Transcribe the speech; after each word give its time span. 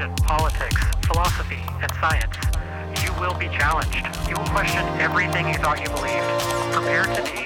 religion, 0.00 0.24
politics, 0.24 0.82
philosophy, 1.06 1.58
and 1.82 1.92
science. 2.00 2.36
You 3.04 3.12
will 3.20 3.34
be 3.34 3.48
challenged. 3.48 3.94
You 4.28 4.36
will 4.36 4.48
question 4.48 4.84
everything 5.00 5.48
you 5.48 5.54
thought 5.54 5.80
you 5.80 5.88
believed. 5.88 6.24
Prepare 6.72 7.04
to 7.14 7.22
be 7.22 7.39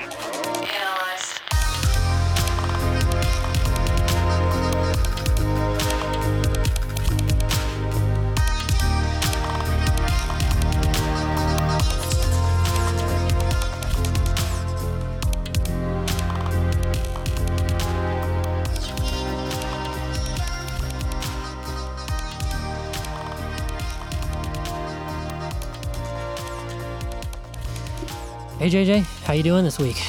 JJ, 28.75 29.05
how 29.23 29.35
you 29.35 29.45
doing 29.45 29.63
this 29.63 29.79
week? 29.79 30.03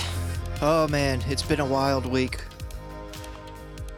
Oh 0.59 0.87
man, 0.87 1.21
it's 1.27 1.43
been 1.43 1.59
a 1.59 1.65
wild 1.65 2.07
week. 2.07 2.41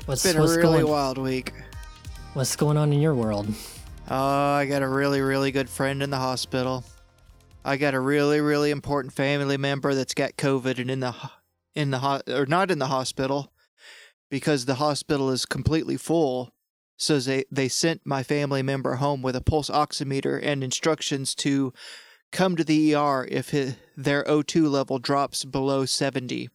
What's 0.07 0.25
It's 0.25 0.33
been 0.33 0.41
what's 0.41 0.55
a 0.55 0.57
really 0.57 0.79
going 0.81 0.91
wild 0.91 1.17
week. 1.17 1.53
What's 2.33 2.53
going 2.57 2.75
on 2.75 2.91
in 2.91 2.99
your 2.99 3.15
world? 3.15 3.47
Oh, 4.09 4.51
I 4.55 4.65
got 4.65 4.81
a 4.81 4.89
really, 4.89 5.21
really 5.21 5.51
good 5.51 5.69
friend 5.69 6.03
in 6.03 6.09
the 6.09 6.17
hospital. 6.17 6.83
I 7.63 7.77
got 7.77 7.93
a 7.93 7.99
really, 8.01 8.41
really 8.41 8.71
important 8.71 9.13
family 9.13 9.55
member 9.55 9.95
that's 9.95 10.13
got 10.13 10.35
COVID 10.35 10.79
and 10.79 10.91
in 10.91 10.99
the 10.99 11.15
in 11.73 11.91
the 11.91 11.99
ho- 11.99 12.19
or 12.27 12.45
not 12.45 12.69
in 12.69 12.79
the 12.79 12.87
hospital 12.87 13.53
because 14.29 14.65
the 14.65 14.75
hospital 14.75 15.29
is 15.29 15.45
completely 15.45 15.95
full. 15.95 16.51
So 16.97 17.19
they 17.19 17.45
they 17.49 17.69
sent 17.69 18.01
my 18.03 18.21
family 18.21 18.63
member 18.63 18.95
home 18.95 19.21
with 19.21 19.37
a 19.37 19.41
pulse 19.41 19.69
oximeter 19.69 20.37
and 20.43 20.61
instructions 20.61 21.33
to 21.35 21.71
come 22.33 22.57
to 22.57 22.65
the 22.65 22.93
ER 22.93 23.25
if 23.31 23.51
hi 23.51 23.77
their 23.97 24.23
O2 24.25 24.69
level 24.69 24.99
drops 24.99 25.43
below 25.43 25.83
70. 25.85 26.49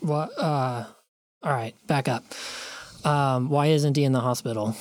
What? 0.00 0.30
Uh, 0.38 0.84
all 1.42 1.52
right, 1.52 1.74
back 1.86 2.06
up. 2.08 2.24
Um, 3.04 3.48
why 3.48 3.66
isn't 3.66 3.96
he 3.96 4.04
in 4.04 4.12
the 4.12 4.20
hospital? 4.20 4.76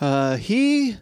Uh, 0.00 0.36
he 0.36 0.96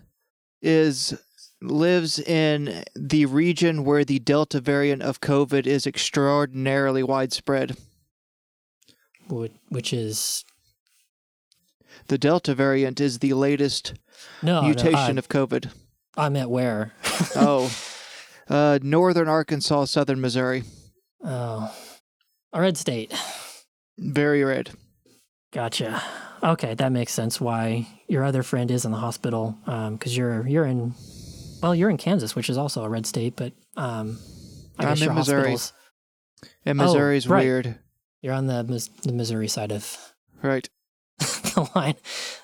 is 0.60 1.14
lives 1.62 2.18
in 2.18 2.84
the 2.94 3.26
region 3.26 3.84
where 3.84 4.04
the 4.04 4.18
Delta 4.18 4.60
variant 4.60 5.02
of 5.02 5.20
COVID 5.20 5.66
is 5.66 5.86
extraordinarily 5.86 7.02
widespread. 7.02 7.76
Which 9.28 9.92
is 9.92 10.44
The 12.08 12.18
Delta 12.18 12.54
variant 12.54 13.00
is 13.00 13.20
the 13.20 13.32
latest 13.32 13.94
no 14.42 14.62
mutation 14.62 15.16
no, 15.16 15.18
of 15.18 15.28
COVID. 15.28 15.72
I, 16.16 16.26
I 16.26 16.28
meant 16.28 16.50
where? 16.50 16.92
oh, 17.36 17.74
uh, 18.48 18.78
northern 18.82 19.28
Arkansas, 19.28 19.86
southern 19.86 20.20
Missouri, 20.20 20.64
oh, 21.24 21.74
a 22.52 22.60
red 22.60 22.76
state. 22.76 23.12
very 23.98 24.44
red. 24.44 24.70
Gotcha. 25.52 26.02
Okay, 26.42 26.74
that 26.74 26.92
makes 26.92 27.12
sense. 27.12 27.40
Why 27.40 27.86
your 28.08 28.24
other 28.24 28.42
friend 28.42 28.70
is 28.70 28.84
in 28.84 28.90
the 28.90 28.98
hospital? 28.98 29.56
Um, 29.66 29.94
because 29.96 30.16
you're 30.16 30.46
you're 30.46 30.66
in, 30.66 30.94
well, 31.62 31.74
you're 31.74 31.88
in 31.90 31.96
Kansas, 31.96 32.34
which 32.36 32.50
is 32.50 32.58
also 32.58 32.82
a 32.84 32.88
red 32.88 33.06
state, 33.06 33.34
but 33.36 33.52
um, 33.76 34.18
I 34.78 34.82
I'm 34.84 34.88
guess 34.90 35.02
in 35.02 35.14
Missouri. 35.14 35.50
hospitals. 35.52 35.72
And 36.66 36.80
Oh, 36.80 36.84
Missouri's 36.84 37.26
right. 37.28 37.42
weird, 37.44 37.78
You're 38.20 38.34
on 38.34 38.46
the 38.46 38.62
the 39.04 39.12
Missouri 39.12 39.48
side 39.48 39.72
of 39.72 39.96
right? 40.42 40.68
the 41.18 41.70
line, 41.74 41.94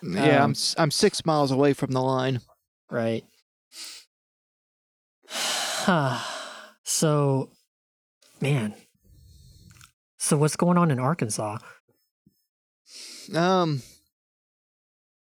Yeah, 0.02 0.44
Um, 0.44 0.50
I'm 0.50 0.54
I'm 0.78 0.90
six 0.90 1.26
miles 1.26 1.50
away 1.50 1.72
from 1.74 1.90
the 1.92 2.00
line. 2.00 2.40
right? 2.90 3.24
so, 6.82 7.50
man. 8.40 8.74
So 10.18 10.36
what's 10.36 10.56
going 10.56 10.78
on 10.78 10.90
in 10.90 10.98
Arkansas? 10.98 11.58
Um. 13.34 13.82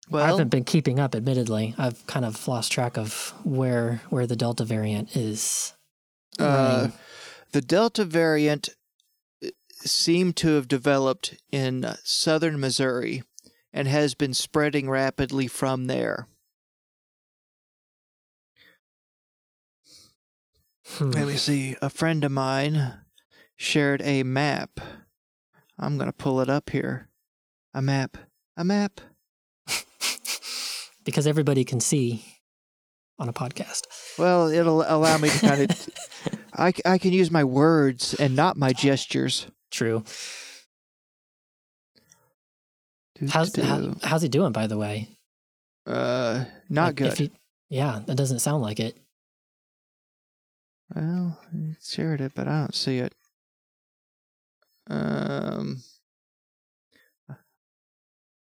Well, 0.09 0.23
I 0.23 0.27
haven't 0.27 0.49
been 0.49 0.63
keeping 0.63 0.99
up, 0.99 1.15
admittedly. 1.15 1.73
I've 1.77 2.05
kind 2.05 2.25
of 2.25 2.47
lost 2.47 2.71
track 2.71 2.95
of 2.97 3.33
where 3.43 4.01
where 4.09 4.27
the 4.27 4.35
Delta 4.35 4.63
variant 4.63 5.15
is. 5.15 5.73
Uh, 6.37 6.89
the 7.53 7.61
Delta 7.61 8.05
variant 8.05 8.69
uh, 9.43 9.49
seemed 9.79 10.35
to 10.37 10.49
have 10.49 10.67
developed 10.67 11.35
in 11.51 11.85
uh, 11.85 11.95
southern 12.03 12.59
Missouri 12.59 13.23
and 13.73 13.87
has 13.87 14.13
been 14.13 14.33
spreading 14.33 14.89
rapidly 14.89 15.47
from 15.47 15.85
there. 15.85 16.27
Hmm. 20.87 21.11
Let 21.11 21.27
me 21.27 21.35
see. 21.37 21.75
A 21.81 21.89
friend 21.89 22.23
of 22.23 22.31
mine 22.31 22.93
shared 23.57 24.01
a 24.03 24.23
map. 24.23 24.79
I'm 25.79 25.97
going 25.97 26.07
to 26.09 26.13
pull 26.13 26.39
it 26.41 26.49
up 26.49 26.69
here. 26.69 27.09
A 27.73 27.81
map. 27.81 28.17
A 28.55 28.63
map. 28.63 29.01
because 31.03 31.27
everybody 31.27 31.65
can 31.65 31.79
see 31.79 32.23
on 33.19 33.27
a 33.29 33.33
podcast. 33.33 33.81
Well, 34.17 34.47
it'll 34.49 34.83
allow 34.87 35.17
me 35.17 35.29
to 35.29 35.39
kind 35.39 35.69
of. 35.71 35.89
I, 36.57 36.71
I 36.85 36.97
can 36.97 37.11
use 37.11 37.31
my 37.31 37.43
words 37.43 38.13
and 38.13 38.35
not 38.35 38.55
my 38.55 38.71
gestures. 38.71 39.47
True. 39.71 40.03
How's 43.29 43.55
how, 43.55 43.95
how's 44.03 44.21
he 44.21 44.29
doing, 44.29 44.51
by 44.51 44.67
the 44.67 44.77
way? 44.77 45.09
Uh, 45.85 46.45
not 46.69 46.87
Like, 46.87 46.95
good. 46.95 47.17
he- 47.17 47.31
yeah, 47.69 48.01
that 48.05 48.15
doesn't 48.15 48.39
sound 48.39 48.61
like 48.61 48.79
it. 48.79 48.97
Well, 50.93 51.39
I 51.53 51.75
shared 51.81 52.21
it, 52.21 52.33
but 52.35 52.47
I 52.47 52.59
don't 52.61 52.75
see 52.75 52.99
it. 52.99 53.13
Um, 54.87 55.81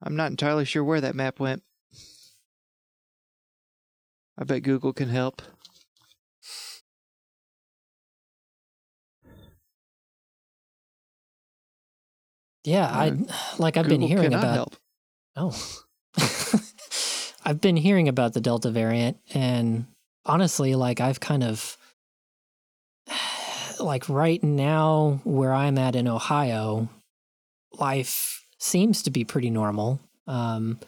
I'm 0.02 0.16
not 0.16 0.30
entirely 0.30 0.64
sure 0.64 0.84
where 0.84 1.00
that 1.00 1.14
map 1.14 1.40
went. 1.40 1.62
I 4.38 4.44
bet 4.44 4.62
Google 4.62 4.92
can 4.92 5.08
help. 5.08 5.42
Yeah, 12.64 12.86
I 12.86 13.16
like 13.58 13.76
I've 13.76 13.88
been 13.88 14.02
hearing 14.02 14.34
about. 14.34 14.54
help. 14.54 14.76
Oh. 15.36 15.82
I've 17.44 17.60
been 17.60 17.76
hearing 17.76 18.08
about 18.08 18.34
the 18.34 18.40
Delta 18.40 18.70
variant, 18.70 19.18
and 19.32 19.86
honestly, 20.26 20.74
like 20.74 21.00
I've 21.00 21.20
kind 21.20 21.42
of 21.42 21.76
like 23.82 24.08
right 24.08 24.42
now 24.42 25.20
where 25.24 25.52
I'm 25.52 25.78
at 25.78 25.96
in 25.96 26.08
Ohio, 26.08 26.88
life 27.78 28.44
seems 28.58 29.02
to 29.02 29.10
be 29.10 29.24
pretty 29.24 29.50
normal. 29.50 30.00
Um, 30.26 30.78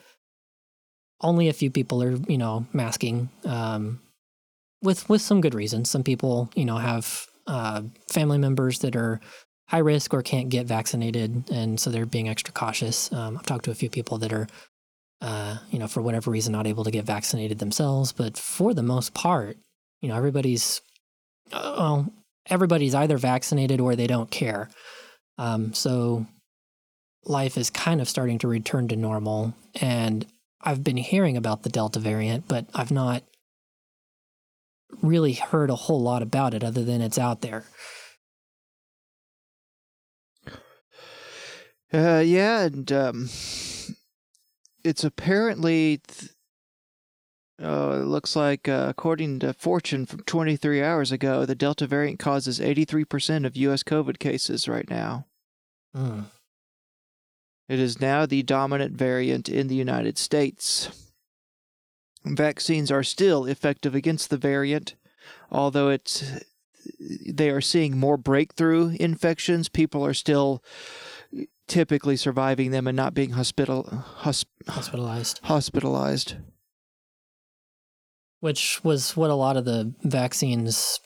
only 1.20 1.48
a 1.48 1.52
few 1.52 1.70
people 1.70 2.02
are, 2.02 2.16
you 2.28 2.38
know, 2.38 2.66
masking 2.72 3.30
um, 3.44 4.00
with 4.82 5.08
with 5.08 5.22
some 5.22 5.40
good 5.40 5.54
reasons. 5.54 5.88
Some 5.90 6.02
people, 6.02 6.50
you 6.54 6.64
know, 6.64 6.76
have 6.76 7.26
uh, 7.46 7.82
family 8.10 8.38
members 8.38 8.80
that 8.80 8.96
are 8.96 9.20
high 9.68 9.78
risk 9.78 10.12
or 10.12 10.22
can't 10.22 10.48
get 10.48 10.66
vaccinated, 10.66 11.44
and 11.50 11.78
so 11.78 11.90
they're 11.90 12.06
being 12.06 12.28
extra 12.28 12.52
cautious. 12.52 13.12
Um, 13.12 13.38
I've 13.38 13.46
talked 13.46 13.64
to 13.66 13.70
a 13.70 13.74
few 13.76 13.88
people 13.88 14.18
that 14.18 14.32
are, 14.32 14.46
uh, 15.20 15.58
you 15.70 15.78
know, 15.78 15.86
for 15.86 16.02
whatever 16.02 16.30
reason, 16.30 16.52
not 16.52 16.66
able 16.66 16.84
to 16.84 16.90
get 16.90 17.04
vaccinated 17.04 17.58
themselves. 17.58 18.12
But 18.12 18.36
for 18.36 18.74
the 18.74 18.82
most 18.82 19.14
part, 19.14 19.56
you 20.00 20.08
know, 20.08 20.16
everybody's, 20.16 20.80
uh, 21.52 21.74
well, 21.78 22.12
everybody's 22.48 22.94
either 22.94 23.18
vaccinated 23.18 23.80
or 23.80 23.94
they 23.94 24.06
don't 24.06 24.30
care. 24.30 24.68
Um, 25.38 25.72
so 25.72 26.26
life 27.24 27.56
is 27.56 27.70
kind 27.70 28.00
of 28.00 28.08
starting 28.08 28.38
to 28.38 28.48
return 28.48 28.88
to 28.88 28.96
normal, 28.96 29.54
and 29.80 30.26
I've 30.60 30.84
been 30.84 30.96
hearing 30.96 31.36
about 31.36 31.62
the 31.62 31.70
Delta 31.70 31.98
variant, 31.98 32.48
but 32.48 32.66
I've 32.74 32.90
not 32.90 33.22
really 35.00 35.32
heard 35.32 35.70
a 35.70 35.74
whole 35.74 36.02
lot 36.02 36.22
about 36.22 36.54
it 36.54 36.62
other 36.62 36.84
than 36.84 37.00
it's 37.00 37.18
out 37.18 37.40
there. 37.40 37.64
Uh, 41.94 42.22
yeah, 42.24 42.62
and 42.62 42.90
um, 42.92 43.28
it's 44.84 45.04
apparently. 45.04 46.00
Th- 46.06 46.31
oh, 47.62 48.00
it 48.00 48.04
looks 48.04 48.36
like 48.36 48.68
uh, 48.68 48.86
according 48.88 49.38
to 49.40 49.52
Fortune 49.54 50.06
from 50.06 50.20
23 50.24 50.82
hours 50.82 51.12
ago, 51.12 51.44
the 51.44 51.54
Delta 51.54 51.86
variant 51.86 52.18
causes 52.18 52.60
83% 52.60 53.46
of 53.46 53.56
U.S. 53.56 53.82
COVID 53.82 54.18
cases 54.18 54.68
right 54.68 54.88
now. 54.88 55.26
Hmm. 55.94 56.20
It 57.68 57.78
is 57.78 58.00
now 58.00 58.26
the 58.26 58.42
dominant 58.42 58.96
variant 58.96 59.48
in 59.48 59.68
the 59.68 59.74
United 59.74 60.18
States. 60.18 60.90
Vaccines 62.24 62.90
are 62.90 63.02
still 63.02 63.46
effective 63.46 63.94
against 63.94 64.30
the 64.30 64.36
variant, 64.36 64.94
although 65.50 65.88
it's 65.88 66.44
they 67.26 67.48
are 67.50 67.60
seeing 67.60 67.96
more 67.96 68.16
breakthrough 68.16 68.96
infections. 68.98 69.68
People 69.68 70.04
are 70.04 70.14
still 70.14 70.62
typically 71.68 72.16
surviving 72.16 72.70
them 72.70 72.86
and 72.86 72.96
not 72.96 73.14
being 73.14 73.30
hospital 73.30 74.04
hosp- 74.20 74.44
Hospitalized. 74.68 75.40
hospitalized. 75.44 76.34
Which 78.42 78.82
was 78.82 79.16
what 79.16 79.30
a 79.30 79.34
lot 79.34 79.56
of 79.56 79.64
the 79.64 79.94
vaccines 80.02 80.98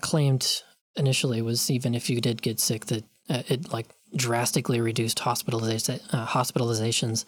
claimed 0.00 0.62
initially 0.94 1.42
was 1.42 1.68
even 1.70 1.94
if 1.96 2.08
you 2.08 2.20
did 2.20 2.40
get 2.40 2.60
sick 2.60 2.86
that 2.86 3.02
uh, 3.28 3.42
it 3.48 3.72
like 3.72 3.86
drastically 4.14 4.80
reduced 4.80 5.18
hospitalization 5.18 5.98
uh, 6.12 6.24
hospitalizations 6.26 7.24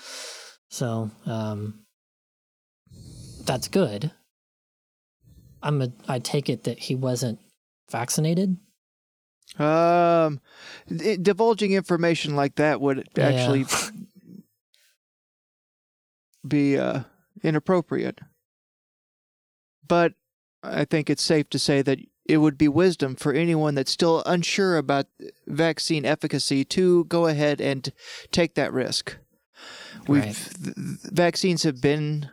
so 0.71 1.11
um 1.27 1.81
that's 3.45 3.67
good 3.69 4.13
i'm 5.63 5.83
a 5.83 5.93
i 6.07 6.19
take 6.21 6.49
it 6.49 6.63
that 6.65 6.79
he 6.79 6.95
wasn't 6.95 7.39
vaccinated 7.91 8.57
Um, 9.59 10.41
it- 10.89 11.23
divulging 11.23 11.73
information 11.73 12.37
like 12.37 12.55
that 12.57 12.81
would 12.81 13.09
Yeah. 13.17 13.27
actually 13.29 13.65
be 16.47 16.79
uh, 16.79 17.01
inappropriate. 17.43 18.21
But 19.89 20.15
I 20.63 20.85
think 20.85 21.09
it's 21.11 21.23
safe 21.23 21.49
to 21.51 21.59
say 21.59 21.83
that 21.83 21.99
it 22.27 22.39
would 22.39 22.59
be 22.59 22.69
wisdom 22.69 23.17
for 23.17 23.33
anyone 23.33 23.75
that's 23.75 23.91
still 23.91 24.23
unsure 24.27 24.77
about 24.77 25.07
vaccine 25.47 26.05
efficacy 26.05 26.65
to 26.67 27.05
go 27.05 27.27
ahead 27.27 27.61
and 27.61 27.91
take 28.31 28.55
that 28.55 28.73
risk. 28.73 29.17
We've 30.07 30.25
Right. 30.25 30.37
vaccines 31.11 31.63
have 31.63 31.81
been 31.81 32.31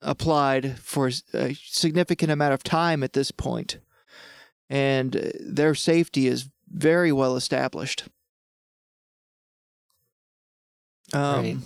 applied 0.00 0.78
for 0.80 1.10
a 1.34 1.54
significant 1.54 2.32
amount 2.32 2.54
of 2.54 2.62
time 2.64 3.02
at 3.02 3.12
this 3.12 3.30
point, 3.30 3.78
and 4.68 5.32
their 5.38 5.74
safety 5.74 6.26
is 6.26 6.48
very 6.68 7.12
well 7.12 7.36
established. 7.36 8.04
Um, 11.12 11.44
Right. 11.44 11.56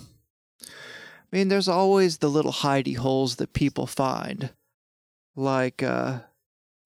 I 0.61 1.35
mean, 1.35 1.47
there's 1.47 1.67
always 1.67 2.17
the 2.17 2.29
little 2.29 2.53
hidey 2.53 2.95
holes 2.97 3.37
that 3.37 3.53
people 3.53 3.87
find. 3.87 4.51
Like, 5.37 5.83
uh, 5.83 6.21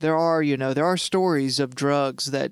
there 0.02 0.18
are, 0.18 0.44
you 0.44 0.58
know, 0.58 0.74
there 0.74 0.86
are 0.86 0.98
stories 0.98 1.58
of 1.60 1.74
drugs 1.74 2.26
that 2.32 2.52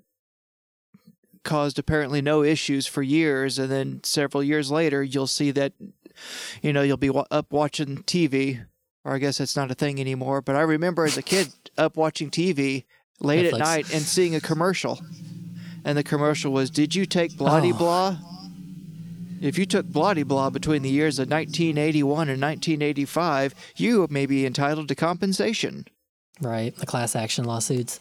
caused 1.44 1.78
apparently 1.78 2.22
no 2.22 2.42
issues 2.42 2.88
for 2.88 3.04
years, 3.04 3.60
and 3.60 3.70
then 3.70 4.00
several 4.04 4.42
years 4.42 4.72
later, 4.72 5.04
you'll 5.04 5.28
see 5.28 5.52
that, 5.52 5.74
you 6.62 6.72
know, 6.74 6.82
you'll 6.84 6.96
be 6.98 7.10
wa- 7.10 7.26
up 7.32 7.52
watching 7.52 7.98
TV, 8.04 8.66
or 9.04 9.14
I 9.14 9.18
guess 9.18 9.40
it's 9.42 9.56
not 9.58 9.72
a 9.72 9.76
thing 9.76 10.00
anymore. 10.00 10.42
But 10.42 10.56
I 10.56 10.62
remember 10.62 11.04
as 11.06 11.18
a 11.18 11.22
kid 11.22 11.52
up 11.78 11.98
watching 11.98 12.30
TV 12.32 12.86
late 13.20 13.46
at 13.46 13.60
night 13.60 13.94
and 13.94 14.02
seeing 14.04 14.36
a 14.36 14.42
commercial, 14.42 15.02
and 15.84 15.98
the 15.98 16.04
commercial 16.04 16.52
was, 16.54 16.70
"Did 16.70 16.96
you 16.96 17.06
take 17.06 17.36
bloody 17.38 17.72
Oh. 17.74 17.78
blah?" 17.78 18.18
If 19.42 19.58
you 19.58 19.66
took 19.66 19.86
bloody 19.86 20.24
blah 20.24 20.50
between 20.50 20.82
the 20.82 20.90
years 20.90 21.18
of 21.20 21.30
1981 21.30 22.30
and 22.30 22.42
1985, 22.42 23.56
you 23.78 24.08
may 24.10 24.26
be 24.26 24.46
entitled 24.46 24.88
to 24.90 24.96
compensation. 24.96 25.86
right 26.42 26.76
the 26.76 26.86
class 26.86 27.16
action 27.16 27.46
lawsuits 27.46 28.00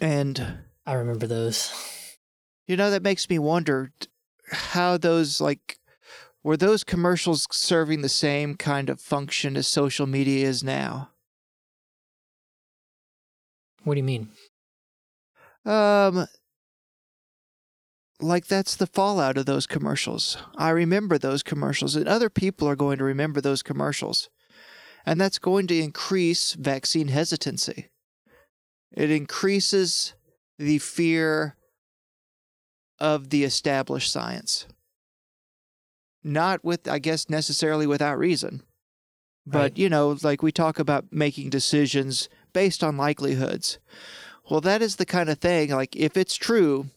And 0.00 0.58
i 0.86 0.94
remember 0.94 1.26
those 1.26 1.72
you 2.66 2.76
know 2.76 2.90
that 2.90 3.02
makes 3.02 3.28
me 3.28 3.38
wonder 3.38 3.92
how 4.50 4.96
those 4.96 5.40
like 5.40 5.78
were 6.42 6.56
those 6.56 6.82
commercials 6.84 7.46
serving 7.52 8.02
the 8.02 8.08
same 8.08 8.56
kind 8.56 8.90
of 8.90 9.00
function 9.00 9.56
as 9.56 9.68
social 9.68 10.06
media 10.06 10.46
is 10.48 10.64
now? 10.64 11.10
what 13.84 13.94
do 13.94 13.98
you 13.98 14.04
mean 14.04 14.28
Um 15.64 16.26
like 18.22 18.46
that's 18.46 18.76
the 18.76 18.86
fallout 18.86 19.36
of 19.36 19.46
those 19.46 19.66
commercials. 19.66 20.36
I 20.56 20.70
remember 20.70 21.18
those 21.18 21.42
commercials 21.42 21.96
and 21.96 22.08
other 22.08 22.30
people 22.30 22.68
are 22.68 22.76
going 22.76 22.98
to 22.98 23.04
remember 23.04 23.40
those 23.40 23.62
commercials. 23.62 24.28
And 25.04 25.20
that's 25.20 25.38
going 25.38 25.66
to 25.66 25.78
increase 25.78 26.54
vaccine 26.54 27.08
hesitancy. 27.08 27.88
It 28.92 29.10
increases 29.10 30.14
the 30.58 30.78
fear 30.78 31.56
of 33.00 33.30
the 33.30 33.42
established 33.42 34.12
science. 34.12 34.66
Not 36.22 36.64
with 36.64 36.86
I 36.88 37.00
guess 37.00 37.28
necessarily 37.28 37.86
without 37.86 38.18
reason. 38.18 38.62
But 39.44 39.58
Right. 39.58 39.78
you 39.78 39.88
know, 39.88 40.16
like 40.22 40.42
we 40.42 40.52
talk 40.52 40.78
about 40.78 41.06
making 41.10 41.50
decisions 41.50 42.28
based 42.52 42.84
on 42.84 42.96
likelihoods. 42.96 43.78
Well, 44.48 44.60
that 44.60 44.82
is 44.82 44.96
the 44.96 45.06
kind 45.06 45.30
of 45.30 45.38
thing, 45.38 45.70
like, 45.70 45.96
if 45.96 46.16
it's 46.16 46.34
true 46.34 46.90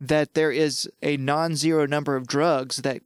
that 0.00 0.34
there 0.34 0.50
is 0.50 0.90
a 1.02 1.16
non 1.16 1.54
zero 1.54 1.86
number 1.86 2.16
of 2.16 2.26
drugs 2.26 2.78
that 2.78 3.02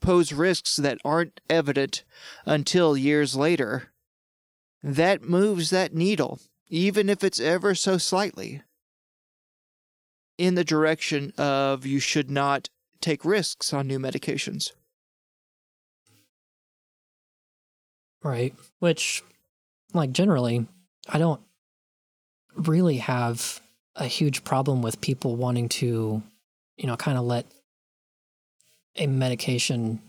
pose 0.00 0.32
risks 0.32 0.76
that 0.76 0.98
aren't 1.04 1.40
evident 1.48 2.04
until 2.44 2.96
years 2.96 3.36
later, 3.36 3.92
that 4.82 5.22
moves 5.22 5.70
that 5.70 5.94
needle, 5.94 6.40
even 6.68 7.08
if 7.08 7.24
it's 7.24 7.40
ever 7.40 7.74
so 7.74 7.98
slightly, 7.98 8.62
in 10.38 10.54
the 10.54 10.64
direction 10.64 11.32
of 11.38 11.86
you 11.86 11.98
should 11.98 12.30
not 12.30 12.68
take 13.00 13.24
risks 13.24 13.72
on 13.72 13.86
new 13.86 13.98
medications. 13.98 14.72
Right. 18.22 18.54
Which, 18.80 19.22
like, 19.94 20.12
generally, 20.12 20.66
I 21.08 21.18
don't 21.18 21.40
really 22.54 22.98
have 22.98 23.60
a 23.96 24.06
huge 24.06 24.44
problem 24.44 24.82
with 24.82 25.00
people 25.00 25.36
wanting 25.36 25.68
to, 25.68 26.22
you 26.76 26.86
know, 26.86 26.96
kind 26.96 27.18
of 27.18 27.24
let 27.24 27.46
a 28.96 29.06
medication 29.06 30.00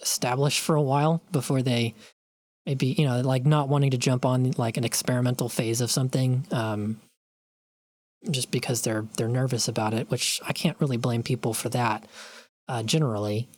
establish 0.00 0.60
for 0.60 0.74
a 0.74 0.82
while 0.82 1.22
before 1.32 1.62
they 1.62 1.94
maybe, 2.66 2.86
you 2.86 3.04
know, 3.04 3.20
like 3.20 3.44
not 3.44 3.68
wanting 3.68 3.90
to 3.90 3.98
jump 3.98 4.24
on 4.24 4.52
like 4.56 4.76
an 4.76 4.84
experimental 4.84 5.48
phase 5.48 5.80
of 5.80 5.90
something. 5.90 6.46
Um, 6.50 7.00
just 8.30 8.50
because 8.50 8.82
they're 8.82 9.06
they're 9.16 9.28
nervous 9.28 9.68
about 9.68 9.94
it, 9.94 10.10
which 10.10 10.40
I 10.46 10.52
can't 10.52 10.78
really 10.80 10.98
blame 10.98 11.22
people 11.22 11.54
for 11.54 11.70
that, 11.70 12.04
uh, 12.68 12.82
generally. 12.82 13.48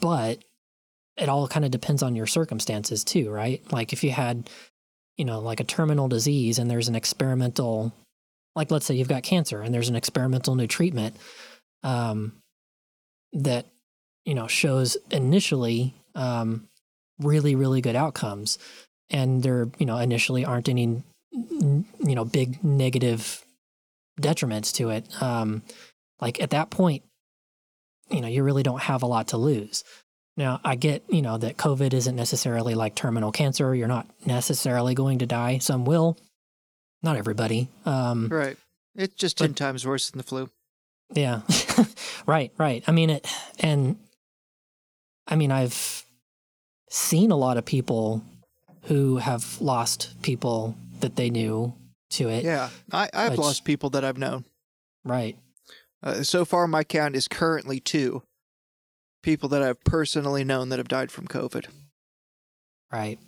But 0.00 0.38
it 1.16 1.28
all 1.28 1.48
kind 1.48 1.64
of 1.64 1.70
depends 1.70 2.02
on 2.02 2.14
your 2.14 2.26
circumstances 2.26 3.04
too, 3.04 3.30
right? 3.30 3.60
Like 3.72 3.92
if 3.92 4.04
you 4.04 4.12
had, 4.12 4.48
you 5.16 5.24
know, 5.24 5.40
like 5.40 5.60
a 5.60 5.64
terminal 5.64 6.08
disease 6.08 6.58
and 6.58 6.70
there's 6.70 6.88
an 6.88 6.94
experimental, 6.94 7.92
like 8.54 8.70
let's 8.70 8.86
say 8.86 8.94
you've 8.94 9.08
got 9.08 9.22
cancer 9.22 9.60
and 9.60 9.72
there's 9.72 9.88
an 9.88 9.96
experimental 9.96 10.54
new 10.54 10.66
treatment 10.66 11.16
um, 11.82 12.32
that, 13.32 13.66
you 14.24 14.34
know, 14.34 14.46
shows 14.46 14.96
initially 15.10 15.94
um, 16.14 16.68
really, 17.18 17.54
really 17.54 17.80
good 17.80 17.96
outcomes. 17.96 18.58
And 19.08 19.42
there, 19.42 19.68
you 19.78 19.86
know, 19.86 19.98
initially 19.98 20.44
aren't 20.44 20.68
any, 20.68 21.02
you 21.32 21.84
know, 22.00 22.24
big 22.24 22.62
negative 22.62 23.44
detriments 24.20 24.74
to 24.74 24.90
it. 24.90 25.22
Um, 25.22 25.62
like 26.20 26.40
at 26.40 26.50
that 26.50 26.70
point, 26.70 27.02
you 28.08 28.20
know, 28.20 28.28
you 28.28 28.42
really 28.42 28.62
don't 28.62 28.82
have 28.82 29.02
a 29.02 29.06
lot 29.06 29.28
to 29.28 29.36
lose. 29.36 29.84
Now, 30.36 30.60
I 30.64 30.76
get, 30.76 31.04
you 31.08 31.22
know, 31.22 31.38
that 31.38 31.56
COVID 31.56 31.92
isn't 31.92 32.16
necessarily 32.16 32.74
like 32.74 32.94
terminal 32.94 33.32
cancer. 33.32 33.74
You're 33.74 33.88
not 33.88 34.08
necessarily 34.24 34.94
going 34.94 35.18
to 35.18 35.26
die. 35.26 35.58
Some 35.58 35.84
will, 35.84 36.16
not 37.02 37.16
everybody. 37.16 37.68
Um, 37.84 38.28
Right. 38.28 38.56
It's 38.94 39.14
just 39.14 39.38
But- 39.38 39.46
10 39.46 39.54
times 39.54 39.86
worse 39.86 40.10
than 40.10 40.18
the 40.18 40.24
flu. 40.24 40.50
yeah. 41.12 41.42
right, 42.26 42.52
right. 42.58 42.82
I 42.86 42.92
mean, 42.92 43.10
it, 43.10 43.26
and 43.60 43.96
I 45.26 45.36
mean, 45.36 45.52
I've 45.52 46.04
seen 46.90 47.30
a 47.30 47.36
lot 47.36 47.56
of 47.56 47.64
people 47.64 48.24
who 48.84 49.18
have 49.18 49.60
lost 49.60 50.20
people 50.22 50.76
that 51.00 51.16
they 51.16 51.30
knew 51.30 51.74
to 52.10 52.28
it. 52.28 52.42
Yeah. 52.44 52.70
I, 52.92 53.08
I've 53.14 53.32
Which- 53.32 53.40
lost 53.40 53.64
people 53.64 53.90
that 53.90 54.04
I've 54.04 54.18
known. 54.18 54.44
Right. 55.04 55.38
Uh, 56.02 56.22
so 56.22 56.44
far, 56.44 56.66
my 56.66 56.82
count 56.82 57.14
is 57.14 57.28
currently 57.28 57.78
two 57.78 58.22
people 59.22 59.48
that 59.50 59.62
I've 59.62 59.82
personally 59.84 60.44
known 60.44 60.70
that 60.70 60.78
have 60.78 60.88
died 60.88 61.12
from 61.12 61.28
COVID. 61.28 61.66
Right. 62.92 63.18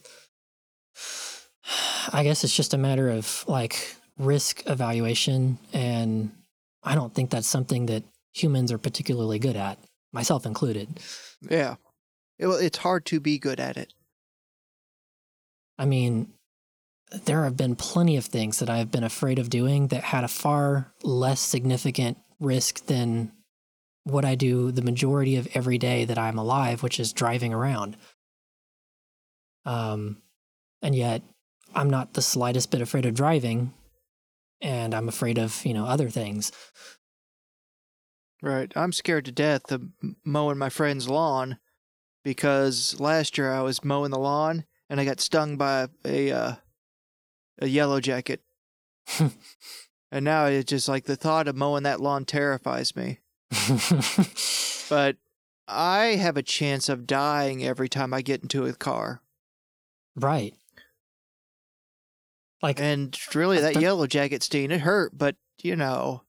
I 2.12 2.23
guess 2.25 2.45
it's 2.45 2.55
just 2.57 2.75
a 2.75 2.79
matter 2.79 3.09
of 3.11 3.45
like 3.47 3.97
risk 4.19 4.62
evaluation. 4.67 5.59
And 5.73 6.33
I 6.83 6.95
don't 6.95 7.14
think 7.14 7.31
that's 7.31 7.47
something 7.47 7.87
that 7.87 8.05
humans 8.35 8.73
are 8.73 8.79
particularly 8.79 9.38
good 9.38 9.57
at, 9.57 9.79
myself 10.12 10.47
included. 10.47 11.00
Yeah. 11.49 11.76
It, 12.38 12.47
well, 12.47 12.59
it's 12.59 12.79
hard 12.79 13.05
to 13.07 13.21
be 13.21 13.38
good 13.38 13.61
at 13.61 13.76
it. 13.76 13.93
I 15.79 15.85
mean, 15.85 16.33
there 17.25 17.45
have 17.45 17.57
been 17.57 17.76
plenty 17.76 18.17
of 18.17 18.25
things 18.25 18.59
that 18.59 18.71
I've 18.71 18.91
been 18.91 19.05
afraid 19.05 19.38
of 19.38 19.50
doing 19.50 19.88
that 19.88 20.02
had 20.02 20.25
a 20.25 20.29
far 20.29 20.93
less 21.02 21.41
significant 21.41 22.19
risk 22.41 22.87
than 22.87 23.33
what 24.05 24.25
I 24.25 24.35
do 24.35 24.73
the 24.73 24.83
majority 24.83 25.37
of 25.37 25.49
every 25.55 25.79
day 25.79 26.05
that 26.05 26.19
I'm 26.19 26.38
alive, 26.38 26.83
which 26.83 26.99
is 26.99 27.12
driving 27.12 27.52
around. 27.52 27.97
Um, 29.64 30.19
and 30.81 30.95
yet 30.95 31.23
I'm 31.75 31.91
not 31.91 32.14
the 32.14 32.23
slightest 32.23 32.71
bit 32.71 32.81
afraid 32.81 33.07
of 33.07 33.14
driving, 33.14 33.73
and 34.61 34.95
I'm 34.95 35.09
afraid 35.09 35.38
of 35.38 35.64
you 35.64 35.75
know 35.75 35.87
other 35.87 36.11
things. 36.11 36.52
Right. 38.43 38.73
I'm 38.75 38.93
scared 38.93 39.25
to 39.26 39.33
death 39.33 39.71
of 39.71 39.85
mowing 40.25 40.59
my 40.59 40.69
friend's 40.69 41.09
lawn 41.09 41.59
because 42.25 42.99
last 42.99 43.38
year 43.38 43.52
I 43.52 43.61
was 43.61 43.85
mowing 43.85 44.11
the 44.11 44.19
lawn 44.19 44.64
and 44.91 45.00
I 45.00 45.05
got 45.05 45.21
stung 45.21 45.57
by 45.57 45.87
a 46.05 46.33
uh, 46.33 46.55
a 47.61 47.67
yellow 47.69 48.00
jacket. 48.00 48.43
and 49.19 50.25
now 50.25 50.47
it's 50.47 50.69
just 50.69 50.88
like 50.88 51.05
the 51.05 51.17
thought 51.17 51.47
of 51.47 51.55
mowing 51.55 51.85
that 51.85 52.00
lawn 52.00 52.25
terrifies 52.25 52.97
me. 52.97 53.21
But 54.93 55.17
I 55.67 56.17
have 56.17 56.37
a 56.37 56.43
chance 56.43 56.91
of 56.91 57.07
dying 57.07 57.64
every 57.64 57.88
time 57.88 58.12
I 58.12 58.21
get 58.21 58.43
into 58.43 58.67
a 58.67 58.75
car. 58.75 59.23
right. 60.14 60.52
Like 62.62 62.81
And 62.81 63.19
really, 63.35 63.61
that 63.61 63.81
yellow 63.81 64.07
jacket 64.07 64.42
sting, 64.42 64.71
it 64.71 64.81
hurt, 64.81 65.16
but 65.16 65.37
you 65.62 65.75
know, 65.76 66.23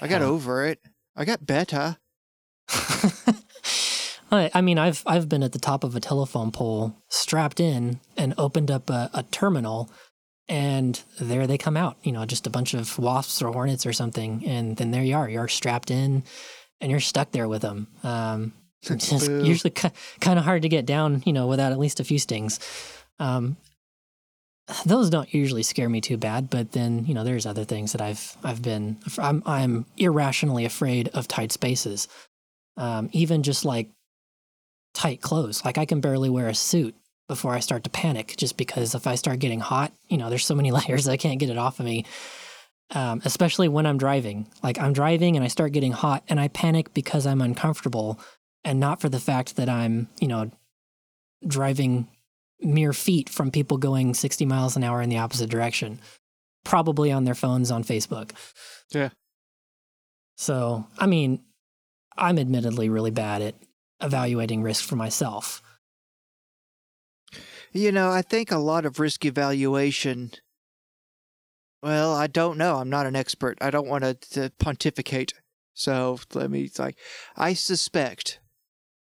I 0.00 0.06
got 0.06 0.22
over 0.22 0.66
it. 0.66 0.80
I 1.16 1.24
got 1.24 1.44
better. 1.44 1.96
I 4.30 4.50
I 4.54 4.60
mean, 4.60 4.78
I've 4.78 5.02
I've 5.06 5.28
been 5.28 5.42
at 5.42 5.52
the 5.52 5.58
top 5.58 5.82
of 5.82 5.96
a 5.96 6.00
telephone 6.00 6.52
pole, 6.52 6.96
strapped 7.08 7.58
in, 7.60 8.00
and 8.16 8.34
opened 8.38 8.70
up 8.70 8.88
a, 8.88 9.10
a 9.12 9.24
terminal, 9.24 9.90
and 10.48 11.02
there 11.20 11.46
they 11.46 11.58
come 11.58 11.76
out. 11.76 11.96
You 12.02 12.12
know, 12.12 12.24
just 12.24 12.46
a 12.46 12.50
bunch 12.50 12.74
of 12.74 12.98
wasps 12.98 13.42
or 13.42 13.52
hornets 13.52 13.84
or 13.84 13.92
something, 13.92 14.46
and 14.46 14.76
then 14.76 14.92
there 14.92 15.02
you 15.02 15.16
are. 15.16 15.28
You're 15.28 15.48
strapped 15.48 15.90
in, 15.90 16.22
and 16.80 16.90
you're 16.90 17.00
stuck 17.00 17.32
there 17.32 17.48
with 17.48 17.62
them. 17.62 17.88
Um, 18.04 18.52
it's 18.82 19.26
usually 19.26 19.72
kind 19.72 20.38
of 20.38 20.44
hard 20.44 20.62
to 20.62 20.68
get 20.68 20.86
down, 20.86 21.22
you 21.26 21.32
know, 21.32 21.48
without 21.48 21.72
at 21.72 21.78
least 21.78 21.98
a 21.98 22.04
few 22.04 22.18
stings. 22.18 22.60
Um, 23.18 23.56
those 24.84 25.10
don't 25.10 25.32
usually 25.32 25.62
scare 25.62 25.88
me 25.88 26.00
too 26.00 26.16
bad, 26.16 26.50
but 26.50 26.72
then 26.72 27.06
you 27.06 27.14
know, 27.14 27.24
there's 27.24 27.46
other 27.46 27.64
things 27.64 27.92
that 27.92 28.00
I've 28.00 28.36
I've 28.44 28.62
been 28.62 28.98
I'm 29.18 29.42
I'm 29.46 29.86
irrationally 29.96 30.64
afraid 30.64 31.08
of 31.08 31.28
tight 31.28 31.52
spaces. 31.52 32.08
Um, 32.76 33.10
even 33.12 33.42
just 33.42 33.64
like 33.64 33.88
tight 34.94 35.20
clothes. 35.20 35.64
Like 35.64 35.78
I 35.78 35.84
can 35.84 36.00
barely 36.00 36.28
wear 36.28 36.48
a 36.48 36.54
suit 36.54 36.94
before 37.28 37.54
I 37.54 37.60
start 37.60 37.84
to 37.84 37.90
panic 37.90 38.34
just 38.36 38.56
because 38.56 38.94
if 38.94 39.06
I 39.06 39.14
start 39.14 39.38
getting 39.38 39.60
hot, 39.60 39.92
you 40.08 40.16
know, 40.16 40.30
there's 40.30 40.46
so 40.46 40.54
many 40.54 40.70
layers 40.88 41.08
I 41.08 41.16
can't 41.16 41.40
get 41.40 41.50
it 41.50 41.58
off 41.58 41.80
of 41.80 41.86
me. 41.86 42.04
Um, 42.94 43.20
especially 43.26 43.68
when 43.68 43.84
I'm 43.84 43.98
driving. 43.98 44.48
Like 44.62 44.78
I'm 44.78 44.94
driving 44.94 45.36
and 45.36 45.44
I 45.44 45.48
start 45.48 45.72
getting 45.72 45.92
hot 45.92 46.24
and 46.28 46.40
I 46.40 46.48
panic 46.48 46.94
because 46.94 47.26
I'm 47.26 47.42
uncomfortable 47.42 48.18
and 48.64 48.80
not 48.80 49.00
for 49.00 49.10
the 49.10 49.20
fact 49.20 49.56
that 49.56 49.68
I'm, 49.68 50.08
you 50.20 50.28
know, 50.28 50.50
driving 51.46 52.08
mere 52.60 52.92
feet 52.92 53.28
from 53.28 53.50
people 53.50 53.76
going 53.76 54.14
60 54.14 54.44
miles 54.46 54.76
an 54.76 54.84
hour 54.84 55.00
in 55.02 55.08
the 55.08 55.18
opposite 55.18 55.50
direction, 55.50 56.00
probably 56.64 57.12
on 57.12 57.24
their 57.24 57.34
phones 57.34 57.70
on 57.70 57.84
Facebook. 57.84 58.32
Yeah. 58.90 59.10
So, 60.36 60.86
I 60.98 61.06
mean, 61.06 61.42
I'm 62.16 62.38
admittedly 62.38 62.88
really 62.88 63.10
bad 63.10 63.42
at 63.42 63.54
evaluating 64.00 64.62
risk 64.62 64.84
for 64.84 64.96
myself. 64.96 65.62
You 67.72 67.92
know, 67.92 68.10
I 68.10 68.22
think 68.22 68.50
a 68.50 68.58
lot 68.58 68.86
of 68.86 68.98
risk 68.98 69.24
evaluation. 69.24 70.32
Well, 71.82 72.14
I 72.14 72.26
don't 72.26 72.58
know. 72.58 72.76
I'm 72.76 72.90
not 72.90 73.06
an 73.06 73.14
expert. 73.14 73.58
I 73.60 73.70
don't 73.70 73.88
want 73.88 74.04
to, 74.04 74.14
to 74.32 74.52
pontificate. 74.58 75.32
So 75.74 76.18
let 76.34 76.50
me 76.50 76.70
like, 76.78 76.96
I 77.36 77.54
suspect 77.54 78.40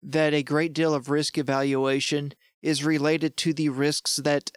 that 0.03 0.33
a 0.33 0.43
great 0.43 0.73
deal 0.73 0.93
of 0.93 1.09
risk 1.09 1.37
evaluation 1.37 2.33
is 2.61 2.83
related 2.83 3.37
to 3.37 3.53
the 3.53 3.69
risks 3.69 4.17
that 4.17 4.51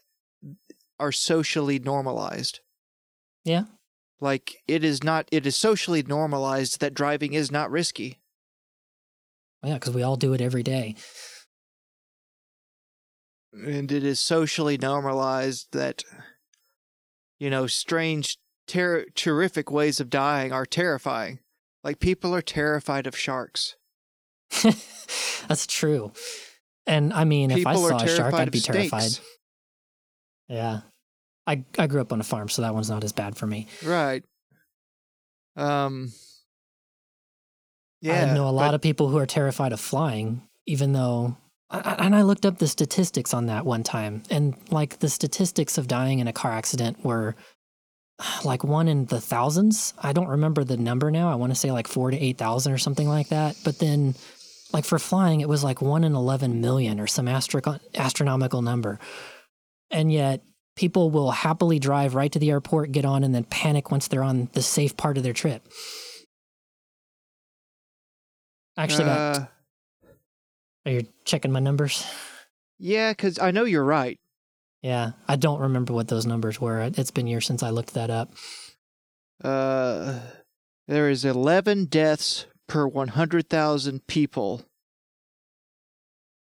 are 0.99 1.13
socially 1.13 1.79
normalized. 1.79 2.61
Yeah. 3.45 3.65
Like 4.21 4.63
it 4.69 4.85
is 4.85 5.03
not. 5.03 5.29
It 5.33 5.47
is 5.47 5.57
socially 5.57 6.03
normalized 6.03 6.81
that 6.81 6.95
driving 6.95 7.33
is 7.33 7.51
not 7.51 7.71
risky. 7.71 8.21
Yeah, 9.65 9.75
because 9.75 9.95
we 9.95 10.03
all 10.03 10.17
do 10.17 10.33
it 10.33 10.41
every 10.41 10.63
day. 10.63 10.97
and 13.53 13.93
it 13.93 14.03
is 14.05 14.19
socially 14.19 14.79
normalized 14.79 15.69
that 15.73 16.05
you 17.39 17.51
know 17.51 17.67
strange 17.67 18.39
ter- 18.67 19.05
terrific 19.15 19.71
ways 19.71 20.01
of 20.01 20.09
dying 20.09 20.53
are 20.53 20.65
terrifying 20.65 21.39
like 21.85 22.01
people 22.01 22.35
are 22.35 22.41
terrified 22.43 23.07
of 23.07 23.17
sharks 23.17 23.77
That's 25.49 25.67
true. 25.67 26.13
And 26.87 27.13
I 27.13 27.25
mean, 27.25 27.51
if 27.51 27.67
I 27.67 27.75
saw 27.75 27.97
a 27.97 28.09
shark, 28.09 28.35
I'd 28.35 28.51
be 28.51 28.61
terrified. 28.61 29.03
snakes 29.03 29.21
Yeah. 30.49 30.81
I, 31.47 31.65
I 31.79 31.87
grew 31.87 32.01
up 32.01 32.13
on 32.13 32.21
a 32.21 32.25
farm, 32.25 32.49
so 32.49 32.63
that 32.63 32.75
one's 32.75 32.91
not 32.91 33.03
as 33.05 33.13
bad 33.13 33.37
for 33.37 33.47
me. 33.47 33.67
right 33.85 34.23
um 35.55 36.11
yeah 38.01 38.23
I 38.31 38.35
know 38.35 38.49
a 38.49 38.51
lot 38.51 38.69
but- 38.69 38.75
of 38.75 38.81
people 38.81 39.09
who 39.09 39.19
are 39.19 39.27
terrified 39.27 39.73
of 39.73 39.81
flying, 39.81 40.43
even 40.67 40.93
though. 40.93 41.37
I- 41.71 41.97
And 41.99 42.15
I 42.15 42.23
looked 42.23 42.45
up 42.47 42.59
the 42.59 42.67
statistics 42.69 43.33
on 43.35 43.47
that 43.47 43.65
one 43.67 43.83
time, 43.83 44.23
and 44.31 44.55
like 44.71 44.99
the 45.01 45.09
statistics 45.09 45.79
of 45.79 45.89
dying 45.89 46.19
in 46.21 46.27
a 46.29 46.33
car 46.33 46.53
accident 46.53 47.05
were 47.05 47.35
like 48.45 48.65
one 48.65 48.89
in 48.89 49.07
the 49.07 49.21
thousands. 49.21 49.95
I 49.99 50.13
don't 50.13 50.29
remember 50.29 50.65
the 50.65 50.77
number 50.77 51.11
now. 51.11 51.31
I 51.31 51.35
want 51.37 51.53
to 51.53 51.59
say 51.59 51.71
like 51.71 51.87
four 51.89 52.11
to 52.11 52.17
8,000 52.19 52.73
or 52.73 52.79
something 52.79 53.09
like 53.09 53.29
that. 53.29 53.57
But 53.65 53.79
then, 53.79 54.15
like 54.73 54.85
for 54.85 54.99
flying, 54.99 55.41
it 55.41 55.49
was 55.49 55.63
like 55.65 55.81
one 55.83 56.05
in 56.05 56.15
11 56.15 56.61
million 56.61 56.99
or 57.01 57.07
some 57.07 57.29
astro- 57.29 57.79
astronomical 57.95 58.63
number. 58.63 58.99
And 59.91 60.13
yet, 60.13 60.43
people 60.77 61.11
will 61.11 61.31
happily 61.31 61.79
drive 61.79 62.15
right 62.15 62.33
to 62.33 62.39
the 62.39 62.51
airport, 62.51 62.93
get 62.93 63.05
on, 63.05 63.25
and 63.25 63.35
then 63.35 63.45
panic 63.45 63.91
once 63.91 64.09
they're 64.09 64.23
on 64.23 64.49
the 64.53 64.63
safe 64.63 64.97
part 64.97 65.17
of 65.19 65.23
their 65.23 65.35
trip. 65.35 65.67
Actually 68.77 69.11
uh, 69.11 69.45
Are 70.87 70.93
you 70.93 71.07
checking 71.25 71.53
my 71.53 71.61
numbers? 71.61 72.07
yeah 72.79 73.13
because 73.13 73.39
i 73.39 73.51
know 73.53 73.65
you're 73.65 73.85
right 73.85 74.19
Yeah, 74.83 75.13
I 75.29 75.37
don't 75.37 75.61
remember 75.61 75.93
what 75.93 76.09
those 76.09 76.27
numbers 76.27 76.61
were. 76.61 76.81
It's 76.81 77.13
been 77.13 77.29
years 77.29 77.47
since 77.47 77.63
I 77.63 77.71
looked 77.71 77.95
that 77.95 78.11
up. 78.11 78.33
uh 79.45 80.19
there 80.89 81.09
is 81.11 81.25
11 81.25 81.85
deaths 81.87 82.47
per 82.67 82.87
100000 82.87 84.07
people 84.07 84.63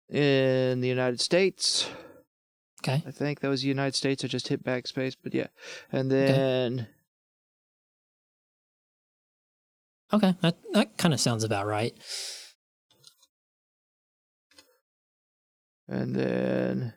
in 0.09 0.81
the 0.81 0.89
united 0.89 1.21
states 1.21 1.89
Okay. 2.83 3.03
I 3.07 3.11
think 3.13 3.41
that 3.41 3.49
was 3.49 3.63
the 3.63 3.69
United 3.69 3.95
States. 3.95 4.25
I 4.25 4.27
just 4.27 4.49
hit 4.49 4.65
backspace, 4.65 5.15
but 5.23 5.33
yeah. 5.33 5.47
And 5.93 6.11
Okay. 6.11 6.25
then 6.25 6.89
Okay, 10.13 10.35
that 10.43 10.57
that 10.73 10.99
kind 10.99 11.15
of 11.15 11.21
sounds 11.21 11.45
about 11.45 11.67
right. 11.67 11.97
and 15.89 16.15
then 16.15 16.93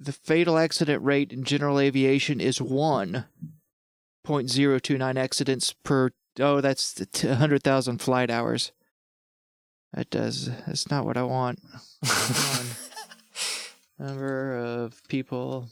the 0.00 0.12
fatal 0.12 0.58
accident 0.58 1.02
rate 1.02 1.32
in 1.32 1.44
general 1.44 1.78
aviation 1.78 2.40
is 2.40 2.58
1.029 2.58 5.16
accidents 5.16 5.72
per 5.84 6.10
oh 6.40 6.60
that's 6.60 6.92
the 6.92 7.06
t- 7.06 7.28
100,000 7.28 7.98
flight 7.98 8.30
hours. 8.30 8.72
That 9.92 10.10
does 10.10 10.50
that's 10.66 10.90
not 10.90 11.04
what 11.04 11.16
I 11.16 11.22
want. 11.22 11.60
Number 13.98 14.56
of 14.58 15.00
people 15.08 15.68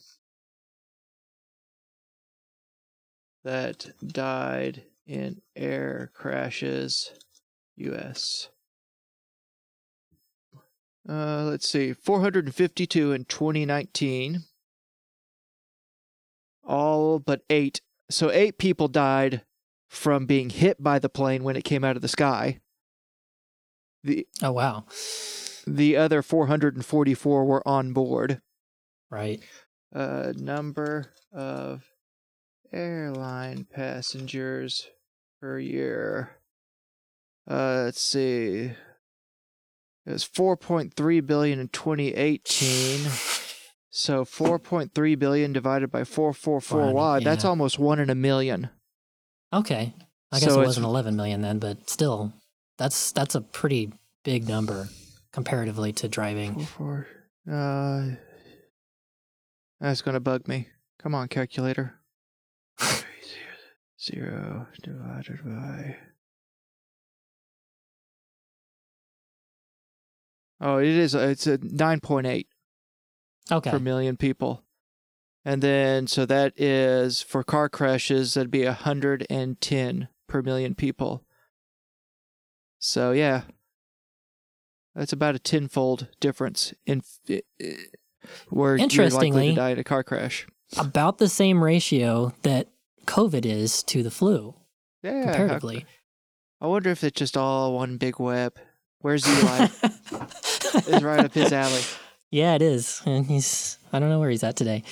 that 3.44 3.90
died 4.06 4.84
in 5.06 5.42
air 5.56 6.10
crashes, 6.14 7.10
U.S. 7.76 8.48
Uh, 11.08 11.44
let's 11.44 11.68
see, 11.68 11.92
452 11.92 13.12
in 13.12 13.24
2019. 13.24 14.42
All 16.64 17.18
but 17.18 17.42
eight. 17.50 17.80
So 18.08 18.30
eight 18.30 18.58
people 18.58 18.86
died 18.86 19.42
from 19.92 20.24
being 20.24 20.48
hit 20.48 20.82
by 20.82 20.98
the 20.98 21.10
plane 21.10 21.44
when 21.44 21.54
it 21.54 21.64
came 21.64 21.84
out 21.84 21.96
of 21.96 22.02
the 22.02 22.08
sky. 22.08 22.58
The 24.02 24.26
oh 24.42 24.52
wow. 24.52 24.86
the 25.66 25.96
other 25.98 26.22
444 26.22 27.44
were 27.44 27.68
on 27.68 27.92
board. 27.92 28.40
Right. 29.10 29.42
uh, 29.94 30.32
number 30.34 31.12
of 31.30 31.84
airline 32.72 33.66
passengers 33.70 34.88
per 35.42 35.58
year. 35.58 36.38
Uh, 37.48 37.82
let's 37.84 38.00
see. 38.00 38.72
It 40.06 40.10
was 40.10 40.24
4.3 40.24 41.26
billion 41.26 41.60
in 41.60 41.68
2018. 41.68 43.10
So 43.90 44.24
4.3 44.24 45.18
billion 45.18 45.52
divided 45.52 45.90
by 45.90 46.04
444 46.04 46.80
One, 46.80 46.94
wide. 46.94 47.24
That's 47.24 47.44
almost 47.44 47.78
one 47.78 48.00
in 48.00 48.08
a 48.08 48.14
million. 48.14 48.70
Okay. 49.52 49.92
I 50.30 50.40
guess 50.40 50.48
So 50.48 50.60
it 50.60 50.64
wasn't 50.66 50.86
11 50.86 51.14
million 51.16 51.42
then, 51.42 51.58
but 51.58 51.90
still, 51.90 52.32
that's 52.78 53.12
that's 53.12 53.34
a 53.34 53.40
pretty 53.42 53.92
big 54.24 54.48
number 54.48 54.88
comparatively 55.32 55.92
to 55.94 56.08
driving. 56.08 56.54
Four, 56.64 57.06
four. 57.46 57.54
Uh, 57.54 58.16
that's 59.80 60.00
gonna 60.00 60.20
bug 60.20 60.48
me. 60.48 60.68
Come 60.98 61.14
on, 61.14 61.28
calculator. 61.28 61.94
Zero 64.00 64.66
divided 64.82 65.40
by. 65.44 65.96
Oh, 70.60 70.78
it 70.78 70.86
is. 70.88 71.14
It's 71.14 71.46
a 71.46 71.58
nine 71.62 72.00
point 72.00 72.26
eight 72.26 72.48
Okay. 73.50 73.70
per 73.70 73.78
million 73.80 74.16
people, 74.16 74.62
and 75.44 75.62
then 75.62 76.06
so 76.06 76.24
that 76.26 76.52
is 76.58 77.22
for 77.22 77.42
car 77.42 77.68
crashes. 77.68 78.34
That'd 78.34 78.50
be 78.50 78.64
hundred 78.64 79.26
and 79.30 79.60
ten 79.60 80.08
per 80.28 80.42
million 80.42 80.74
people. 80.74 81.24
So 82.78 83.12
yeah, 83.12 83.42
that's 84.94 85.12
about 85.12 85.34
a 85.34 85.38
tenfold 85.38 86.08
difference 86.20 86.74
in 86.86 87.02
f- 87.28 87.42
i- 87.60 87.76
where 88.48 88.76
you're 88.76 89.10
likely 89.10 89.50
to 89.50 89.54
die 89.54 89.70
in 89.70 89.78
a 89.78 89.84
car 89.84 90.02
crash. 90.04 90.46
About 90.78 91.18
the 91.18 91.28
same 91.28 91.62
ratio 91.62 92.32
that 92.42 92.68
COVID 93.06 93.44
is 93.44 93.82
to 93.84 94.02
the 94.02 94.10
flu, 94.10 94.54
Yeah, 95.02 95.24
comparatively. 95.24 95.84
I 96.60 96.66
wonder 96.66 96.90
if 96.90 97.02
it's 97.04 97.18
just 97.18 97.36
all 97.36 97.74
one 97.74 97.96
big 97.98 98.18
web. 98.20 98.56
Where's 99.00 99.26
Eli? 99.28 99.66
it's 99.82 101.02
right 101.02 101.20
up 101.24 101.34
his 101.34 101.52
alley. 101.52 101.82
Yeah, 102.30 102.54
it 102.54 102.62
is. 102.62 103.02
And 103.04 103.26
he's, 103.26 103.76
I 103.92 103.98
don't 103.98 104.08
know 104.08 104.20
where 104.20 104.30
he's 104.30 104.44
at 104.44 104.54
today. 104.56 104.84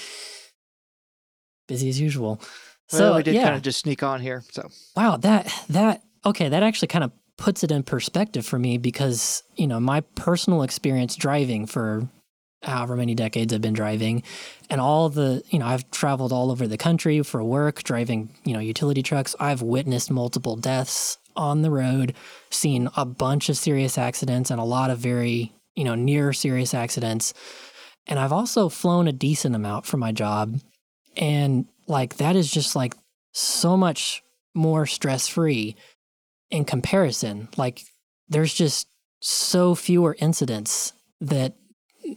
Busy 1.71 1.89
as 1.89 2.01
usual. 2.01 2.41
So 2.89 2.99
So, 2.99 3.17
we 3.17 3.23
did 3.23 3.37
yeah. 3.37 3.45
kind 3.45 3.57
of 3.57 3.63
just 3.63 3.79
sneak 3.81 4.03
on 4.03 4.21
here. 4.21 4.43
So 4.51 4.69
Wow, 4.97 5.17
that 5.19 5.53
that 5.69 6.03
okay, 6.27 6.49
that 6.49 6.63
actually 6.63 6.89
kind 6.89 7.05
of 7.05 7.13
puts 7.37 7.65
it 7.65 7.71
in 7.71 7.83
perspective 7.83 8.45
for 8.45 8.59
me 8.59 8.77
because, 8.77 9.43
you 9.57 9.67
know, 9.67 9.81
my 9.81 10.01
personal 10.15 10.63
experience 10.63 11.17
driving 11.17 11.67
for 11.67 12.09
however 12.63 12.97
many 12.97 13.15
decades 13.15 13.55
I've 13.55 13.63
been 13.63 13.73
driving 13.73 14.23
and 14.69 14.81
all 14.81 15.09
the, 15.09 15.43
you 15.49 15.59
know, 15.59 15.67
I've 15.67 15.91
traveled 15.91 16.33
all 16.33 16.51
over 16.51 16.67
the 16.67 16.77
country 16.77 17.23
for 17.23 17.43
work 17.43 17.83
driving, 17.83 18.29
you 18.45 18.53
know, 18.53 18.61
utility 18.61 19.03
trucks. 19.03 19.35
I've 19.41 19.63
witnessed 19.63 20.11
multiple 20.11 20.57
deaths 20.57 21.17
on 21.37 21.63
the 21.63 21.71
road, 21.71 22.15
seen 22.51 22.91
a 22.97 23.07
bunch 23.07 23.49
of 23.49 23.57
serious 23.57 23.97
accidents 23.97 24.51
and 24.51 24.61
a 24.61 24.65
lot 24.65 24.91
of 24.91 24.99
very, 24.99 25.53
you 25.77 25.85
know, 25.85 25.95
near 25.95 26.33
serious 26.33 26.75
accidents. 26.75 27.33
And 28.07 28.19
I've 28.19 28.33
also 28.33 28.69
flown 28.69 29.09
a 29.09 29.13
decent 29.13 29.55
amount 29.55 29.87
for 29.87 29.97
my 29.97 30.13
job 30.13 30.61
and 31.17 31.67
like 31.87 32.17
that 32.17 32.37
is 32.37 32.51
just 32.51 32.77
like 32.77 32.95
so 33.33 33.77
much 33.77 34.23
more 34.55 34.87
stress 34.87 35.29
free 35.29 35.77
in 36.51 36.65
comparison. 36.65 37.49
Like 37.57 37.83
there's 38.29 38.55
just 38.55 38.89
so 39.21 39.75
fewer 39.75 40.17
incidents 40.21 40.93
that, 41.21 41.55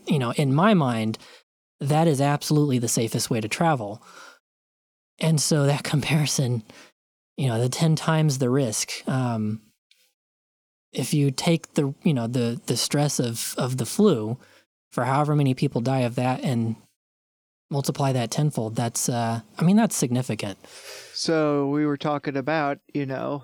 you 0.07 0.19
know, 0.19 0.31
in 0.31 0.53
my 0.53 0.73
mind, 0.73 1.17
that 1.79 2.07
is 2.07 2.21
absolutely 2.21 2.79
the 2.79 2.87
safest 2.87 3.29
way 3.29 3.41
to 3.41 3.47
travel. 3.47 4.01
And 5.19 5.39
so 5.41 5.65
that 5.65 5.83
comparison, 5.83 6.63
you 7.37 7.47
know, 7.47 7.59
the 7.59 7.69
10 7.69 7.95
times 7.95 8.37
the 8.37 8.49
risk, 8.49 9.07
um, 9.07 9.61
if 10.91 11.13
you 11.13 11.31
take 11.31 11.73
the, 11.73 11.93
you 12.03 12.13
know, 12.13 12.27
the, 12.27 12.61
the 12.67 12.77
stress 12.77 13.19
of, 13.19 13.55
of 13.57 13.77
the 13.77 13.85
flu 13.85 14.37
for 14.91 15.05
however 15.05 15.35
many 15.35 15.55
people 15.55 15.81
die 15.81 16.01
of 16.01 16.15
that 16.15 16.41
and 16.41 16.75
multiply 17.73 18.13
that 18.13 18.31
tenfold, 18.31 18.77
that's, 18.77 19.09
uh, 19.09 19.41
I 19.59 19.63
mean, 19.63 19.75
that's 19.75 19.97
significant. 19.97 20.57
so 21.13 21.67
we 21.67 21.85
were 21.85 21.97
talking 21.97 22.37
about, 22.37 22.79
you 22.93 23.05
know, 23.05 23.43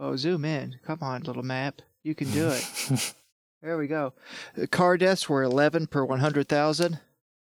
oh 0.00 0.16
zoom 0.16 0.44
in. 0.44 0.80
Come 0.84 0.98
on, 1.02 1.22
little 1.22 1.44
map. 1.44 1.80
You 2.02 2.16
can 2.16 2.28
do 2.32 2.48
it. 2.48 3.14
there 3.62 3.78
we 3.78 3.86
go. 3.86 4.12
Car 4.70 4.96
deaths 4.96 5.28
were 5.28 5.42
11 5.44 5.86
per 5.88 6.02
100,000. 6.04 6.98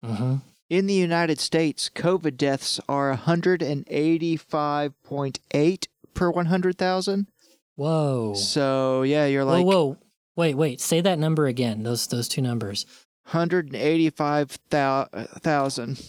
hmm 0.02 0.36
In 0.70 0.86
the 0.86 0.94
United 0.94 1.38
States, 1.38 1.90
COVID 1.94 2.36
deaths 2.38 2.80
are 2.88 3.14
185.8 3.14 5.86
per 6.14 6.30
100,000. 6.30 7.26
Whoa. 7.76 8.34
So, 8.34 9.02
yeah, 9.02 9.26
you're 9.26 9.44
like 9.44 9.64
whoa, 9.64 9.84
whoa. 9.84 9.96
Wait, 10.36 10.54
wait. 10.54 10.80
Say 10.80 11.00
that 11.00 11.18
number 11.18 11.46
again. 11.46 11.82
Those 11.82 12.06
those 12.06 12.28
two 12.28 12.40
numbers. 12.42 12.86
185,000 13.32 16.02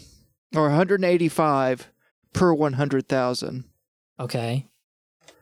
uh, 0.56 0.60
or 0.60 0.64
185 0.64 1.90
per 2.34 2.54
100,000. 2.54 3.64
Okay. 4.20 4.66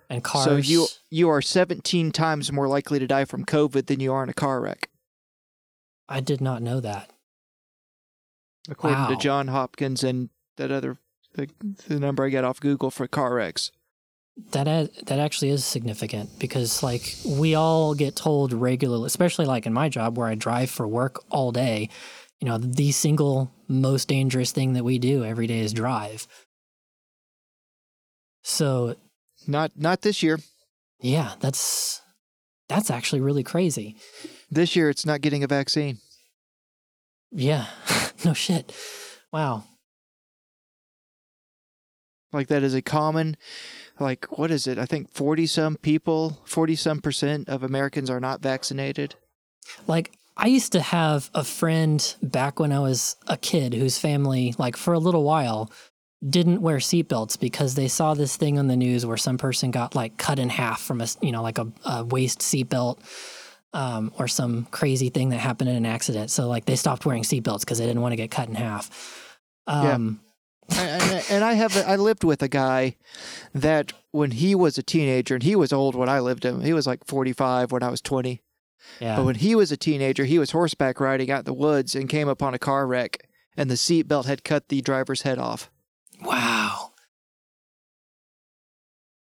And 0.10 0.24
cars. 0.24 0.46
So 0.46 0.56
you 0.56 0.88
you 1.10 1.30
are 1.30 1.42
17 1.42 2.12
times 2.12 2.52
more 2.52 2.68
likely 2.68 3.00
to 3.00 3.08
die 3.08 3.26
from 3.26 3.46
COVID 3.46 3.88
than 3.88 4.00
you 4.00 4.14
are 4.14 4.24
in 4.24 4.30
a 4.30 4.34
car 4.34 4.62
wreck, 4.62 4.90
I 6.08 6.22
did 6.22 6.40
not 6.42 6.62
know 6.62 6.80
that. 6.80 7.12
according 8.70 9.08
to 9.08 9.18
John 9.18 9.50
Hopkins 9.50 10.04
and 10.04 10.30
that 10.56 10.72
other 10.72 10.98
the, 11.34 11.50
the 11.88 12.00
number 12.00 12.26
I 12.26 12.30
got 12.30 12.46
off 12.46 12.60
Google 12.60 12.90
for 12.90 13.08
car 13.08 13.36
wrecks. 13.36 13.72
That 14.52 14.68
a- 14.68 14.90
that 15.06 15.20
actually 15.20 15.50
is 15.50 15.66
significant 15.66 16.38
because 16.40 16.82
like 16.84 17.16
we 17.26 17.56
all 17.56 17.94
get 17.96 18.16
told 18.16 18.54
regularly, 18.54 19.08
especially 19.08 19.46
like 19.46 19.66
in 19.66 19.74
my 19.74 19.90
job 19.90 20.18
where 20.18 20.28
I 20.28 20.36
drive 20.36 20.70
for 20.70 20.88
work 20.88 21.24
all 21.30 21.52
day. 21.52 21.90
You 22.40 22.48
know, 22.48 22.58
the 22.60 22.92
single 22.92 23.52
most 23.68 24.08
dangerous 24.08 24.52
thing 24.52 24.74
that 24.74 24.84
we 24.84 25.00
do 25.00 25.24
every 25.26 25.48
day 25.48 25.60
is 25.60 25.74
drive. 25.74 26.28
So 28.44 28.96
Not 29.48 29.72
not 29.76 30.02
this 30.02 30.22
year. 30.24 30.40
yeah, 31.02 31.34
that's 31.40 32.02
that's 32.70 32.90
actually 32.92 33.22
really 33.22 33.44
crazy. 33.44 33.96
This 34.52 34.76
year 34.76 34.90
it's 34.90 35.06
not 35.06 35.22
getting 35.22 35.44
a 35.44 35.48
vaccine. 35.48 35.98
Yeah, 37.32 37.66
no 38.26 38.34
shit. 38.34 38.74
Wow. 39.34 39.64
Like 42.32 42.48
that 42.48 42.64
is 42.64 42.74
a 42.74 42.82
common 42.82 43.36
like 44.00 44.26
what 44.38 44.52
is 44.52 44.68
it? 44.68 44.78
I 44.78 44.86
think 44.86 45.12
40 45.12 45.46
some 45.48 45.76
people, 45.78 46.42
40 46.46 46.76
some 46.76 47.02
percent 47.02 47.50
of 47.50 47.64
Americans 47.64 48.10
are 48.10 48.20
not 48.20 48.42
vaccinated. 48.42 49.16
Like 49.88 50.18
I 50.36 50.48
used 50.48 50.72
to 50.74 50.82
have 50.82 51.30
a 51.34 51.44
friend 51.44 52.16
back 52.22 52.60
when 52.60 52.72
I 52.72 52.80
was 52.80 53.16
a 53.28 53.38
kid 53.38 53.74
whose 53.74 53.98
family, 53.98 54.54
like 54.58 54.78
for 54.78 54.94
a 54.94 55.00
little 55.00 55.24
while, 55.24 55.72
didn't 56.28 56.62
wear 56.62 56.78
seatbelts 56.78 57.40
because 57.40 57.76
they 57.76 57.88
saw 57.88 58.14
this 58.14 58.38
thing 58.38 58.58
on 58.58 58.68
the 58.68 58.76
news 58.76 59.06
where 59.06 59.18
some 59.18 59.38
person 59.38 59.72
got 59.72 59.96
like 59.96 60.18
cut 60.18 60.40
in 60.40 60.50
half 60.50 60.82
from 60.82 61.02
a 61.02 61.08
you 61.22 61.32
know, 61.32 61.42
like 61.42 61.58
a, 61.58 61.68
a 61.86 62.04
waist 62.06 62.40
seatbelt 62.40 63.00
um, 63.74 64.12
or 64.18 64.28
some 64.28 64.66
crazy 64.72 65.10
thing 65.10 65.30
that 65.30 65.38
happened 65.38 65.70
in 65.70 65.76
an 65.76 65.86
accident. 65.86 66.32
So 66.32 66.48
like 66.48 66.66
they 66.66 66.76
stopped 66.76 67.06
wearing 67.06 67.24
seatbelts 67.24 67.62
because 67.62 67.78
they 67.78 67.86
didn't 67.86 68.02
want 68.02 68.14
to 68.14 68.18
get 68.18 68.32
cut 68.32 68.50
in 68.50 68.56
half. 68.56 68.90
Yeah. 69.68 70.27
And, 70.76 71.24
and 71.30 71.44
I 71.44 71.54
have 71.54 71.76
I 71.78 71.96
lived 71.96 72.24
with 72.24 72.42
a 72.44 72.48
guy 72.48 72.96
that 73.54 73.94
when 74.12 74.32
he 74.32 74.54
was 74.56 74.78
a 74.78 74.84
teenager 74.84 75.36
and 75.36 75.44
he 75.44 75.56
was 75.56 75.72
old 75.72 75.96
when 75.96 76.10
I 76.10 76.20
lived 76.20 76.44
him. 76.44 76.62
He 76.62 76.74
was 76.74 76.86
like 76.88 77.06
45 77.06 77.72
when 77.72 77.84
I 77.84 77.90
was 77.90 78.02
20. 78.02 78.42
yeah. 79.00 79.16
But 79.16 79.26
when 79.26 79.36
he 79.36 79.56
was 79.56 79.72
a 79.72 79.78
teenager, 79.78 80.26
he 80.26 80.40
was 80.40 80.52
horseback 80.52 81.00
riding 81.00 81.32
out 81.32 81.40
in 81.40 81.46
the 81.46 81.54
woods 81.54 81.96
and 81.96 82.10
came 82.10 82.28
upon 82.28 82.54
a 82.54 82.60
car 82.60 82.86
wreck 82.86 83.28
and 83.56 83.70
the 83.72 83.76
seatbelt 83.76 84.26
had 84.26 84.44
cut 84.44 84.68
the 84.70 84.82
driver's 84.82 85.22
head 85.24 85.38
off. 85.40 85.70
Wow. 86.22 86.92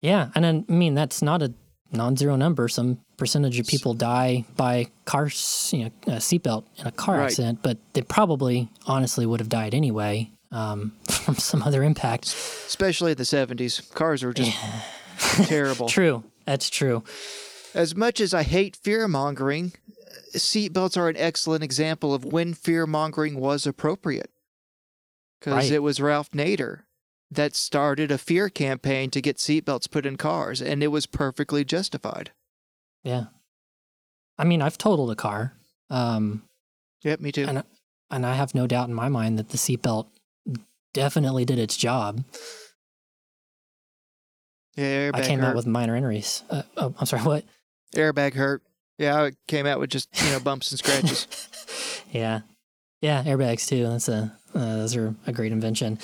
Yeah, 0.02 0.28
and 0.35 0.44
then, 0.44 0.64
I 0.68 0.72
mean 0.72 0.94
that's 0.94 1.22
not 1.22 1.42
a 1.42 1.54
non-zero 1.92 2.37
number. 2.37 2.68
Some 2.68 3.00
percentage 3.16 3.59
of 3.59 3.66
people 3.66 3.94
die 3.94 4.44
by 4.56 4.88
car, 5.04 5.30
you 5.72 5.85
know, 5.85 5.90
a 6.06 6.11
seatbelt 6.18 6.64
in 6.78 6.87
a 6.87 6.92
car 6.92 7.16
Right. 7.18 7.24
accident, 7.26 7.61
but 7.62 7.78
they 7.94 8.02
probably, 8.02 8.68
honestly, 8.87 9.24
would 9.26 9.40
have 9.40 9.48
died 9.48 9.74
anyway 9.74 10.30
um, 10.52 10.92
from 11.11 11.37
some 11.37 11.62
other 11.62 11.82
impact. 11.82 12.24
Especially 12.26 13.12
in 13.12 13.16
the 13.18 13.24
70s. 13.24 13.92
Cars 13.94 14.22
were 14.22 14.32
just 14.32 14.56
terrible. 15.48 15.88
True, 15.88 16.24
that's 16.44 16.68
true. 16.70 17.02
As 17.74 17.94
much 17.94 18.20
as 18.20 18.32
I 18.32 18.42
hate 18.42 18.76
fear 18.76 19.06
mongering, 19.09 19.72
seatbelts 20.35 20.96
are 20.96 21.09
an 21.09 21.16
excellent 21.18 21.62
example 21.62 22.14
of 22.14 22.24
when 22.24 22.54
fear 22.54 22.87
mongering 22.87 23.38
was 23.38 23.66
appropriate. 23.66 24.30
Because 25.40 25.64
Right. 25.64 25.72
it 25.72 25.78
was 25.82 26.00
Ralph 26.00 26.30
Nader 26.30 26.82
that 27.30 27.54
started 27.54 28.11
a 28.11 28.18
fear 28.18 28.48
campaign 28.48 29.11
to 29.11 29.20
get 29.20 29.37
seatbelts 29.37 29.90
put 29.90 30.06
in 30.06 30.16
cars, 30.16 30.62
and 30.62 30.82
it 30.82 30.88
was 30.88 31.06
perfectly 31.06 31.64
justified. 31.64 32.30
Yeah, 33.04 33.26
I 34.38 34.44
mean, 34.44 34.62
I've 34.62 34.78
totaled 34.78 35.11
a 35.11 35.16
car, 35.16 35.52
um, 35.90 36.42
Yep, 37.02 37.20
me 37.20 37.32
too. 37.32 37.44
And- 37.46 37.64
and 38.11 38.24
I 38.24 38.35
have 38.35 38.54
no 38.54 38.66
doubt 38.66 38.88
in 38.88 38.94
my 38.94 39.09
mind 39.09 39.38
that 39.38 39.48
the 39.50 39.56
seatbelt 39.59 40.06
definitely 40.96 41.44
did 41.44 41.59
its 41.59 41.76
job. 41.76 42.24
yeah, 44.76 45.11
airbag 45.11 45.14
I 45.16 45.22
came 45.22 45.38
hurt. 45.40 45.48
out 45.50 45.56
with 45.56 45.66
minor 45.66 45.94
injuries. 45.94 46.42
Uh, 46.50 46.62
oh, 46.76 46.94
I'm 46.98 47.06
sorry, 47.06 47.22
what? 47.30 47.44
airbag 47.94 48.35
hurt. 48.35 48.62
Yeah, 48.98 49.22
I 49.24 49.32
came 49.46 49.66
out 49.66 49.78
with 49.78 49.90
just 49.90 50.09
you 50.24 50.30
know 50.32 50.40
bumps 50.40 50.70
and 50.70 50.78
scratches. 50.78 52.02
yeah, 52.11 52.40
yeah, 53.02 53.22
airbags 53.24 53.66
too. 53.68 53.85
That's 53.85 54.09
a 54.09 54.35
uh, 54.54 54.76
those 54.76 54.96
are 54.96 55.14
a 55.26 55.32
great 55.32 55.52
invention. 55.52 55.98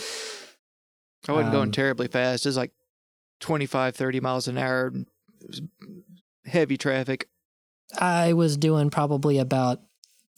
I 1.27 1.33
wasn't 1.33 1.53
going 1.53 1.69
Um, 1.69 1.73
terribly 1.73 2.09
fast. 2.09 2.45
It 2.45 2.49
was 2.49 2.57
like 2.57 2.73
25, 3.41 3.95
30 3.95 4.21
miles 4.21 4.49
an 4.49 4.59
hour. 4.59 4.93
It 5.41 5.47
was 5.47 5.63
heavy 6.45 6.77
traffic. 6.77 7.29
I 7.99 8.33
was 8.33 8.57
doing 8.57 8.91
probably 8.91 9.39
about 9.39 9.81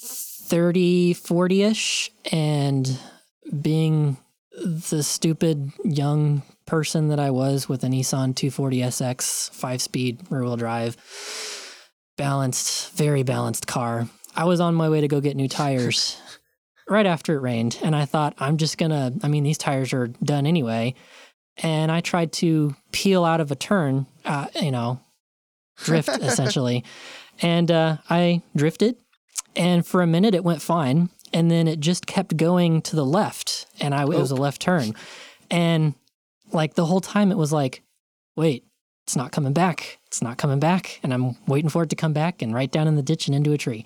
30, 0.01 1.15
40 1.15 1.63
ish, 1.63 2.11
and 2.31 2.99
being 3.63 4.19
the 4.63 5.03
stupid 5.03 5.73
young 5.85 6.43
person 6.67 7.09
that 7.09 7.21
I 7.21 7.31
was 7.31 7.69
with 7.69 7.85
a 7.85 7.89
Nissan 7.89 8.35
240SX 8.35 9.51
five 9.51 9.83
speed 9.83 10.21
rear 10.31 10.43
wheel 10.43 10.57
drive. 10.57 10.97
Balanced, 12.17 12.93
very 12.93 13.25
balanced 13.25 13.67
car. 13.67 14.09
I 14.37 14.45
was 14.45 14.61
on 14.61 14.75
my 14.75 14.89
way 14.89 15.01
to 15.01 15.09
go 15.09 15.21
get 15.21 15.37
new 15.37 15.49
tires 15.49 16.21
right 16.89 17.07
after 17.07 17.35
it 17.37 17.41
rained. 17.41 17.79
And 17.83 17.95
I 17.97 18.05
thought, 18.05 18.35
I'm 18.39 18.57
just 18.57 18.79
going 18.79 18.91
to, 18.91 19.13
I 19.23 19.29
mean, 19.29 19.43
these 19.43 19.59
tires 19.59 19.93
are 19.93 20.09
done 20.09 20.47
anyway. 20.47 20.95
And 21.59 21.91
I 21.91 22.01
tried 22.01 22.33
to 22.35 22.75
peel 22.93 23.25
out 23.25 23.41
of 23.41 23.51
a 23.51 23.57
turn, 23.57 24.07
uh, 24.25 24.47
you 24.61 24.71
know, 24.71 25.01
drift 25.79 26.09
essentially. 26.21 26.85
And 27.43 27.71
uh, 27.71 27.99
I 28.09 28.43
drifted. 28.55 28.97
And 29.57 29.87
for 29.87 30.03
a 30.03 30.07
minute, 30.07 30.35
it 30.35 30.45
went 30.45 30.63
fine. 30.63 31.11
And 31.35 31.51
then 31.51 31.69
it 31.69 31.81
just 31.81 32.07
kept 32.07 32.37
going 32.37 32.81
to 32.83 32.97
the 32.97 33.05
left. 33.05 33.67
And 33.81 33.95
I, 33.95 34.03
it 34.03 34.09
was 34.09 34.31
a 34.31 34.37
left 34.37 34.63
turn. 34.63 34.95
And 35.51 35.95
like 36.53 36.75
the 36.75 36.87
whole 36.87 37.01
time, 37.01 37.33
it 37.33 37.37
was 37.37 37.53
like, 37.53 37.83
wait, 38.37 38.65
it's 39.05 39.17
not 39.17 39.33
coming 39.33 39.53
back. 39.53 39.99
It's 40.07 40.23
not 40.23 40.39
coming 40.39 40.61
back. 40.61 41.01
And 41.03 41.13
I'm 41.13 41.37
waiting 41.47 41.69
for 41.69 41.83
it 41.83 41.91
to 41.91 41.97
come 41.97 42.13
back 42.13 42.41
and 42.41 42.55
right 42.55 42.71
down 42.71 42.87
in 42.87 42.95
the 42.95 43.03
ditch 43.03 43.27
and 43.27 43.35
into 43.35 43.53
a 43.53 43.59
tree. 43.59 43.85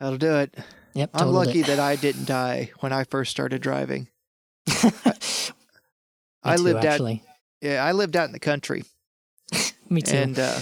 That'll 0.00 0.18
do 0.18 0.34
it. 0.34 0.54
Yep. 0.94 1.10
I'm 1.14 1.28
lucky 1.28 1.62
that 1.62 1.78
I 1.78 1.94
didn't 1.94 2.26
die 2.26 2.72
when 2.80 2.92
I 2.92 3.04
first 3.04 3.30
started 3.30 3.62
driving. 3.62 4.08
I 6.42 6.56
too, 6.56 6.62
lived 6.62 6.84
out. 6.84 7.00
Yeah, 7.60 7.84
I 7.84 7.92
lived 7.92 8.16
out 8.16 8.26
in 8.26 8.32
the 8.32 8.40
country, 8.40 8.84
Me 9.88 10.02
too. 10.02 10.16
and 10.16 10.38
uh, 10.38 10.58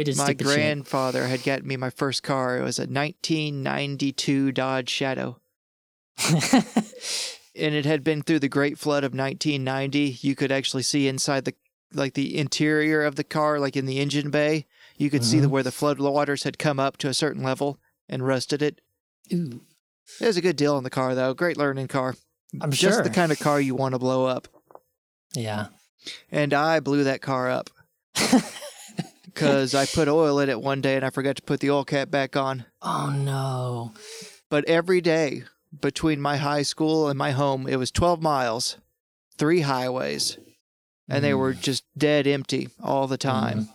we 0.00 0.04
did 0.04 0.16
my 0.16 0.32
grandfather 0.32 1.26
had 1.26 1.42
gotten 1.42 1.66
me 1.68 1.76
my 1.76 1.90
first 1.90 2.22
car. 2.22 2.58
It 2.58 2.62
was 2.62 2.78
a 2.78 2.82
1992 2.86 4.52
Dodge 4.52 4.88
Shadow, 4.88 5.40
and 6.52 7.74
it 7.74 7.84
had 7.84 8.02
been 8.04 8.22
through 8.22 8.38
the 8.40 8.48
Great 8.48 8.78
Flood 8.78 9.04
of 9.04 9.12
1990. 9.12 10.18
You 10.26 10.34
could 10.34 10.50
actually 10.52 10.82
see 10.82 11.08
inside 11.08 11.44
the 11.44 11.54
like 11.92 12.14
the 12.14 12.38
interior 12.38 13.02
of 13.04 13.16
the 13.16 13.24
car, 13.24 13.58
like 13.58 13.76
in 13.76 13.84
the 13.86 13.98
engine 13.98 14.30
bay. 14.30 14.66
You 14.96 15.10
could 15.10 15.24
see 15.24 15.40
the, 15.40 15.48
Mhm. 15.48 15.50
where 15.50 15.62
the 15.64 15.72
flood 15.72 15.98
waters 15.98 16.44
had 16.44 16.56
come 16.58 16.78
up 16.78 16.96
to 16.98 17.08
a 17.08 17.14
certain 17.14 17.42
level 17.42 17.78
and 18.08 18.24
rusted 18.24 18.62
it. 18.62 18.80
Ooh, 19.32 19.62
It 20.20 20.26
was 20.26 20.36
a 20.36 20.40
good 20.40 20.54
deal 20.56 20.76
on 20.76 20.84
the 20.84 20.90
car, 20.90 21.14
though. 21.16 21.34
Great 21.34 21.56
learning 21.56 21.88
car. 21.88 22.14
I'm 22.60 22.70
Just 22.70 22.94
sure. 22.96 23.02
the 23.02 23.10
kind 23.10 23.32
of 23.32 23.38
car 23.40 23.60
you 23.60 23.74
want 23.74 23.94
to 23.94 23.98
blow 23.98 24.26
up. 24.26 24.46
yeah. 25.34 25.68
And 26.30 26.54
I 26.54 26.78
blew 26.80 27.02
that 27.04 27.20
car 27.22 27.50
up 27.50 27.70
because 29.40 29.74
I 29.74 29.86
put 29.86 30.08
oil 30.08 30.38
in 30.40 30.48
it 30.48 30.60
one 30.60 30.80
day 30.80 30.96
and 30.96 31.04
I 31.04 31.10
forgot 31.10 31.36
to 31.36 31.42
put 31.42 31.60
the 31.60 31.70
oil 31.70 31.84
cap 31.84 32.10
back 32.10 32.36
on. 32.36 32.64
Oh 32.82 33.12
no. 33.16 33.92
But 34.50 34.64
every 34.66 35.00
day 35.00 35.44
between 35.80 36.20
my 36.20 36.36
high 36.36 36.62
school 36.62 37.08
and 37.08 37.18
my 37.18 37.30
home, 37.30 37.66
it 37.68 37.76
was 37.76 37.90
12 37.90 38.20
miles, 38.20 38.76
three 39.38 39.60
highways, 39.60 40.36
and 41.08 41.24
they 41.24 41.30
Mm. 41.32 41.38
were 41.38 41.54
just 41.54 41.84
dead 41.96 42.26
empty 42.26 42.68
all 42.82 43.06
the 43.06 43.18
time. 43.18 43.68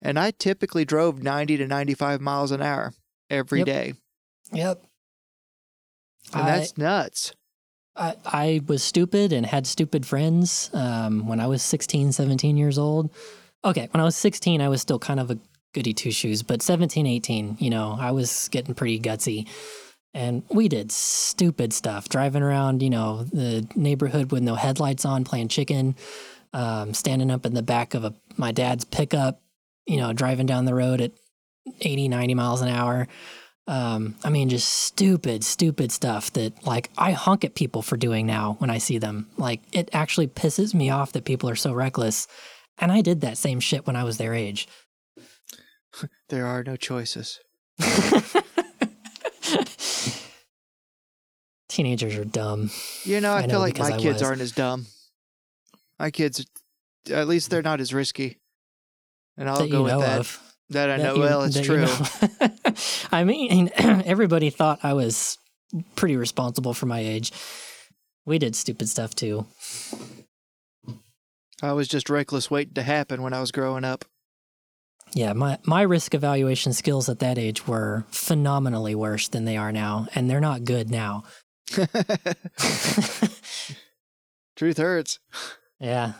And 0.00 0.18
I 0.18 0.32
typically 0.32 0.84
drove 0.84 1.22
90 1.22 1.56
to 1.58 1.66
95 1.66 2.20
miles 2.20 2.50
an 2.50 2.60
hour 2.60 2.92
every 3.30 3.60
Yep. 3.60 3.66
day, 3.66 3.94
Yep. 4.52 4.84
And 6.34 6.42
I- 6.42 6.58
that's 6.58 6.76
nuts. 6.76 7.32
I, 7.94 8.16
I 8.24 8.60
was 8.66 8.82
stupid 8.82 9.32
and 9.34 9.44
had 9.44 9.66
stupid 9.66 10.06
friends 10.06 10.70
um, 10.72 11.26
when 11.26 11.40
I 11.40 11.46
was 11.46 11.62
16, 11.62 12.12
17 12.12 12.56
years 12.56 12.78
old. 12.78 13.10
Okay, 13.64 13.88
when 13.92 14.00
I 14.00 14.04
was 14.04 14.16
16, 14.16 14.60
I 14.60 14.68
was 14.68 14.80
still 14.80 14.98
kind 14.98 15.20
of 15.20 15.30
a 15.30 15.38
goody 15.72 15.94
two 15.94 16.10
shoes, 16.10 16.42
but 16.42 16.62
17, 16.62 17.06
18, 17.06 17.56
you 17.60 17.70
know, 17.70 17.96
I 17.98 18.10
was 18.10 18.48
getting 18.50 18.74
pretty 18.74 18.98
gutsy. 19.00 19.48
And 20.14 20.42
we 20.50 20.68
did 20.68 20.92
stupid 20.92 21.72
stuff, 21.72 22.08
driving 22.08 22.42
around, 22.42 22.82
you 22.82 22.90
know, 22.90 23.22
the 23.22 23.66
neighborhood 23.74 24.30
with 24.30 24.42
no 24.42 24.56
headlights 24.56 25.04
on, 25.06 25.24
playing 25.24 25.48
chicken, 25.48 25.96
um, 26.52 26.92
standing 26.92 27.30
up 27.30 27.46
in 27.46 27.54
the 27.54 27.62
back 27.62 27.94
of 27.94 28.04
a, 28.04 28.14
my 28.36 28.52
dad's 28.52 28.84
pickup, 28.84 29.40
you 29.86 29.96
know, 29.96 30.12
driving 30.12 30.46
down 30.46 30.66
the 30.66 30.74
road 30.74 31.00
at 31.00 31.12
80, 31.80 32.08
90 32.08 32.34
miles 32.34 32.60
an 32.60 32.68
hour. 32.68 33.08
Um, 33.68 34.16
I 34.24 34.28
mean, 34.28 34.48
just 34.48 34.68
stupid, 34.68 35.44
stupid 35.44 35.92
stuff 35.92 36.32
that 36.32 36.66
like 36.66 36.90
I 36.98 37.12
honk 37.12 37.44
at 37.44 37.54
people 37.54 37.80
for 37.80 37.96
doing 37.96 38.26
now 38.26 38.56
when 38.58 38.70
I 38.70 38.78
see 38.78 38.98
them. 38.98 39.28
Like 39.38 39.60
it 39.72 39.88
actually 39.92 40.26
pisses 40.26 40.74
me 40.74 40.90
off 40.90 41.12
that 41.12 41.24
people 41.24 41.48
are 41.48 41.56
so 41.56 41.72
reckless. 41.72 42.26
And 42.78 42.90
I 42.90 43.00
did 43.00 43.20
that 43.20 43.38
same 43.38 43.60
shit 43.60 43.86
when 43.86 43.96
I 43.96 44.04
was 44.04 44.16
their 44.18 44.34
age. 44.34 44.66
There 46.30 46.46
are 46.46 46.64
no 46.64 46.76
choices. 46.76 47.38
Teenagers 51.68 52.14
are 52.16 52.24
dumb. 52.24 52.70
You 53.04 53.20
know, 53.20 53.32
I, 53.32 53.38
I 53.38 53.40
feel 53.42 53.52
know, 53.52 53.58
like 53.60 53.78
my 53.78 53.86
I 53.92 53.98
kids 53.98 54.14
was. 54.14 54.22
aren't 54.22 54.40
as 54.42 54.52
dumb. 54.52 54.86
My 55.98 56.10
kids, 56.10 56.44
at 57.10 57.28
least 57.28 57.50
they're 57.50 57.62
not 57.62 57.80
as 57.80 57.94
risky. 57.94 58.38
And 59.36 59.48
I'll 59.48 59.60
that 59.60 59.70
go 59.70 59.82
with 59.84 59.98
that. 59.98 60.18
of. 60.20 60.38
That 60.70 60.90
I 60.90 60.96
That 60.98 61.02
know 61.04 61.14
you- 61.14 61.20
well, 61.20 61.42
it's 61.42 61.54
that 61.54 61.66
you 61.66 61.76
true. 61.76 61.86
know. 61.86 62.74
I 63.12 63.24
mean, 63.24 63.70
everybody 63.76 64.50
thought 64.50 64.80
I 64.82 64.92
was 64.94 65.38
pretty 65.96 66.16
responsible 66.16 66.74
for 66.74 66.86
my 66.86 67.00
age. 67.00 67.32
We 68.26 68.38
did 68.38 68.54
stupid 68.54 68.88
stuff 68.88 69.14
too. 69.14 69.46
I 71.62 71.72
was 71.72 71.88
just 71.88 72.10
reckless 72.10 72.50
waiting 72.50 72.74
to 72.74 72.82
happen 72.82 73.22
when 73.22 73.32
I 73.32 73.40
was 73.40 73.52
growing 73.52 73.84
up. 73.84 74.04
Yeah, 75.14 75.32
my, 75.32 75.58
my 75.64 75.82
risk 75.82 76.14
evaluation 76.14 76.72
skills 76.72 77.08
at 77.08 77.20
that 77.20 77.38
age 77.38 77.66
were 77.66 78.04
phenomenally 78.10 78.94
worse 78.94 79.28
than 79.28 79.44
they 79.44 79.56
are 79.56 79.72
now, 79.72 80.08
and 80.14 80.28
they're 80.28 80.40
not 80.40 80.64
good 80.64 80.90
now. 80.90 81.24
Truth 84.56 84.78
hurts. 84.78 85.18
yeah. 85.80 86.14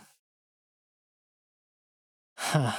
Huh. 2.37 2.73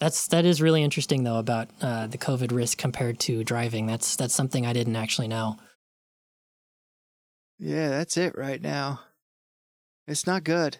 That's 0.00 0.26
that 0.28 0.44
is 0.44 0.60
really 0.60 0.82
interesting 0.82 1.24
though 1.24 1.38
about 1.38 1.70
uh, 1.80 2.06
the 2.08 2.18
COVID 2.18 2.52
risk 2.52 2.78
compared 2.78 3.18
to 3.20 3.44
driving. 3.44 3.86
That's 3.86 4.16
that's 4.16 4.34
something 4.34 4.66
I 4.66 4.72
didn't 4.72 4.96
actually 4.96 5.28
know. 5.28 5.56
Yeah, 7.58 7.88
that's 7.88 8.16
it 8.16 8.36
right 8.36 8.60
now. 8.60 9.00
It's 10.06 10.26
not 10.26 10.44
good. 10.44 10.78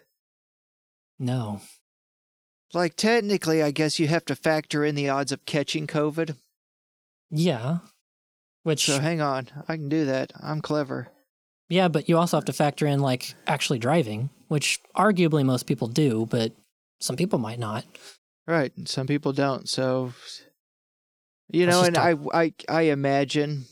No. 1.19 1.61
Like, 2.73 2.95
technically, 2.95 3.63
I 3.63 3.71
guess 3.71 3.99
you 3.99 4.07
have 4.07 4.25
to 4.25 4.35
factor 4.35 4.83
in 4.83 4.95
the 4.95 5.09
odds 5.09 5.31
of 5.31 5.45
catching 5.45 5.87
COVID. 5.87 6.35
Yeah. 7.31 7.79
Which 8.63 8.85
So 8.85 8.99
hang 8.99 9.21
on. 9.21 9.47
I 9.67 9.75
can 9.75 9.89
do 9.89 10.05
that. 10.05 10.33
I'm 10.41 10.61
clever. 10.61 11.07
yeah, 11.69 11.87
but 11.87 12.09
you 12.09 12.17
also 12.17 12.37
have 12.37 12.45
to 12.45 12.53
factor 12.53 12.85
in 12.87 12.99
like 12.99 13.33
actually 13.47 13.79
driving, 13.79 14.29
which 14.47 14.79
arguably 14.95 15.45
most 15.45 15.67
people 15.67 15.87
do, 15.87 16.25
but 16.29 16.51
some 16.99 17.15
people 17.15 17.39
might 17.39 17.59
not. 17.59 17.85
Right. 18.47 18.71
and 18.75 18.87
Some 18.89 19.07
people 19.07 19.33
don't. 19.33 19.69
So, 19.69 20.13
you 21.49 21.65
know, 21.67 21.83
and 21.83 21.97
I, 21.97 22.15
I, 22.33 22.53
I 22.67 22.81
imagine 22.83 23.65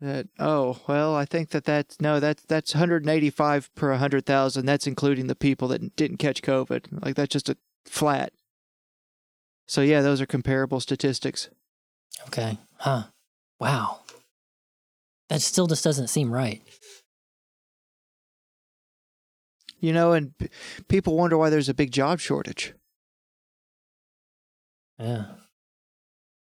that, 0.00 0.28
oh, 0.38 0.80
well, 0.86 1.14
I 1.14 1.24
think 1.24 1.50
that 1.50 1.64
that's, 1.64 2.00
no, 2.00 2.20
that's, 2.20 2.44
that's 2.44 2.74
185 2.74 3.74
per 3.74 3.90
100,000. 3.90 4.66
That's 4.66 4.86
including 4.86 5.26
the 5.26 5.34
people 5.34 5.68
that 5.68 5.96
didn't 5.96 6.18
catch 6.18 6.42
COVID. 6.42 7.04
Like, 7.04 7.16
that's 7.16 7.32
just 7.32 7.48
a 7.48 7.56
flat. 7.84 8.32
So, 9.66 9.80
yeah, 9.80 10.00
those 10.00 10.20
are 10.20 10.26
comparable 10.26 10.80
statistics. 10.80 11.50
Okay. 12.28 12.58
Huh. 12.76 13.04
Wow. 13.60 14.00
That 15.28 15.42
still 15.42 15.66
just 15.66 15.84
doesn't 15.84 16.08
seem 16.08 16.32
right. 16.32 16.62
You 19.80 19.92
know, 19.92 20.12
and 20.12 20.36
p- 20.38 20.48
people 20.88 21.16
wonder 21.16 21.36
why 21.36 21.50
there's 21.50 21.68
a 21.68 21.74
big 21.74 21.92
job 21.92 22.18
shortage. 22.18 22.74
Yeah. 24.98 25.26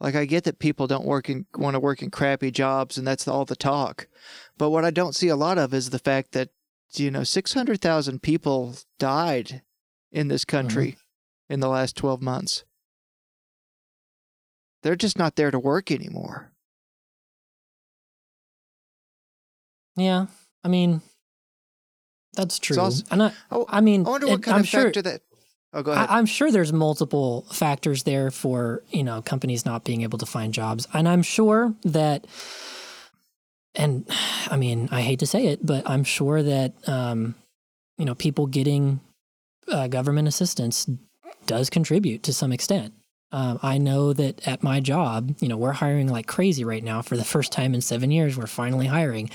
Like 0.01 0.15
I 0.15 0.25
get 0.25 0.45
that 0.45 0.59
people 0.59 0.87
don't 0.87 1.05
work 1.05 1.29
in 1.29 1.47
want 1.55 1.75
to 1.75 1.81
work 1.81 2.03
in 2.03 2.11
crappy 2.11 2.51
jobs 2.51 2.97
and 2.97 3.07
that's 3.07 3.29
all 3.29 3.45
the 3.45 3.57
talk. 3.57 4.09
But 4.57 4.71
what 4.71 4.85
I 4.85 4.91
don't 4.91 5.15
see 5.15 5.29
a 5.29 5.37
lot 5.37 5.59
of 5.59 5.75
is 5.75 5.91
the 5.91 5.99
fact 5.99 6.33
that 6.33 6.49
you 6.95 7.11
know 7.11 7.23
600,000 7.23 8.23
people 8.23 8.75
died 8.99 9.63
in 10.11 10.29
this 10.29 10.43
uh-huh. 10.43 10.63
country 10.63 10.97
in 11.49 11.61
the 11.61 11.69
last 11.69 11.97
12 11.97 12.23
months. 12.23 12.65
They're 14.83 14.97
just 14.97 15.19
not 15.19 15.37
there 15.37 15.51
to 15.51 15.59
work 15.59 15.91
anymore. 15.91 16.53
Yeah. 19.97 20.27
I 20.65 20.69
mean, 20.69 21.03
that's 22.35 22.59
true. 22.59 22.79
also- 22.79 23.05
and 23.11 23.23
I, 23.25 23.33
Oh, 23.51 23.67
I 23.69 23.81
mean, 23.81 24.07
I 24.07 24.11
wonder 24.11 24.27
it- 24.27 24.31
what 24.31 24.43
kind 24.43 24.55
I'm 24.57 24.61
of 24.63 24.69
sure, 24.69 24.85
factor 24.85 25.03
that 25.03 25.23
Oh, 25.73 25.83
go 25.83 25.93
ahead. 25.93 26.09
I, 26.09 26.19
I'm 26.19 26.27
sure 26.27 26.51
there's 26.51 26.73
multiple 26.73 27.47
factors 27.53 28.03
there 28.03 28.31
for 28.31 28.83
you 28.91 29.05
know 29.05 29.23
companies 29.23 29.65
not 29.65 29.85
being 29.85 30.03
able 30.03 30.19
to 30.19 30.27
find 30.27 30.53
jobs, 30.53 30.89
and 30.93 31.09
I'm 31.09 31.23
sure 31.23 31.75
that, 31.85 32.27
and 33.75 34.07
I 34.51 34.57
mean, 34.57 34.89
I 34.91 35.03
hate 35.03 35.21
to 35.21 35.27
say 35.27 35.47
it, 35.47 35.65
but 35.65 35.89
I'm 35.89 36.05
sure 36.05 36.43
that 36.43 36.75
um, 36.89 37.35
you 37.99 38.05
know 38.05 38.15
people 38.15 38.47
getting 38.47 39.01
uh, 39.69 39.87
government 39.89 40.29
assistance 40.29 40.89
does 41.47 41.71
contribute 41.71 42.23
to 42.25 42.33
some 42.33 42.53
extent. 42.53 42.95
Um, 43.33 43.61
I 43.63 43.79
know 43.79 44.13
that 44.13 44.47
at 44.47 44.65
my 44.65 44.81
job, 44.81 45.37
you 45.39 45.47
know, 45.47 45.57
we're 45.57 45.73
hiring 45.73 46.09
like 46.09 46.27
crazy 46.27 46.65
right 46.65 46.83
now. 46.83 47.01
For 47.01 47.17
the 47.17 47.25
first 47.25 47.53
time 47.53 47.75
in 47.75 47.81
seven 47.81 48.11
years, 48.11 48.37
we're 48.37 48.49
finally 48.49 48.87
hiring. 48.87 49.31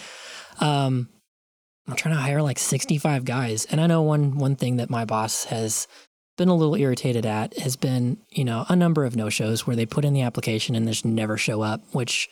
Um, 0.60 1.08
I'm 1.88 1.96
trying 1.96 2.16
to 2.16 2.22
hire 2.22 2.42
like 2.42 2.60
65 2.60 3.24
guys. 3.24 3.66
And 3.66 3.80
I 3.80 3.88
know 3.88 4.02
one 4.02 4.38
one 4.38 4.56
thing 4.58 4.78
that 4.78 4.90
my 4.90 5.06
boss 5.06 5.46
has 5.46 5.88
been 6.38 6.50
a 6.50 6.56
little 6.56 6.76
irritated 6.76 7.26
at 7.26 7.58
has 7.60 7.76
been, 7.76 8.18
you 8.30 8.44
know, 8.44 8.66
a 8.70 8.76
number 8.76 9.06
of 9.06 9.16
no-shows 9.16 9.66
where 9.66 9.76
they 9.76 9.86
put 9.86 10.06
in 10.06 10.14
the 10.14 10.22
application 10.22 10.76
and 10.76 10.88
just 10.88 11.06
never 11.06 11.38
show 11.38 11.62
up, 11.62 11.82
which 11.92 12.30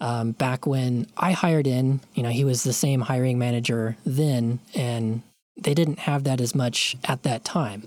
um, 0.00 0.32
back 0.32 0.66
when 0.66 1.06
I 1.16 1.32
hired 1.32 1.66
in, 1.66 2.00
you 2.14 2.22
know, 2.22 2.30
he 2.30 2.44
was 2.44 2.62
the 2.62 2.72
same 2.72 3.02
hiring 3.02 3.38
manager 3.38 3.96
then, 4.04 4.60
and 4.74 5.22
they 5.56 5.74
didn't 5.74 6.00
have 6.00 6.24
that 6.24 6.40
as 6.40 6.54
much 6.54 6.96
at 7.04 7.22
that 7.24 7.44
time. 7.44 7.84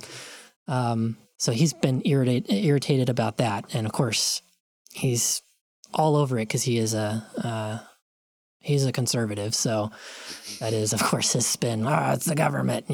Um, 0.67 1.17
so 1.38 1.52
he's 1.52 1.74
been 1.74 2.02
irritated 2.06 2.52
irritated 2.52 3.10
about 3.10 3.38
that, 3.38 3.65
and 3.74 3.86
of 3.86 3.91
course, 3.91 4.41
he's 4.93 5.41
all 5.93 6.15
over 6.15 6.38
it 6.38 6.48
because 6.48 6.63
he 6.63 6.78
is 6.78 6.93
a 6.93 7.26
uh, 7.43 7.80
he's 8.60 8.86
a 8.86 8.91
conservative. 8.91 9.54
So 9.54 9.91
that 10.60 10.72
is, 10.74 10.93
of 10.93 11.04
course, 11.04 11.34
his 11.34 11.46
spin. 11.46 11.86
Ah, 11.86 12.12
oh, 12.12 12.13
it's 12.13 12.26
the 12.26 12.36
government. 12.36 12.86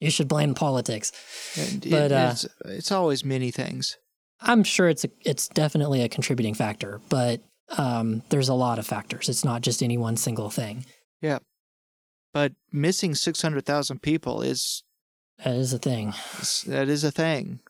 You 0.00 0.10
should 0.10 0.28
blame 0.28 0.54
politics. 0.54 1.12
And 1.56 1.88
but 1.90 2.12
uh, 2.12 2.30
it's, 2.32 2.46
it's 2.64 2.92
always 2.92 3.24
many 3.24 3.50
things. 3.50 3.96
I'm 4.40 4.62
sure 4.64 4.88
it's 4.88 5.04
a, 5.04 5.08
it's 5.24 5.48
definitely 5.48 6.02
a 6.02 6.08
contributing 6.08 6.54
factor, 6.54 7.00
but 7.08 7.40
um, 7.78 8.22
there's 8.28 8.50
a 8.50 8.54
lot 8.54 8.78
of 8.78 8.86
factors. 8.86 9.28
It's 9.28 9.44
not 9.44 9.62
just 9.62 9.82
any 9.82 9.96
one 9.96 10.16
single 10.16 10.50
thing. 10.50 10.84
Yeah, 11.22 11.38
but 12.34 12.52
missing 12.70 13.14
six 13.14 13.40
hundred 13.40 13.64
thousand 13.64 14.02
people 14.02 14.42
is 14.42 14.82
that 15.42 15.56
is 15.56 15.72
a 15.72 15.78
thing. 15.78 16.12
That 16.66 16.88
is 16.88 17.02
a 17.02 17.10
thing. 17.10 17.60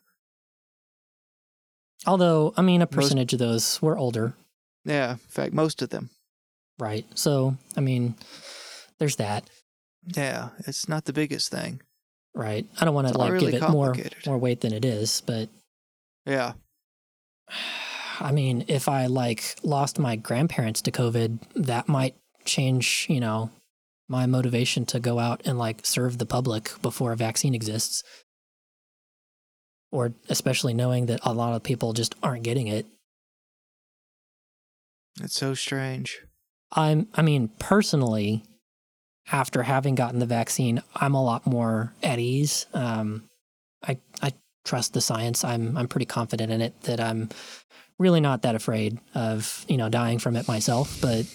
Although, 2.04 2.52
I 2.56 2.62
mean, 2.62 2.82
a 2.82 2.86
percentage 2.86 3.32
most, 3.32 3.40
of 3.40 3.48
those 3.48 3.82
were 3.82 3.96
older. 3.96 4.34
Yeah, 4.84 5.12
in 5.12 5.18
fact, 5.18 5.52
most 5.52 5.82
of 5.82 5.90
them. 5.90 6.10
Right. 6.78 7.06
So, 7.14 7.56
I 7.76 7.80
mean, 7.80 8.16
there's 8.98 9.16
that. 9.16 9.48
Yeah, 10.16 10.50
it's 10.66 10.88
not 10.88 11.06
the 11.06 11.12
biggest 11.12 11.50
thing. 11.50 11.80
Right. 12.36 12.66
I 12.78 12.84
don't 12.84 12.94
want 12.94 13.08
to 13.08 13.16
like 13.16 13.32
really 13.32 13.52
give 13.52 13.62
it 13.62 13.70
more 13.70 13.96
more 14.26 14.36
weight 14.36 14.60
than 14.60 14.74
it 14.74 14.84
is, 14.84 15.22
but 15.24 15.48
yeah. 16.26 16.52
I 18.20 18.30
mean, 18.30 18.66
if 18.68 18.90
I 18.90 19.06
like 19.06 19.56
lost 19.62 19.98
my 19.98 20.16
grandparents 20.16 20.82
to 20.82 20.90
COVID, 20.92 21.38
that 21.54 21.88
might 21.88 22.14
change, 22.44 23.06
you 23.08 23.20
know, 23.20 23.50
my 24.06 24.26
motivation 24.26 24.84
to 24.86 25.00
go 25.00 25.18
out 25.18 25.42
and 25.46 25.58
like 25.58 25.86
serve 25.86 26.18
the 26.18 26.26
public 26.26 26.70
before 26.82 27.12
a 27.12 27.16
vaccine 27.16 27.54
exists. 27.54 28.02
Or 29.90 30.12
especially 30.28 30.74
knowing 30.74 31.06
that 31.06 31.20
a 31.22 31.32
lot 31.32 31.54
of 31.54 31.62
people 31.62 31.94
just 31.94 32.14
aren't 32.22 32.42
getting 32.42 32.66
it. 32.66 32.84
It's 35.22 35.36
so 35.36 35.54
strange. 35.54 36.20
I'm 36.70 37.08
I 37.14 37.22
mean, 37.22 37.48
personally, 37.58 38.42
after 39.30 39.62
having 39.62 39.94
gotten 39.94 40.20
the 40.20 40.26
vaccine, 40.26 40.82
I'm 40.94 41.14
a 41.14 41.22
lot 41.22 41.46
more 41.46 41.92
at 42.02 42.18
ease. 42.18 42.66
Um, 42.74 43.24
I 43.86 43.98
I 44.22 44.32
trust 44.64 44.94
the 44.94 45.00
science. 45.00 45.44
I'm 45.44 45.76
I'm 45.76 45.88
pretty 45.88 46.06
confident 46.06 46.52
in 46.52 46.60
it 46.60 46.80
that 46.82 47.00
I'm 47.00 47.28
really 47.98 48.20
not 48.20 48.42
that 48.42 48.54
afraid 48.54 48.98
of 49.14 49.64
you 49.68 49.76
know 49.76 49.88
dying 49.88 50.18
from 50.18 50.36
it 50.36 50.48
myself. 50.48 51.00
But 51.00 51.26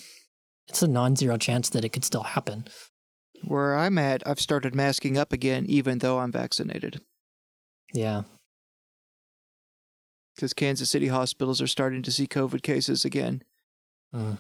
it's 0.68 0.82
a 0.82 0.88
non-zero 0.88 1.38
chance 1.38 1.70
that 1.70 1.84
it 1.84 1.90
could 1.90 2.06
still 2.06 2.24
happen. 2.24 2.66
Where 3.44 3.76
I'm 3.76 3.98
at, 3.98 4.26
I've 4.28 4.40
started 4.40 4.76
masking 4.76 5.18
up 5.18 5.34
again, 5.34 5.66
even 5.68 5.98
though 5.98 6.20
I'm 6.20 6.32
vaccinated. 6.32 7.02
Yeah. 7.94 8.24
Because 10.36 10.54
Kansas 10.54 10.90
City 10.90 11.08
hospitals 11.08 11.62
are 11.62 11.68
starting 11.68 12.04
to 12.04 12.12
see 12.12 12.28
COVID 12.28 12.62
cases 12.62 13.04
again. 13.04 13.44
Mm. 14.16 14.38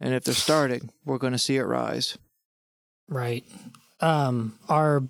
And 0.00 0.14
if 0.14 0.24
they're 0.24 0.34
starting, 0.34 0.90
we're 1.04 1.18
going 1.18 1.32
to 1.32 1.38
see 1.38 1.56
it 1.56 1.64
rise. 1.64 2.16
Right. 3.08 3.44
Um, 4.00 4.58
are 4.68 5.02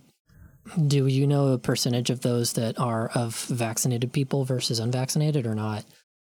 do 0.86 1.06
you 1.06 1.26
know 1.26 1.48
a 1.48 1.58
percentage 1.58 2.10
of 2.10 2.20
those 2.22 2.54
that 2.54 2.78
are 2.78 3.10
of 3.14 3.34
vaccinated 3.46 4.12
people 4.12 4.44
versus 4.44 4.78
unvaccinated 4.78 5.46
or 5.46 5.54
not? 5.54 5.84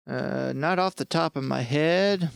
Uh, 0.08 0.52
not 0.54 0.78
off 0.78 0.96
the 0.96 1.04
top 1.04 1.36
of 1.36 1.44
my 1.44 1.62
head. 1.62 2.30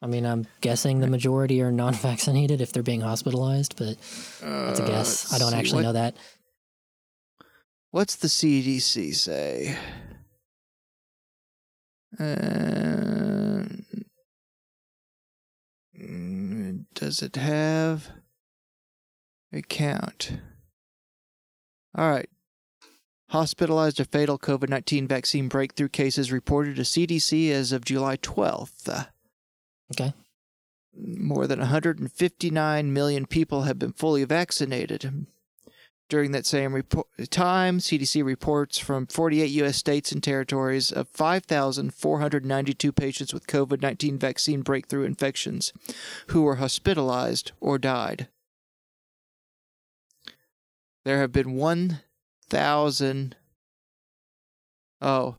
I 0.00 0.06
mean, 0.06 0.24
I'm 0.24 0.46
guessing 0.60 1.00
the 1.00 1.06
majority 1.06 1.62
are 1.62 1.70
non-vaccinated 1.72 2.60
if 2.60 2.72
they're 2.72 2.82
being 2.82 3.02
hospitalized, 3.02 3.76
but 3.76 3.96
that's 4.40 4.80
a 4.80 4.86
guess. 4.86 5.32
Uh, 5.32 5.36
I 5.36 5.38
don't 5.38 5.50
see. 5.50 5.56
actually 5.56 5.76
what, 5.76 5.82
know 5.82 5.92
that. 5.92 6.16
What's 7.90 8.16
the 8.16 8.28
CDC 8.28 9.14
say? 9.14 9.76
Uh, 12.18 13.64
mm, 16.00 16.84
does 16.94 17.22
it 17.22 17.36
have? 17.36 18.08
Account. 19.52 20.32
All 21.94 22.10
right. 22.10 22.28
Hospitalized 23.30 23.98
or 24.00 24.04
fatal 24.04 24.38
COVID 24.38 24.68
19 24.68 25.08
vaccine 25.08 25.48
breakthrough 25.48 25.88
cases 25.88 26.32
reported 26.32 26.76
to 26.76 26.82
CDC 26.82 27.50
as 27.50 27.72
of 27.72 27.84
July 27.84 28.16
12th. 28.18 29.08
Okay. 29.92 30.12
More 30.94 31.46
than 31.46 31.58
159 31.58 32.92
million 32.92 33.26
people 33.26 33.62
have 33.62 33.78
been 33.78 33.92
fully 33.92 34.24
vaccinated. 34.24 35.26
During 36.10 36.32
that 36.32 36.44
same 36.44 36.74
report, 36.74 37.06
time, 37.30 37.78
CDC 37.78 38.22
reports 38.22 38.76
from 38.76 39.06
48 39.06 39.46
U.S. 39.46 39.78
states 39.78 40.12
and 40.12 40.22
territories 40.22 40.92
of 40.92 41.08
5,492 41.08 42.92
patients 42.92 43.32
with 43.32 43.46
COVID 43.46 43.80
19 43.80 44.18
vaccine 44.18 44.60
breakthrough 44.60 45.04
infections 45.04 45.72
who 46.26 46.42
were 46.42 46.56
hospitalized 46.56 47.52
or 47.60 47.78
died 47.78 48.28
there 51.04 51.20
have 51.20 51.32
been 51.32 51.54
1,000. 51.54 53.36
Oh, 55.00 55.36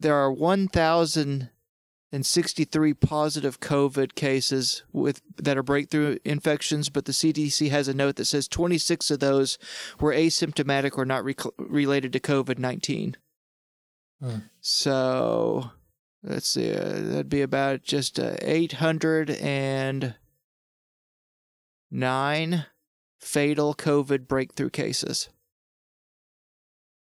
there 0.00 0.14
are 0.14 0.32
1,063 0.32 2.94
positive 2.94 3.60
COVID 3.60 4.14
cases 4.14 4.82
with 4.92 5.20
that 5.36 5.58
are 5.58 5.62
breakthrough 5.62 6.16
infections, 6.24 6.88
but 6.88 7.04
the 7.04 7.12
CDC 7.12 7.68
has 7.70 7.86
a 7.88 7.94
note 7.94 8.16
that 8.16 8.24
says 8.24 8.48
26 8.48 9.10
of 9.10 9.20
those 9.20 9.58
were 10.00 10.12
asymptomatic 10.12 10.96
or 10.96 11.04
not 11.04 11.22
re- 11.24 11.36
related 11.58 12.14
to 12.14 12.20
COVID 12.20 12.58
19. 12.58 13.18
Hmm. 14.22 14.36
So 14.60 15.72
let's 16.22 16.48
see, 16.48 16.72
uh, 16.72 16.82
that'd 16.82 17.28
be 17.28 17.42
about 17.42 17.82
just 17.82 18.18
uh, 18.18 18.36
809 18.40 20.14
fatal 23.20 23.74
COVID 23.74 24.26
breakthrough 24.26 24.70
cases. 24.70 25.28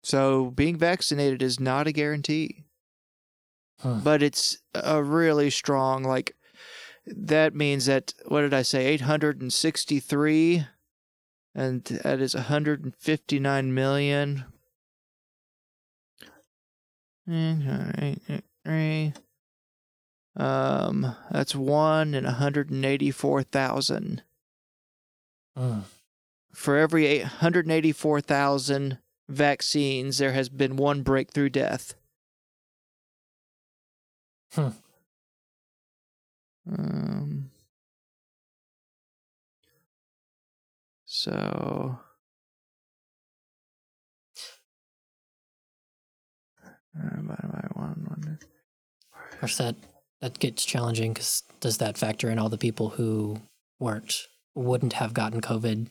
So 0.04 0.52
being 0.52 0.78
vaccinated 0.78 1.41
is 1.41 1.60
not 1.60 1.88
a 1.88 1.91
guarantee. 1.91 2.65
Huh. 3.80 4.00
But 4.04 4.21
it's 4.21 4.60
a 4.74 5.04
really 5.04 5.50
strong, 5.50 6.04
like, 6.04 6.36
that 7.06 7.56
means 7.56 7.88
that, 7.88 8.13
what 8.28 8.41
did 8.41 8.54
I 8.54 8.62
say, 8.62 8.86
863? 8.88 10.67
And 11.54 11.84
that 11.84 12.21
is 12.21 12.36
159 12.36 13.74
million. 13.74 14.45
Um, 20.36 21.15
that's 21.32 21.56
one 21.56 22.13
in 22.13 22.24
184,000. 22.24 24.24
Uh 25.56 25.82
for 26.53 26.77
every 26.77 27.19
184,000 27.19 28.97
vaccines, 29.29 30.17
there 30.17 30.33
has 30.33 30.49
been 30.49 30.75
one 30.75 31.01
breakthrough 31.01 31.49
death. 31.49 31.95
Hmm. 34.53 34.69
Um, 36.69 37.51
so. 41.05 41.99
Of 49.31 49.39
course, 49.39 49.57
that 49.57 49.75
that 50.19 50.39
gets 50.39 50.65
challenging 50.65 51.13
because 51.13 51.43
does 51.61 51.77
that 51.77 51.97
factor 51.97 52.29
in 52.29 52.37
all 52.37 52.49
the 52.49 52.57
people 52.57 52.89
who 52.89 53.41
weren't 53.79 54.27
wouldn't 54.53 54.93
have 54.93 55.13
gotten 55.13 55.41
COVID 55.41 55.87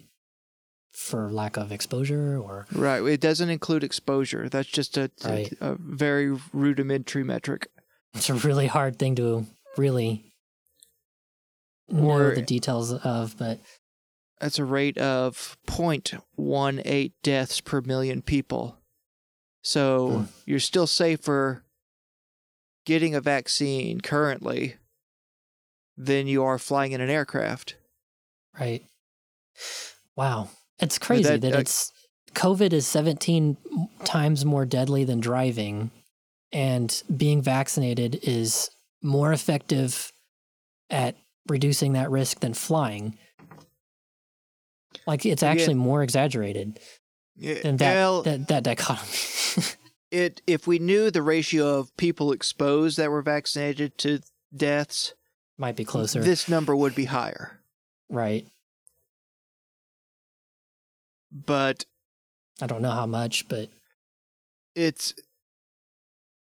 for 0.92 1.30
lack 1.30 1.56
of 1.56 1.70
exposure 1.72 2.38
or 2.38 2.66
right 2.72 3.02
it 3.02 3.20
doesn't 3.20 3.50
include 3.50 3.84
exposure 3.84 4.48
that's 4.48 4.68
just 4.68 4.96
a, 4.96 5.10
right. 5.24 5.52
a, 5.60 5.72
a, 5.72 5.76
very 5.76 6.36
rudimentary 6.52 7.22
metric 7.22 7.68
it's 8.14 8.28
a 8.28 8.34
really 8.34 8.66
hard 8.66 8.98
thing 8.98 9.14
to 9.14 9.46
really 9.76 10.24
know 11.88 12.08
or, 12.08 12.34
the 12.34 12.42
details 12.42 12.92
of 12.92 13.36
but 13.38 13.60
that's 14.40 14.58
a 14.58 14.64
rate 14.64 14.98
of 14.98 15.56
0.18 15.66 17.12
deaths 17.22 17.60
per 17.60 17.80
million 17.80 18.20
people 18.20 18.76
so 19.62 20.08
hmm. 20.08 20.24
you're 20.44 20.58
still 20.58 20.86
safer 20.86 21.62
getting 22.84 23.14
a 23.14 23.20
vaccine 23.20 24.00
currently 24.00 24.76
than 25.96 26.26
you 26.26 26.42
are 26.42 26.58
flying 26.58 26.92
in 26.92 27.00
an 27.00 27.10
aircraft 27.10 27.76
Right. 28.58 28.84
Wow. 30.16 30.50
It's 30.80 30.98
crazy 30.98 31.24
that, 31.24 31.40
that- 31.42 31.54
uh, 31.54 31.58
it's 31.58 31.92
COVID 32.34 32.72
is 32.72 32.86
17 32.86 33.56
times 34.04 34.44
more 34.44 34.64
deadly 34.64 35.04
than 35.04 35.18
driving, 35.20 35.90
and 36.52 37.02
being 37.16 37.42
vaccinated 37.42 38.20
is 38.22 38.70
more 39.02 39.32
effective 39.32 40.12
at 40.90 41.16
reducing 41.48 41.94
that 41.94 42.10
risk 42.10 42.40
than 42.40 42.54
flying. 42.54 43.16
Like 45.06 45.24
it's 45.26 45.42
Yeah. 45.42 45.50
actually 45.50 45.74
more 45.74 46.02
exaggerated 46.02 46.78
Yeah, 47.36 47.60
than 47.62 47.76
that 47.78 47.94
well, 47.94 48.22
that, 48.22 48.48
that 48.48 48.62
dichotomy. 48.64 49.10
it 50.10 50.42
if 50.46 50.66
we 50.66 50.78
knew 50.78 51.10
the 51.10 51.22
ratio 51.22 51.78
of 51.78 51.96
people 51.96 52.32
exposed 52.32 52.96
that 52.98 53.10
were 53.10 53.22
vaccinated 53.22 53.96
to 53.98 54.20
deaths, 54.54 55.14
Might 55.58 55.76
be 55.76 55.84
closer. 55.84 56.20
this 56.22 56.48
number 56.48 56.74
would 56.76 56.94
be 56.94 57.06
higher. 57.06 57.60
right. 58.08 58.46
But 61.32 61.84
I 62.60 62.66
don't 62.66 62.82
know 62.82 62.90
how 62.90 63.06
much, 63.06 63.48
but 63.48 63.68
it's 64.74 65.14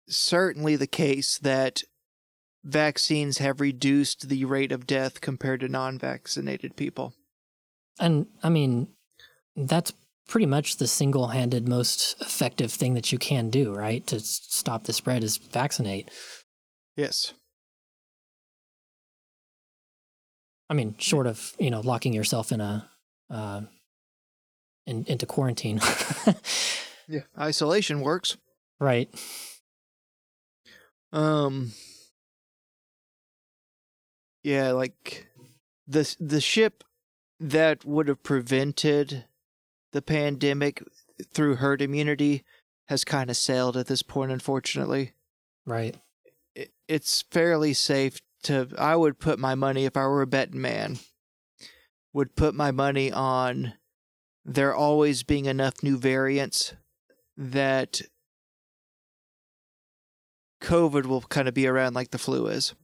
certainly 0.08 0.76
the 0.76 0.86
case 0.86 1.38
that 1.38 1.82
vaccines 2.64 3.38
have 3.38 3.60
reduced 3.60 4.28
the 4.28 4.44
rate 4.44 4.72
of 4.72 4.86
death 4.86 5.20
compared 5.20 5.60
to 5.60 5.68
non-vaccinated 5.68 6.76
people. 6.76 7.14
And 7.98 8.26
I 8.42 8.48
mean, 8.48 8.88
that's 9.56 9.92
pretty 10.26 10.46
much 10.46 10.76
the 10.76 10.86
single 10.86 11.28
handed 11.28 11.68
most 11.68 12.20
effective 12.20 12.72
thing 12.72 12.94
that 12.94 13.12
you 13.12 13.18
can 13.18 13.50
do, 13.50 13.74
right? 13.74 14.06
To 14.06 14.20
stop 14.20 14.84
the 14.84 14.92
spread 14.92 15.22
is 15.22 15.36
vaccinate. 15.36 16.10
Yes. 16.96 17.34
I 20.70 20.74
mean, 20.74 20.94
short 20.98 21.26
of, 21.26 21.54
you 21.58 21.70
know, 21.70 21.80
locking 21.80 22.14
yourself 22.14 22.50
in 22.50 22.60
a, 22.60 22.88
uh, 23.30 23.62
in, 24.86 25.04
into 25.06 25.26
quarantine. 25.26 25.80
Yeah. 27.06 27.20
Isolation 27.38 28.00
works. 28.00 28.36
right. 28.80 29.10
Um 31.12 31.72
Yeah, 34.42 34.72
like 34.72 35.26
the 35.86 36.14
the 36.18 36.40
ship 36.40 36.84
that 37.40 37.84
would 37.84 38.08
have 38.08 38.22
prevented 38.22 39.24
the 39.92 40.02
pandemic 40.02 40.82
through 41.32 41.56
herd 41.56 41.82
immunity 41.82 42.42
has 42.88 43.04
kind 43.04 43.30
of 43.30 43.36
sailed 43.36 43.76
at 43.76 43.86
this 43.86 44.02
point 44.02 44.32
unfortunately. 44.32 45.12
Right. 45.66 45.96
It, 46.54 46.72
it's 46.88 47.22
fairly 47.30 47.72
safe 47.74 48.20
to 48.44 48.68
I 48.78 48.96
would 48.96 49.18
put 49.18 49.38
my 49.38 49.54
money 49.54 49.84
if 49.84 49.96
I 49.96 50.06
were 50.06 50.22
a 50.22 50.26
betting 50.26 50.60
man 50.60 50.98
would 52.12 52.36
put 52.36 52.54
my 52.54 52.70
money 52.70 53.10
on 53.12 53.74
there 54.44 54.74
always 54.74 55.22
being 55.22 55.46
enough 55.46 55.82
new 55.82 55.96
variants 55.96 56.74
that 57.36 58.02
COVID 60.60 61.06
will 61.06 61.22
kind 61.22 61.48
of 61.48 61.54
be 61.54 61.66
around 61.66 61.94
like 61.94 62.10
the 62.10 62.18
flu 62.18 62.46
is, 62.46 62.74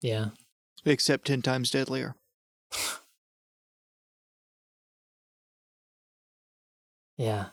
Yeah. 0.00 0.30
except 0.84 1.26
10 1.26 1.42
times 1.42 1.70
deadlier. 1.70 2.14
Yeah. 7.16 7.48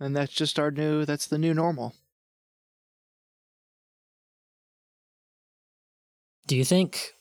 And 0.00 0.16
that's 0.16 0.32
just 0.32 0.58
our 0.58 0.72
new, 0.72 1.04
that's 1.04 1.26
the 1.28 1.38
new 1.38 1.54
normal. 1.54 1.94
Do 6.46 6.56
you 6.56 6.64
think? 6.64 7.12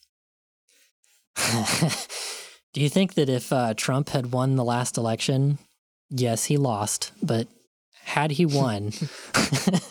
do 2.73 2.81
you 2.81 2.89
think 2.89 3.13
that 3.13 3.29
if 3.29 3.53
uh, 3.53 3.73
Trump 3.75 4.09
had 4.09 4.31
won 4.31 4.55
the 4.55 4.63
last 4.63 4.97
election, 4.97 5.59
yes, 6.09 6.45
he 6.45 6.57
lost, 6.57 7.11
but 7.21 7.47
had 8.03 8.31
he 8.31 8.45
won, 8.47 8.91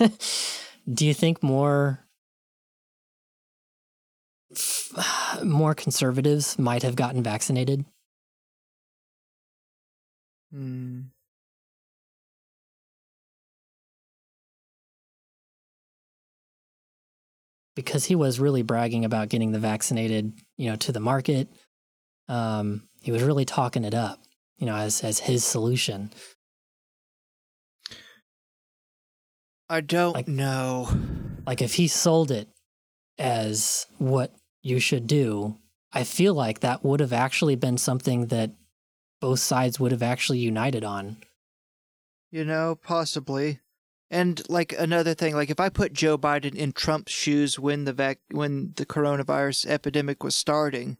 do 0.92 1.06
you 1.06 1.14
think 1.14 1.42
more 1.42 2.00
more 5.44 5.74
conservatives 5.74 6.58
might 6.58 6.82
have 6.82 6.96
gotten 6.96 7.22
vaccinated? 7.22 7.84
Hmm. 10.52 11.00
Because 17.74 18.04
he 18.04 18.14
was 18.14 18.38
really 18.38 18.62
bragging 18.62 19.04
about 19.06 19.30
getting 19.30 19.52
the 19.52 19.58
vaccinated, 19.58 20.34
you 20.58 20.68
know, 20.68 20.76
to 20.76 20.92
the 20.92 21.00
market. 21.00 21.48
Um, 22.32 22.88
he 23.00 23.12
was 23.12 23.22
really 23.22 23.44
talking 23.44 23.84
it 23.84 23.94
up, 23.94 24.18
you 24.56 24.66
know, 24.66 24.76
as 24.76 25.02
as 25.04 25.18
his 25.20 25.44
solution. 25.44 26.10
I 29.68 29.80
don't 29.80 30.14
Like- 30.14 30.28
know. 30.28 30.88
like 31.46 31.60
if 31.62 31.74
he 31.74 31.88
sold 31.88 32.30
it 32.30 32.48
as 33.18 33.86
what 33.98 34.34
you 34.62 34.78
should 34.78 35.06
do 35.06 35.58
i 35.92 36.04
feel 36.04 36.32
like 36.34 36.60
that 36.60 36.82
would 36.84 37.00
have 37.00 37.12
actually 37.12 37.56
been 37.56 37.76
something 37.76 38.26
that 38.28 38.50
both 39.20 39.40
sides 39.40 39.78
would 39.80 39.90
have 39.92 40.02
actually 40.02 40.38
united 40.38 40.84
on 40.84 41.16
You 42.30 42.44
know, 42.46 42.76
possibly. 42.76 43.60
And 44.10 44.40
like 44.48 44.72
another 44.78 45.12
thing, 45.14 45.34
like 45.34 45.50
if 45.50 45.60
I 45.60 45.68
put 45.68 45.92
Joe 45.92 46.16
Biden 46.16 46.54
in 46.54 46.72
Trump's 46.72 47.12
shoes 47.12 47.58
when 47.58 47.84
the 47.84 47.92
vac- 47.92 48.20
when 48.30 48.72
the 48.76 48.86
coronavirus 48.86 49.66
epidemic 49.66 50.22
was 50.24 50.34
starting, 50.34 50.96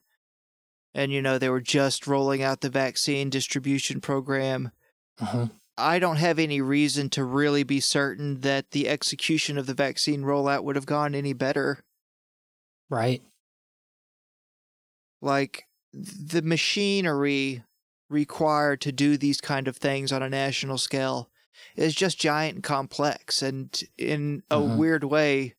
and 0.95 1.13
you 1.13 1.23
know 1.23 1.39
they 1.39 1.49
were 1.49 1.61
just 1.61 2.07
rolling 2.07 2.43
out 2.43 2.61
the 2.61 2.71
vaccine 2.71 3.31
distribution 3.31 4.01
program, 4.01 4.71
uh-huh. 5.21 5.49
I 5.77 5.99
don't 5.99 6.17
have 6.17 6.39
any 6.39 6.61
reason 6.61 7.09
to 7.11 7.25
really 7.25 7.63
be 7.63 7.81
certain 7.81 8.41
that 8.43 8.73
the 8.73 8.89
execution 8.89 9.57
of 9.57 9.67
the 9.67 9.75
vaccine 9.75 10.23
rollout 10.23 10.65
would 10.65 10.77
have 10.77 10.87
gone 10.87 11.15
any 11.15 11.33
better. 11.33 11.83
right 12.91 13.23
Like 15.21 15.65
the 15.93 16.43
machinery 16.43 17.65
required 18.11 18.81
to 18.83 18.93
do 18.93 19.17
these 19.17 19.41
kind 19.41 19.69
of 19.69 19.77
things 19.77 20.13
on 20.13 20.23
a 20.23 20.29
national 20.29 20.79
scale 20.79 21.31
is 21.77 21.95
just 21.95 22.19
giant 22.19 22.57
and 22.57 22.65
complex 22.65 23.41
and 23.43 23.83
in 23.97 24.43
a 24.51 24.57
Mhm. 24.57 24.77
weird 24.77 25.05
way 25.05 25.55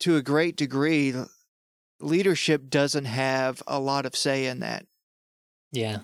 to 0.00 0.16
a 0.16 0.22
great 0.22 0.56
degree 0.56 1.14
leadership 2.00 2.68
doesn't 2.68 3.04
have 3.04 3.62
a 3.66 3.78
lot 3.78 4.06
of 4.06 4.16
say 4.16 4.46
in 4.46 4.60
that. 4.60 4.86
yeah. 5.72 5.98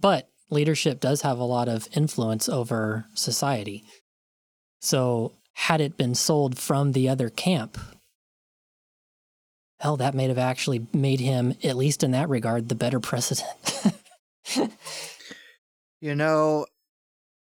But 0.00 0.28
leadership 0.48 1.00
does 1.00 1.22
have 1.22 1.38
a 1.38 1.44
lot 1.44 1.68
of 1.68 1.88
influence 1.92 2.48
over 2.48 3.06
society. 3.14 3.84
So 4.80 5.32
had 5.54 5.80
it 5.80 5.96
been 5.96 6.14
sold 6.14 6.56
from 6.56 6.92
the 6.92 7.08
other 7.08 7.30
camp 7.30 7.76
hell 9.80 9.96
that 9.96 10.14
may 10.14 10.26
have 10.28 10.38
actually 10.38 10.86
made 10.92 11.20
him 11.20 11.54
at 11.62 11.76
least 11.76 12.02
in 12.02 12.10
that 12.10 12.28
regard 12.28 12.68
the 12.68 12.74
better 12.74 13.00
president. 13.00 13.46
You 16.00 16.14
know, 16.14 16.66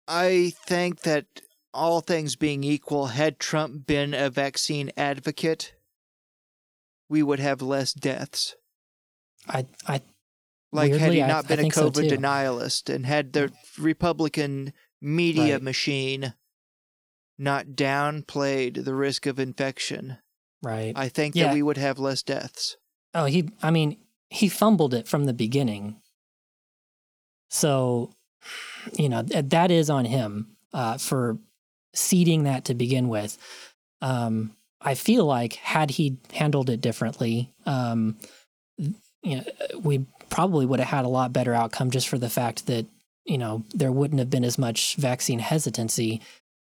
I 0.09 0.53
think 0.67 1.03
that 1.03 1.27
all 1.73 2.01
things 2.01 2.35
being 2.37 2.65
equal, 2.65 3.07
had 3.07 3.39
Trump 3.39 3.87
been 3.87 4.15
a 4.15 4.31
vaccine 4.31 4.91
advocate, 4.97 5.75
we 7.13 7.23
would 7.23 7.41
have 7.41 7.61
less 7.61 7.93
deaths. 7.93 8.57
i 9.47 9.67
i 9.87 10.01
Like 10.73 10.95
had 10.95 11.13
he 11.13 11.21
not 11.21 11.45
I 11.45 11.49
been 11.49 11.59
a 11.59 11.63
think 11.63 11.75
so, 11.75 11.91
COVID 11.91 12.09
denialist 12.09 12.93
and 12.93 13.05
had 13.05 13.35
the 13.35 13.53
Republican 13.79 14.73
media 15.01 15.55
Right. 15.57 15.63
machine 15.63 16.33
not 17.39 17.67
downplayed 17.77 18.85
the 18.87 18.95
risk 18.95 19.27
of 19.27 19.39
infection, 19.39 20.17
right 20.63 20.95
I 20.97 21.09
think 21.11 21.35
Yeah. 21.35 21.49
that 21.49 21.55
we 21.55 21.63
would 21.63 21.77
have 21.77 21.99
less 21.99 22.23
deaths. 22.23 22.77
Oh, 23.15 23.27
he, 23.27 23.51
I 23.63 23.71
mean, 23.71 23.99
he 24.31 24.49
fumbled 24.49 24.95
it 24.95 25.07
from 25.07 25.27
the 25.27 25.35
beginning. 25.35 26.01
So, 27.51 28.15
you 28.99 29.11
know, 29.11 29.21
that 29.23 29.71
is 29.71 29.91
on 29.91 30.07
him 30.07 30.57
uh, 30.73 30.97
for 30.97 31.39
seeding 31.95 32.45
that 32.45 32.65
to 32.67 32.75
begin 32.75 33.09
with. 33.09 33.37
Um, 34.01 34.57
I 34.85 34.95
feel 34.95 35.25
like 35.25 35.55
had 35.55 35.91
he 35.93 36.19
handled 36.33 36.71
it 36.71 36.81
differently, 36.81 37.53
um, 37.67 38.17
you 38.79 39.37
know, 39.37 39.45
we 39.79 40.07
probably 40.29 40.67
would 40.67 40.81
have 40.81 40.89
had 40.89 41.05
a 41.05 41.09
lot 41.09 41.33
better 41.33 41.55
outcome 41.55 41.91
just 41.91 42.09
for 42.09 42.19
the 42.19 42.31
fact 42.31 42.67
that, 42.67 42.87
you 43.25 43.39
know, 43.39 43.65
there 43.73 43.93
wouldn't 43.93 44.19
have 44.19 44.31
been 44.31 44.45
as 44.45 44.59
much 44.59 44.97
vaccine 44.97 45.39
hesitancy. 45.39 46.21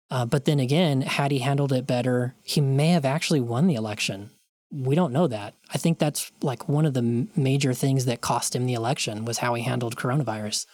Uh, 0.09 0.25
but 0.25 0.45
then 0.45 0.59
again, 0.59 1.01
had 1.01 1.31
he 1.31 1.39
handled 1.39 1.71
it 1.71 1.87
better, 1.87 2.35
he 2.43 2.59
may 2.59 2.89
have 2.89 3.05
actually 3.05 3.39
won 3.39 3.67
the 3.67 3.75
election 3.75 4.31
we 4.71 4.95
don't 4.95 5.13
know 5.13 5.27
that. 5.27 5.53
I 5.73 5.77
think 5.77 5.99
that's 5.99 6.31
like 6.41 6.69
one 6.69 6.85
of 6.85 6.93
the 6.93 7.01
m- 7.01 7.29
major 7.35 7.73
things 7.73 8.05
that 8.05 8.21
cost 8.21 8.55
him 8.55 8.65
the 8.65 8.73
election 8.73 9.25
was 9.25 9.39
how 9.39 9.53
he 9.53 9.63
handled 9.63 9.97
coronavirus. 9.97 10.65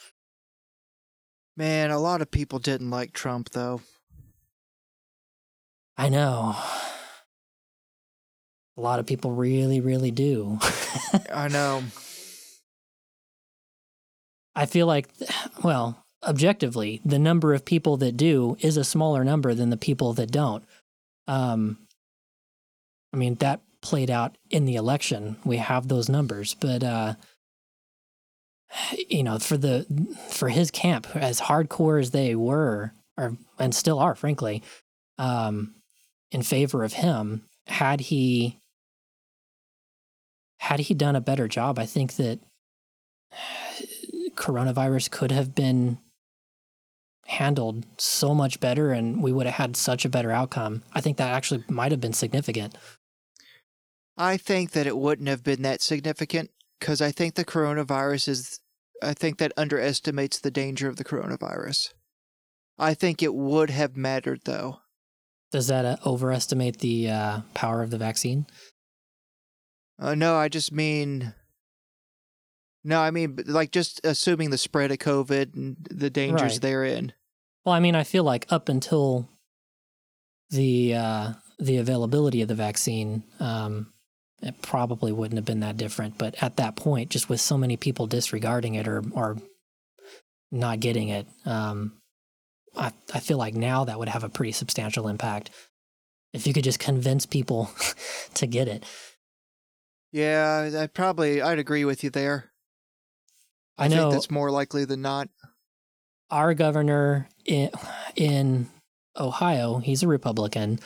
Man, 1.55 1.89
a 1.89 1.99
lot 1.99 2.21
of 2.21 2.29
people 2.29 2.59
didn't 2.59 2.91
like 2.91 3.11
Trump 3.11 3.49
though. 3.49 3.81
I 5.97 6.09
know. 6.09 6.55
A 8.78 8.82
lot 8.82 8.99
of 8.99 9.05
people 9.07 9.32
really, 9.32 9.82
really 9.82 10.11
do. 10.11 10.59
I 11.34 11.47
know. 11.47 11.84
I 14.55 14.65
feel 14.65 14.88
like, 14.88 15.09
well, 15.63 16.03
objectively, 16.23 17.01
the 17.03 17.19
number 17.19 17.53
of 17.53 17.65
people 17.65 17.97
that 17.97 18.17
do 18.17 18.57
is 18.59 18.78
a 18.78 18.84
smaller 18.84 19.23
number 19.23 19.53
than 19.53 19.71
the 19.71 19.78
people 19.78 20.13
that 20.13 20.32
don't. 20.32 20.63
Um, 21.28 21.80
I 23.13 23.17
mean, 23.17 23.36
that 23.36 23.61
played 23.82 24.09
out 24.09 24.38
in 24.49 24.65
the 24.65 24.75
election. 24.75 25.38
We 25.43 25.57
have 25.57 25.88
those 25.88 26.09
numbers, 26.09 26.53
but 26.53 26.84
uh, 26.84 27.13
you 29.09 29.23
know, 29.23 29.39
for 29.39 29.57
the 29.57 29.86
for 30.30 30.49
his 30.49 30.71
camp, 30.71 31.07
as 31.15 31.41
hardcore 31.41 31.99
as 31.99 32.11
they 32.11 32.36
were, 32.36 32.93
or 33.17 33.38
and 33.59 33.73
still 33.73 33.99
are, 33.99 34.15
frankly, 34.15 34.63
um, 35.17 35.75
in 36.32 36.43
favor 36.43 36.84
of 36.84 36.93
him, 36.93 37.43
had 37.67 38.01
he 38.01 38.59
had 40.60 40.82
he 40.82 40.93
done 40.93 41.16
a 41.16 41.22
better 41.22 41.47
job, 41.47 41.80
I 41.80 41.86
think 41.86 42.16
that 42.16 42.39
coronavirus 44.36 45.12
could 45.12 45.32
have 45.32 45.53
been 45.55 45.97
handled 47.26 47.86
so 47.97 48.34
much 48.34 48.60
better 48.60 48.91
and 48.91 49.22
we 49.22 49.34
would 49.34 49.45
have 49.45 49.55
had 49.55 49.76
such 49.76 50.05
a 50.05 50.10
better 50.10 50.32
outcome. 50.32 50.84
I 50.93 51.01
think 51.01 51.18
that 51.18 51.34
actually 51.34 51.64
might 51.68 51.91
have 51.91 51.99
been 51.99 52.14
significant. 52.14 52.78
I 54.18 54.38
think 54.38 54.72
that 54.72 54.88
it 54.88 54.97
wouldn't 54.97 55.28
have 55.28 55.43
been 55.43 55.62
that 55.64 55.82
significant 55.82 56.49
because 56.80 57.01
I 57.01 57.12
think 57.12 57.36
the 57.36 57.45
coronavirus 57.45 58.30
is, 58.30 58.60
I 59.03 59.14
think 59.14 59.38
that 59.38 59.51
underestimates 59.58 60.39
the 60.39 60.51
danger 60.51 60.88
of 60.88 60.95
the 60.95 61.03
coronavirus. 61.03 61.93
I 62.80 62.93
think 62.93 63.22
it 63.22 63.34
would 63.34 63.70
have 63.70 63.97
mattered 63.97 64.41
though. 64.45 64.80
Does 65.51 65.68
that 65.68 65.86
uh, 65.86 65.97
overestimate 66.05 66.80
the 66.80 67.10
uh, 67.10 67.41
power 67.53 67.82
of 67.82 67.89
the 67.89 67.97
vaccine? 67.97 68.47
Uh, 70.00 70.16
no, 70.16 70.36
I 70.36 70.48
just 70.50 70.72
mean. 70.72 71.34
No, 72.84 73.02
I 73.02 73.12
mean 73.12 73.39
like 73.48 73.72
just 73.72 74.00
assuming 74.06 74.50
the 74.50 74.58
spread 74.58 74.91
of 74.91 75.00
COVID 75.00 75.56
and 75.56 75.76
the 75.89 76.10
dangers 76.10 76.54
Right. 76.54 76.62
therein. 76.62 77.14
Well, 77.66 77.76
I 77.76 77.80
mean, 77.80 77.95
I 77.95 78.04
feel 78.04 78.24
like 78.24 78.45
up 78.50 78.70
until 78.70 79.28
the 80.52 80.95
uh, 80.95 81.34
the 81.60 81.78
availability 81.78 82.41
of 82.41 82.48
the 82.48 82.56
vaccine, 82.56 83.24
um, 83.39 83.91
it 84.41 84.62
probably 84.62 85.12
wouldn't 85.12 85.38
have 85.38 85.45
been 85.45 85.60
that 85.62 85.76
different. 85.78 86.18
But 86.18 86.41
at 86.41 86.58
that 86.58 86.76
point, 86.78 87.10
just 87.10 87.28
with 87.28 87.41
so 87.41 87.58
many 87.58 87.76
people 87.76 88.08
disregarding 88.08 88.76
it 88.76 88.88
or 88.88 89.04
or 89.12 89.38
not 90.52 90.80
getting 90.80 91.10
it, 91.10 91.28
um, 91.45 92.00
I 92.76 92.93
I 93.14 93.20
feel 93.20 93.38
like 93.38 93.54
now 93.56 93.84
that 93.84 94.00
would 94.00 94.10
have 94.10 94.24
a 94.24 94.30
pretty 94.30 94.54
substantial 94.54 95.10
impact 95.10 95.50
if 96.34 96.48
you 96.48 96.54
could 96.54 96.64
just 96.64 96.80
convince 96.80 97.26
people 97.26 97.70
to 98.36 98.48
get 98.48 98.70
it. 98.70 98.86
Yeah, 100.12 100.70
I 100.82 100.88
probably 100.88 101.41
I'd 101.41 101.60
agree 101.60 101.86
with 101.86 102.03
you 102.03 102.10
there. 102.10 102.51
I 103.78 103.86
I, 103.86 103.88
know- 103.88 104.10
think 104.10 104.14
that's 104.14 104.32
more 104.32 104.49
likely 104.51 104.86
than 104.86 105.01
not. 105.01 105.30
our 106.32 106.53
governor 106.53 107.30
in, 107.45 107.70
in 108.16 108.70
Ohio, 109.18 109.78
he's 109.80 110.03
a 110.03 110.08
Republican. 110.08 110.80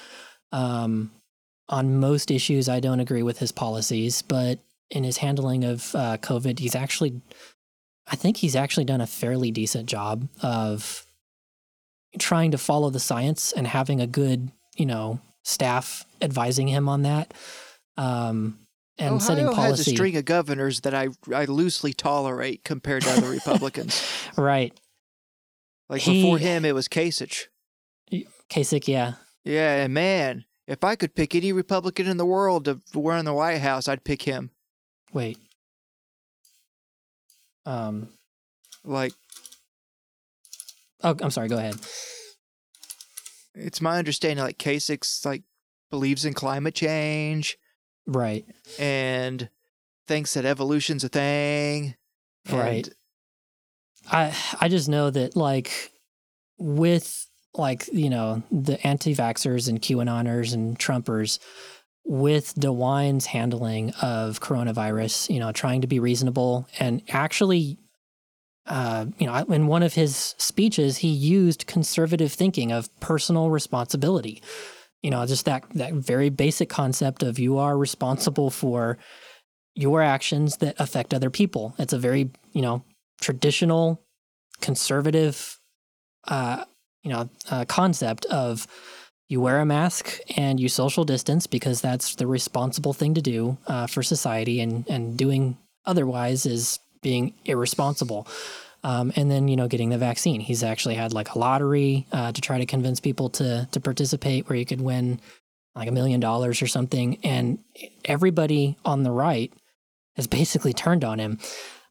Um, 0.52 1.12
on 1.70 2.00
most 2.00 2.30
issues, 2.32 2.68
I 2.68 2.80
don't 2.82 3.00
agree 3.00 3.24
with 3.24 3.40
his 3.40 3.52
policies, 3.52 4.22
but 4.22 4.60
in 4.90 5.04
his 5.06 5.18
handling 5.18 5.64
of 5.64 5.96
uh, 5.96 6.18
COVID, 6.18 6.60
he's 6.60 6.76
actually, 6.76 7.22
I 8.08 8.18
think 8.18 8.38
he's 8.38 8.56
actually 8.58 8.84
done 8.84 9.00
a 9.00 9.08
fairly 9.08 9.52
decent 9.52 9.88
job 9.88 10.28
of 10.44 11.06
trying 12.20 12.52
to 12.52 12.58
follow 12.58 12.90
the 12.90 13.00
science 13.00 13.54
and 13.54 13.66
having 13.66 14.02
a 14.02 14.08
good, 14.08 14.52
you 14.76 14.86
know, 14.86 15.22
staff 15.44 16.06
advising 16.22 16.68
him 16.68 16.90
on 16.90 17.04
that. 17.04 17.34
Um, 17.96 18.60
and 18.98 19.16
Ohio 19.16 19.20
setting 19.20 19.52
has 19.54 19.80
a 19.80 19.84
string 19.84 20.16
of 20.18 20.26
governors 20.26 20.82
that 20.82 20.94
I 20.94 21.10
I 21.34 21.46
loosely 21.46 21.94
tolerate 21.94 22.64
compared 22.64 23.04
to 23.04 23.10
other 23.12 23.30
Republicans. 23.40 24.02
right. 24.38 24.78
Like 25.90 26.02
He- 26.02 26.22
before 26.22 26.38
him, 26.38 26.64
it 26.66 26.74
was 26.74 26.88
Kasich. 26.88 27.46
Kasich, 28.50 28.88
yeah. 28.88 29.14
Yeah, 29.44 29.84
and 29.84 29.94
man, 29.94 30.46
if 30.68 30.84
I 30.84 30.96
could 30.96 31.16
pick 31.16 31.34
any 31.36 31.52
Republican 31.54 32.08
in 32.08 32.18
the 32.18 32.26
world 32.26 32.66
to 32.66 32.82
run 32.94 33.26
the 33.26 33.34
White 33.34 33.60
House, 33.62 33.88
I'd 33.88 34.04
pick 34.04 34.22
him. 34.24 34.52
Wait. 35.14 35.38
Um, 37.66 38.10
Like 38.84 39.14
Oh, 41.04 41.16
I'm 41.20 41.32
sorry. 41.32 41.48
Go 41.48 41.58
ahead. 41.58 41.76
it's 43.56 43.82
my 43.82 43.98
understanding, 43.98 44.44
like 44.44 44.58
Kasich's 44.60 45.26
like 45.26 45.44
believes 45.90 46.26
in 46.26 46.34
climate 46.34 46.76
change 46.76 47.58
Right. 48.08 48.46
and 48.80 49.50
thinks 50.08 50.34
that 50.34 50.46
evolution's 50.46 51.04
a 51.04 51.10
thing. 51.10 51.96
Right. 52.52 52.90
I 54.12 54.36
I 54.60 54.68
just 54.68 54.90
know 54.90 55.10
that 55.10 55.36
like 55.36 55.92
with 56.58 57.28
like 57.54 57.88
you 57.94 58.10
know 58.10 58.44
the 58.52 58.86
anti-vaxxers 58.86 59.70
and 59.70 59.82
QAnoners 59.82 60.54
and 60.54 60.78
Trumpers 60.78 61.40
with 62.04 62.56
DeWine's 62.56 63.28
handling 63.28 63.92
of 64.02 64.40
coronavirus, 64.40 65.30
you 65.30 65.40
know, 65.40 65.52
trying 65.52 65.82
to 65.82 65.88
be 65.88 66.00
reasonable 66.00 66.68
and 66.80 67.04
actually, 67.10 67.78
uh, 68.66 69.06
you 69.20 69.28
know, 69.28 69.36
in 69.36 69.68
one 69.68 69.84
of 69.84 69.94
his 69.94 70.34
speeches, 70.40 70.98
he 70.98 71.10
used 71.10 71.68
conservative 71.68 72.32
thinking 72.34 72.72
of 72.72 72.90
personal 73.00 73.50
responsibility. 73.52 74.42
You 75.02 75.10
know, 75.10 75.26
just 75.26 75.46
that 75.46 75.64
that 75.76 75.94
very 75.94 76.30
basic 76.30 76.70
concept 76.70 77.24
of 77.24 77.40
you 77.40 77.58
are 77.58 77.78
responsible 77.78 78.50
for 78.50 78.98
your 79.76 80.02
actions 80.02 80.58
that 80.58 80.76
affect 80.80 81.14
other 81.14 81.30
people. 81.30 81.74
It's 81.80 81.94
a 81.94 81.98
very, 81.98 82.30
you 82.52 82.62
know, 82.62 82.84
traditional 83.20 84.04
conservative 84.60 85.60
uh, 86.28 86.66
you 87.04 87.12
know, 87.12 87.30
uh, 87.50 87.66
concept 87.66 88.26
of 88.26 88.68
you 89.28 89.42
wear 89.42 89.60
a 89.60 89.66
mask 89.66 90.20
and 90.36 90.60
you 90.60 90.70
social 90.70 91.04
distance 91.04 91.48
because 91.48 91.82
that's 91.82 92.16
the 92.16 92.28
responsible 92.28 92.94
thing 92.94 93.14
to 93.14 93.22
do 93.22 93.58
uh, 93.68 93.88
for 93.88 94.04
society, 94.04 94.60
and 94.60 94.88
and 94.90 95.18
doing 95.18 95.58
otherwise 95.86 96.46
is 96.46 96.80
being 97.02 97.34
irresponsible. 97.46 98.28
Um, 98.84 99.14
and 99.16 99.30
then 99.30 99.48
you 99.48 99.56
know, 99.56 99.68
getting 99.68 99.90
the 99.90 99.98
vaccine. 99.98 100.42
He's 100.42 100.64
actually 100.64 100.96
had 100.96 101.14
like 101.14 101.36
a 101.36 101.40
lottery 101.40 102.08
uh, 102.12 102.32
to 102.32 102.42
try 102.42 102.58
to 102.58 102.66
convince 102.66 103.00
people 103.00 103.30
to 103.32 103.68
to 103.72 103.80
participate, 103.80 104.50
where 104.50 104.58
you 104.58 104.66
could 104.66 104.82
win 104.82 105.20
like 105.76 105.88
a 105.88 105.92
million 105.92 106.20
dollars 106.20 106.62
or 106.62 106.68
something. 106.68 107.18
And 107.24 107.60
everybody 108.06 108.78
on 108.84 109.04
the 109.04 109.12
right 109.12 109.54
has 110.16 110.28
basically 110.28 110.74
turned 110.74 111.04
on 111.04 111.20
him. 111.20 111.40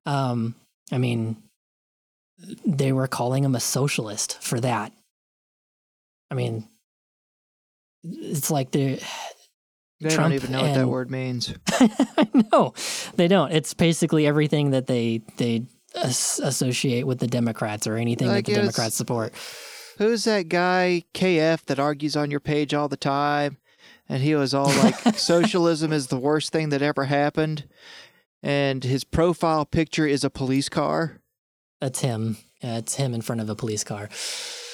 Um, 0.05 0.55
I 0.93 0.99
mean, 0.99 1.36
they 2.66 2.93
were 2.93 3.07
calling 3.07 3.45
him 3.45 3.55
a 3.55 3.61
socialist 3.61 4.43
for 4.43 4.61
that. 4.61 4.93
I 6.30 6.34
mean, 6.34 6.68
it's 8.03 8.51
like 8.51 8.70
they're. 8.70 8.99
They 10.03 10.09
Trump 10.09 10.30
don't 10.30 10.32
even 10.32 10.53
know 10.53 10.62
what 10.62 10.74
that 10.74 10.88
word 10.88 11.11
means. 11.11 11.53
no, 12.53 12.72
they 13.16 13.28
don't. 13.28 13.53
It's 13.53 13.74
basically 13.74 14.26
everything 14.26 14.70
that 14.70 14.86
they 14.86 15.20
they 15.36 15.66
associate 15.95 17.07
with 17.07 17.18
the 17.18 17.26
Democrats 17.26 17.86
or 17.86 17.97
anything 17.97 18.28
Like 18.28 18.47
that 18.47 18.53
the 18.53 18.61
Democrats 18.61 18.97
support. 18.97 19.32
Who's 19.99 20.24
that 20.24 20.49
guy 20.49 21.05
KF 21.14 21.64
that 21.66 21.78
argues 21.78 22.16
on 22.16 22.30
your 22.30 22.41
page 22.41 22.72
all 22.72 22.88
the 22.88 22.97
time? 22.97 23.59
And 24.09 24.22
he 24.22 24.34
was 24.34 24.55
all 24.55 24.68
like, 24.68 24.95
socialism 25.16 25.93
is 25.93 26.09
the 26.09 26.16
worst 26.16 26.53
thing 26.53 26.70
that 26.70 26.82
ever 26.82 27.05
happened. 27.05 27.68
And 28.43 28.82
his 28.82 29.05
profile 29.05 29.64
picture 29.64 30.07
is 30.07 30.24
a 30.24 30.30
police 30.30 30.68
car. 30.68 31.20
That's 31.80 32.01
him. 32.01 32.38
Yeah, 32.62 32.78
it's 32.78 32.97
him 32.97 33.14
in 33.14 33.20
front 33.22 33.41
of 33.41 33.49
a 33.49 33.55
police 33.55 33.84
car. 33.84 34.09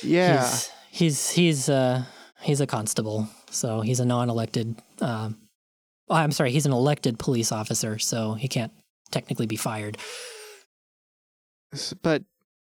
Yeah. 0.03 0.43
He's 0.43 0.71
he's 0.91 1.31
he's 1.31 1.69
uh 1.69 2.05
he's 2.41 2.61
a 2.61 2.67
constable, 2.67 3.29
so 3.51 3.81
he's 3.81 4.01
a 4.01 4.05
non-elected. 4.05 4.77
Um, 5.01 5.39
oh, 6.09 6.15
I'm 6.15 6.33
sorry, 6.33 6.51
he's 6.51 6.67
an 6.67 6.73
elected 6.73 7.19
police 7.19 7.53
officer, 7.53 7.99
so 7.99 8.35
he 8.35 8.49
can't 8.49 8.73
technically 9.11 9.47
be 9.47 9.57
fired. 9.57 9.99
But 12.03 12.23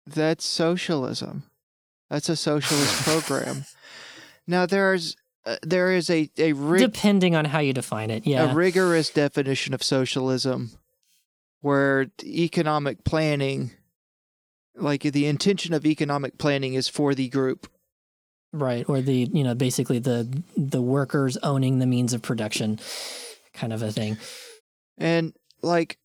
that's 0.05 0.45
socialism. 0.45 1.43
That's 2.09 2.29
a 2.29 2.35
socialist 2.35 3.03
program. 3.03 3.65
Now 4.47 4.65
there's 4.65 5.15
uh, 5.45 5.57
there 5.61 5.91
is 5.91 6.09
a 6.09 6.27
a, 6.39 6.53
rig- 6.53 6.81
Depending 6.81 7.35
on 7.35 7.45
how 7.45 7.59
you 7.59 7.71
define 7.71 8.09
it, 8.09 8.25
yeah. 8.25 8.49
a 8.49 8.55
rigorous 8.55 9.11
definition 9.11 9.75
of 9.75 9.83
socialism 9.83 10.71
where 11.61 12.07
economic 12.23 13.03
planning 13.03 13.69
like 14.75 15.03
the 15.03 15.27
intention 15.27 15.73
of 15.73 15.85
economic 15.85 16.39
planning 16.39 16.73
is 16.73 16.87
for 16.87 17.13
the 17.13 17.29
group. 17.29 17.67
Right, 18.51 18.89
or 18.89 19.01
the 19.01 19.29
you 19.31 19.43
know 19.43 19.53
basically 19.53 19.99
the 19.99 20.41
the 20.57 20.81
workers 20.81 21.37
owning 21.43 21.77
the 21.77 21.85
means 21.85 22.13
of 22.13 22.23
production, 22.23 22.79
kind 23.53 23.71
of 23.71 23.83
a 23.83 23.91
thing. 23.91 24.17
And 24.97 25.33
like 25.61 25.99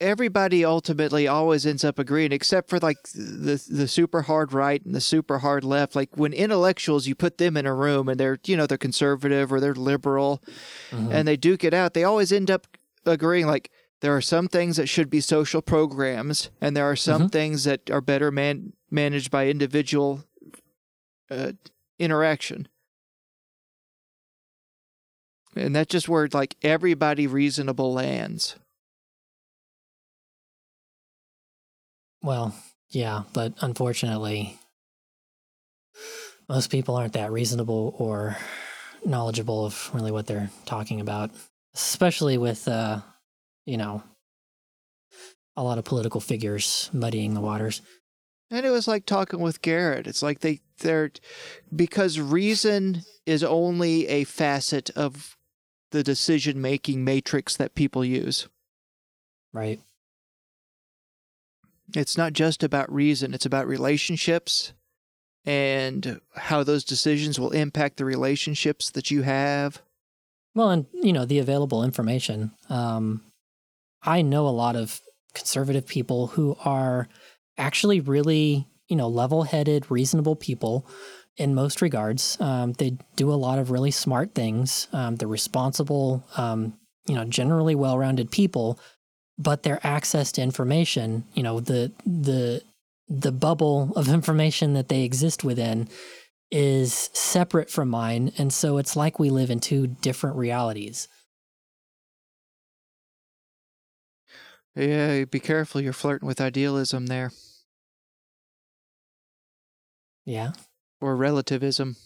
everybody 0.00 0.64
ultimately 0.64 1.28
always 1.28 1.66
ends 1.66 1.84
up 1.84 1.98
agreeing, 1.98 2.32
except 2.32 2.70
for 2.70 2.78
like 2.78 2.96
the 3.14 3.62
the 3.68 3.86
super 3.88 4.22
hard 4.22 4.52
right 4.52 4.84
and 4.84 4.94
the 4.94 5.00
super 5.00 5.38
hard 5.38 5.62
left. 5.64 5.94
Like 5.94 6.16
when 6.16 6.32
intellectuals, 6.32 7.06
you 7.06 7.14
put 7.14 7.38
them 7.38 7.56
in 7.56 7.66
a 7.66 7.74
room 7.74 8.08
and 8.08 8.18
they're 8.18 8.38
you 8.46 8.56
know 8.56 8.66
they're 8.66 8.78
conservative 8.78 9.52
or 9.52 9.60
they're 9.60 9.74
liberal, 9.74 10.42
Mhm. 10.90 11.12
and 11.12 11.28
they 11.28 11.36
duke 11.36 11.64
it 11.64 11.74
out. 11.74 11.94
They 11.94 12.04
always 12.04 12.32
end 12.32 12.50
up 12.50 12.66
agreeing 13.06 13.46
like 13.46 13.70
there 14.00 14.16
are 14.16 14.22
some 14.22 14.48
things 14.48 14.76
that 14.78 14.88
should 14.88 15.10
be 15.10 15.20
social 15.20 15.60
programs, 15.62 16.50
and 16.60 16.74
there 16.76 16.86
are 16.90 16.96
some 16.96 17.28
things 17.28 17.64
that 17.64 17.90
are 17.90 18.00
better 18.00 18.30
man- 18.30 18.72
managed 18.90 19.30
by 19.30 19.48
individual 19.48 20.24
uh, 21.30 21.52
interaction. 21.98 22.66
And 25.56 25.74
that's 25.74 25.90
just 25.90 26.08
where 26.08 26.28
like 26.32 26.56
everybody 26.62 27.26
reasonable 27.26 27.92
lands. 27.92 28.56
Well, 32.22 32.54
yeah, 32.90 33.22
but 33.32 33.54
unfortunately, 33.60 34.58
most 36.48 36.70
people 36.70 36.96
aren't 36.96 37.14
that 37.14 37.32
reasonable 37.32 37.94
or 37.98 38.36
knowledgeable 39.04 39.64
of 39.64 39.90
really 39.94 40.10
what 40.10 40.26
they're 40.26 40.50
talking 40.66 41.00
about, 41.00 41.30
especially 41.74 42.36
with, 42.36 42.68
uh, 42.68 43.00
you 43.66 43.76
know, 43.76 44.02
a 45.56 45.62
lot 45.62 45.78
of 45.78 45.84
political 45.84 46.20
figures 46.20 46.90
muddying 46.92 47.34
the 47.34 47.40
waters. 47.40 47.82
And 48.50 48.66
it 48.66 48.70
was 48.70 48.88
like 48.88 49.06
talking 49.06 49.40
with 49.40 49.62
Garrett. 49.62 50.06
It's 50.06 50.22
like 50.22 50.40
they 50.40 50.60
they're 50.80 51.12
because 51.74 52.18
reason 52.18 53.02
is 53.26 53.44
only 53.44 54.08
a 54.08 54.24
facet 54.24 54.90
of 54.90 55.36
the 55.92 56.02
decision 56.02 56.60
making 56.60 57.04
matrix 57.04 57.56
that 57.56 57.74
people 57.74 58.04
use. 58.04 58.48
Right. 59.52 59.80
It's 61.94 62.16
not 62.16 62.32
just 62.32 62.62
about 62.62 62.92
reason, 62.92 63.34
it's 63.34 63.46
about 63.46 63.66
relationships 63.66 64.72
and 65.44 66.20
how 66.34 66.62
those 66.62 66.84
decisions 66.84 67.40
will 67.40 67.50
impact 67.50 67.96
the 67.96 68.04
relationships 68.04 68.90
that 68.90 69.10
you 69.10 69.22
have. 69.22 69.80
Well, 70.54 70.70
and 70.70 70.86
you 70.92 71.12
know 71.12 71.24
the 71.24 71.38
available 71.38 71.82
information. 71.84 72.52
Um, 72.68 73.22
I 74.02 74.22
know 74.22 74.46
a 74.46 74.50
lot 74.50 74.76
of 74.76 75.00
conservative 75.34 75.86
people 75.86 76.28
who 76.28 76.56
are 76.64 77.08
actually 77.56 78.00
really, 78.00 78.66
you 78.88 78.96
know, 78.96 79.08
level-headed, 79.08 79.90
reasonable 79.90 80.36
people 80.36 80.86
in 81.36 81.54
most 81.54 81.80
regards. 81.80 82.36
Um, 82.40 82.72
they 82.72 82.98
do 83.16 83.32
a 83.32 83.34
lot 83.34 83.58
of 83.58 83.70
really 83.70 83.90
smart 83.90 84.34
things. 84.34 84.88
Um, 84.92 85.16
they're 85.16 85.28
responsible, 85.28 86.24
um, 86.36 86.76
you 87.06 87.14
know, 87.14 87.24
generally 87.24 87.74
well-rounded 87.74 88.30
people. 88.30 88.78
But 89.40 89.62
their 89.64 89.80
access 89.84 90.32
to 90.32 90.42
information, 90.42 91.24
you 91.34 91.42
know, 91.42 91.60
the 91.60 91.92
the 92.06 92.62
the 93.08 93.32
bubble 93.32 93.92
of 93.96 94.08
information 94.08 94.74
that 94.74 94.88
they 94.88 95.02
exist 95.02 95.42
within 95.42 95.88
is 96.52 97.10
separate 97.12 97.70
from 97.70 97.88
mine. 97.88 98.32
And 98.38 98.52
so 98.52 98.78
it's 98.78 98.94
like 98.96 99.18
we 99.18 99.30
live 99.30 99.50
in 99.50 99.60
two 99.60 99.86
different 99.88 100.36
realities. 100.36 101.08
Yeah, 104.76 105.24
be 105.24 105.40
careful 105.40 105.80
you're 105.80 105.92
flirting 105.92 106.26
with 106.28 106.40
idealism 106.40 107.06
there 107.06 107.32
Yeah. 110.24 110.52
or 111.00 111.16
relativism. 111.16 111.96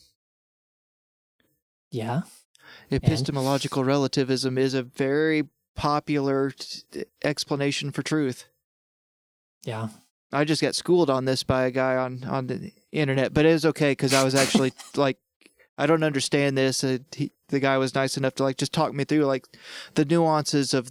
Yeah. 1.91 2.23
Epistemological 2.91 3.85
relativism 3.85 4.59
is 4.59 4.75
a 4.75 4.83
very 4.83 5.45
popular 5.75 6.51
t- 6.51 7.05
explanation 7.23 7.91
for 7.91 8.03
truth. 8.03 8.47
Yeah. 9.65 9.89
I 10.33 10.45
just 10.45 10.63
got 10.63 10.75
schooled 10.75 11.11
on 11.11 11.25
this 11.25 11.45
by 11.45 11.65
a 11.65 11.71
guy 11.71 11.97
on 11.97 12.25
on 12.25 12.49
the 12.49 12.73
internet, 12.93 13.33
but 13.33 13.47
it 13.47 13.53
was 13.53 13.65
okay 13.67 13.93
because 13.93 14.13
I 14.13 14.25
was 14.25 14.35
actually 14.35 14.73
like, 14.97 15.19
I 15.79 15.87
don't 15.87 16.03
understand 16.03 16.59
this. 16.59 16.83
Uh, 16.83 16.99
he, 17.15 17.31
the 17.49 17.61
guy 17.61 17.79
was 17.79 17.95
nice 17.95 18.17
enough 18.17 18.35
to 18.37 18.43
like 18.43 18.57
just 18.57 18.73
talk 18.73 18.93
me 18.93 19.05
through 19.05 19.25
like 19.25 19.47
the 19.95 20.05
nuances 20.05 20.75
of 20.75 20.91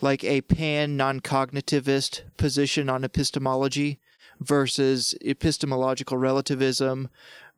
like 0.00 0.24
a 0.24 0.40
pan 0.42 0.96
non-cognitivist 0.96 2.22
position 2.36 2.88
on 2.88 3.04
epistemology 3.04 3.98
versus 4.38 5.14
epistemological 5.24 6.16
relativism 6.16 7.08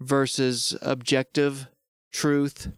versus 0.01 0.77
objective 0.83 1.69
truth 2.11 2.73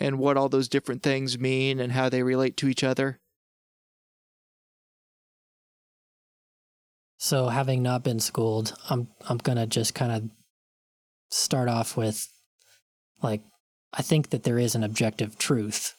and 0.00 0.18
what 0.18 0.36
all 0.36 0.48
those 0.48 0.68
different 0.68 1.02
things 1.02 1.38
mean 1.38 1.78
and 1.78 1.92
how 1.92 2.08
they 2.08 2.22
relate 2.22 2.56
to 2.56 2.68
each 2.68 2.82
other. 2.82 3.20
So 7.18 7.48
having 7.48 7.82
not 7.82 8.02
been 8.02 8.18
schooled, 8.18 8.74
I'm 8.88 9.08
I'm 9.28 9.36
gonna 9.36 9.66
just 9.66 9.94
kind 9.94 10.10
of 10.10 10.30
start 11.30 11.68
off 11.68 11.96
with 11.96 12.26
like 13.22 13.42
I 13.92 14.00
think 14.00 14.30
that 14.30 14.44
there 14.44 14.58
is 14.58 14.74
an 14.74 14.82
objective 14.82 15.36
truth. 15.38 15.94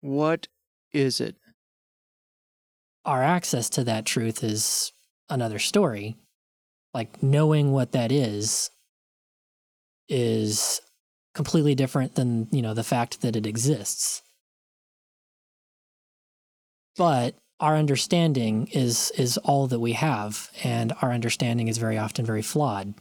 What 0.00 0.48
is 0.92 1.20
it? 1.22 1.36
Our 3.06 3.22
access 3.22 3.70
to 3.70 3.84
that 3.84 4.04
truth 4.04 4.44
is 4.44 4.92
another 5.30 5.58
story. 5.58 6.16
Like 6.92 7.22
knowing 7.22 7.72
what 7.72 7.92
that 7.92 8.12
is 8.12 8.70
is 10.06 10.82
completely 11.38 11.76
different 11.76 12.16
than, 12.16 12.48
you 12.50 12.60
know, 12.60 12.74
the 12.74 12.82
fact 12.82 13.20
that 13.20 13.36
it 13.36 13.46
exists. 13.46 14.22
But 16.96 17.36
our 17.60 17.76
understanding 17.76 18.66
is 18.72 19.12
is 19.16 19.38
all 19.38 19.68
that 19.68 19.78
we 19.78 19.92
have 19.92 20.50
and 20.64 20.92
our 21.00 21.12
understanding 21.12 21.68
is 21.68 21.78
very 21.78 21.96
often 21.96 22.26
very 22.26 22.42
flawed. 22.42 22.94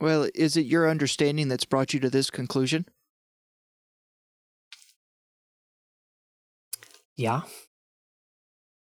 Well, 0.00 0.28
is 0.34 0.56
it 0.56 0.66
your 0.66 0.90
understanding 0.90 1.46
that's 1.46 1.64
brought 1.64 1.94
you 1.94 2.00
to 2.00 2.10
this 2.10 2.30
conclusion? 2.30 2.86
Yeah. 7.16 7.42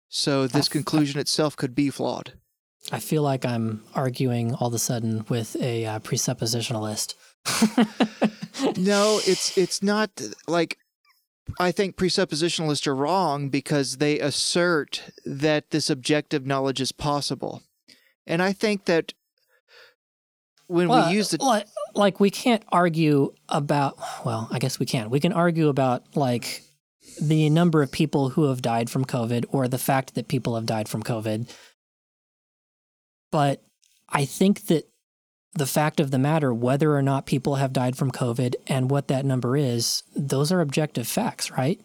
So 0.09 0.45
this 0.45 0.67
I've- 0.67 0.73
conclusion 0.73 1.19
itself 1.19 1.57
could 1.57 1.73
be 1.73 1.89
flawed. 1.89 2.33
I 2.91 2.99
feel 2.99 3.23
like 3.23 3.45
I'm 3.45 3.83
arguing 3.95 4.53
all 4.53 4.67
of 4.67 4.73
a 4.75 4.79
sudden 4.79 5.25
with 5.27 5.55
a 5.55 5.87
uh, 5.87 5.99
presuppositionalist. 5.99 7.15
No, 8.77 9.19
it's 9.25 9.57
it's 9.57 9.81
not 9.83 10.21
like 10.47 10.77
I 11.59 11.71
think 11.71 11.95
presuppositionalists 11.95 12.87
are 12.87 12.95
wrong 12.95 13.49
because 13.49 13.97
they 13.97 14.19
assert 14.19 15.03
that 15.25 15.71
this 15.71 15.89
objective 15.89 16.45
knowledge 16.45 16.81
is 16.81 16.91
possible. 16.91 17.63
And 18.27 18.41
I 18.41 18.53
think 18.53 18.85
that 18.85 19.13
when 20.67 20.87
Well, 20.87 21.09
we 21.09 21.15
use 21.15 21.29
the 21.29 21.43
like, 21.43 21.67
like 21.95 22.19
we 22.19 22.29
can't 22.29 22.63
argue 22.71 23.33
about 23.49 23.97
well 24.23 24.47
i 24.51 24.57
guess 24.57 24.79
we 24.79 24.85
can 24.85 25.09
we 25.09 25.19
can 25.19 25.33
argue 25.33 25.67
about 25.67 26.15
like 26.15 26.63
the 27.21 27.49
number 27.49 27.81
of 27.81 27.91
people 27.91 28.29
who 28.29 28.45
have 28.45 28.61
died 28.61 28.89
from 28.89 29.03
covid 29.03 29.43
or 29.49 29.67
the 29.67 29.77
fact 29.77 30.15
that 30.15 30.29
people 30.29 30.55
have 30.55 30.65
died 30.65 30.87
from 30.87 31.03
covid 31.03 31.53
but 33.31 33.61
i 34.07 34.23
think 34.23 34.67
that 34.67 34.85
the 35.53 35.65
fact 35.67 35.99
of 35.99 36.11
the 36.11 36.19
matter 36.19 36.53
whether 36.53 36.95
or 36.95 37.01
not 37.01 37.25
people 37.25 37.55
have 37.55 37.73
died 37.73 37.97
from 37.97 38.11
covid 38.11 38.55
and 38.67 38.89
what 38.89 39.07
that 39.07 39.25
number 39.25 39.57
is 39.57 40.03
those 40.15 40.51
are 40.51 40.61
objective 40.61 41.07
facts 41.07 41.51
right 41.51 41.79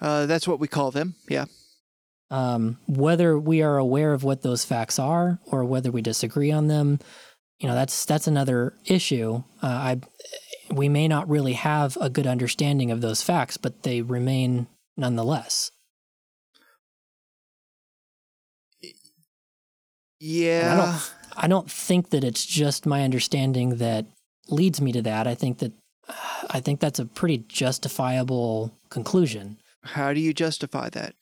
uh, 0.00 0.26
that's 0.26 0.46
what 0.48 0.60
we 0.60 0.68
call 0.68 0.90
them. 0.90 1.14
Yeah. 1.28 1.46
um, 2.30 2.78
whether 2.86 3.38
we 3.38 3.62
are 3.62 3.78
aware 3.78 4.12
of 4.12 4.24
what 4.24 4.42
those 4.42 4.64
facts 4.64 4.98
are 4.98 5.38
or 5.46 5.64
whether 5.64 5.90
we 5.90 6.02
disagree 6.02 6.50
on 6.50 6.68
them, 6.68 6.98
you 7.58 7.68
know, 7.68 7.74
that's 7.74 8.04
that's 8.04 8.26
another 8.26 8.74
issue. 8.86 9.42
Uh, 9.62 9.66
I 9.66 10.00
we 10.70 10.88
may 10.88 11.06
not 11.06 11.28
really 11.28 11.52
have 11.52 11.96
a 12.00 12.10
good 12.10 12.26
understanding 12.26 12.90
of 12.90 13.00
those 13.00 13.22
facts, 13.22 13.56
but 13.56 13.82
they 13.82 14.02
remain 14.02 14.66
nonetheless. 14.96 15.70
Yeah. 20.18 20.98
I 21.36 21.48
don't 21.48 21.70
think 21.70 22.10
that 22.10 22.24
it's 22.24 22.44
just 22.46 22.86
my 22.86 23.02
understanding 23.02 23.76
that 23.76 24.06
leads 24.48 24.80
me 24.80 24.92
to 24.92 25.02
that. 25.02 25.26
I 25.26 25.34
think 25.34 25.58
that 25.58 25.72
I 26.50 26.60
think 26.60 26.80
that's 26.80 26.98
a 26.98 27.06
pretty 27.06 27.38
justifiable 27.48 28.72
conclusion. 28.90 29.58
How 29.82 30.12
do 30.12 30.20
you 30.20 30.34
justify 30.34 30.90
that? 30.90 31.14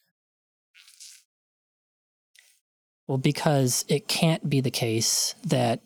Well, 3.07 3.19
because 3.19 3.85
it 3.89 4.09
can't 4.09 4.49
be 4.49 4.61
the 4.61 4.71
case 4.71 5.35
that 5.45 5.81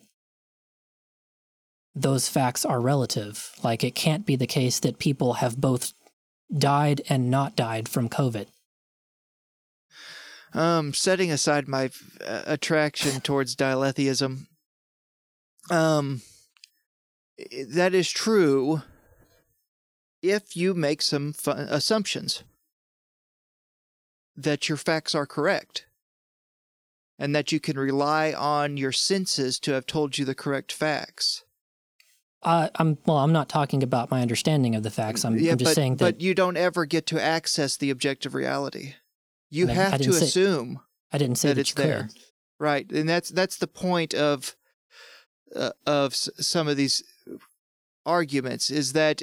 those 1.95 2.29
facts 2.29 2.63
are 2.63 2.79
relative. 2.79 3.51
Like, 3.63 3.83
it 3.83 3.95
can't 3.95 4.25
be 4.25 4.35
the 4.35 4.47
case 4.47 4.79
that 4.79 4.99
people 4.99 5.33
have 5.33 5.59
both 5.59 5.93
died 6.55 7.01
and 7.09 7.29
not 7.29 7.55
died 7.55 7.89
from 7.89 8.07
COVID. 8.07 8.47
Um, 10.53 10.93
setting 10.93 11.31
aside 11.31 11.67
my 11.67 11.89
uh, 12.25 12.43
attraction 12.45 13.21
towards 13.21 13.55
dialetheism, 13.55 14.47
um, 15.69 16.21
that 17.67 17.93
is 17.93 18.09
true 18.09 18.81
if 20.21 20.55
you 20.55 20.73
make 20.73 21.01
some 21.01 21.35
assumptions. 21.45 22.43
that 24.37 24.69
your 24.69 24.77
facts 24.77 25.15
are 25.15 25.25
correct 25.25 25.87
and 27.19 27.35
that 27.35 27.51
you 27.51 27.59
can 27.59 27.77
rely 27.77 28.31
on 28.31 28.77
your 28.77 28.91
senses 28.91 29.59
to 29.59 29.73
have 29.73 29.87
told 29.87 30.17
you 30.17 30.23
the 30.25 30.35
correct 30.35 30.71
facts. 30.71 31.43
Uh, 32.43 32.69
I'm 32.75 32.99
well. 33.07 33.17
I'm 33.17 33.33
not 33.33 33.49
talking 33.49 33.81
about 33.81 34.11
my 34.11 34.21
understanding 34.21 34.75
of 34.75 34.83
the 34.83 34.91
facts. 34.91 35.25
I'm, 35.25 35.39
yeah, 35.39 35.53
I'm 35.53 35.57
just 35.57 35.71
but, 35.71 35.75
saying 35.75 35.95
that. 35.95 36.05
but 36.05 36.21
you 36.21 36.35
don't 36.35 36.55
ever 36.55 36.85
get 36.85 37.07
to 37.07 37.21
access 37.21 37.75
the 37.75 37.89
objective 37.89 38.35
reality. 38.35 38.93
You 39.49 39.69
I 39.69 39.73
have 39.73 40.01
to 40.01 40.13
say- 40.13 40.25
assume 40.25 40.79
I 41.11 41.17
didn't 41.17 41.37
say 41.37 41.49
that 41.49 41.55
that, 41.55 41.61
it's 41.61 41.73
there. 41.73 42.09
Right, 42.59 42.89
and 42.91 43.07
that's 43.07 43.29
that's 43.29 43.57
the 43.57 43.67
point 43.67 44.13
of 44.13 44.55
uh, 45.55 45.71
of 45.85 46.11
s- 46.13 46.29
some 46.39 46.67
of 46.67 46.75
these 46.77 47.03
arguments 48.05 48.69
is 48.69 48.93
that 48.93 49.21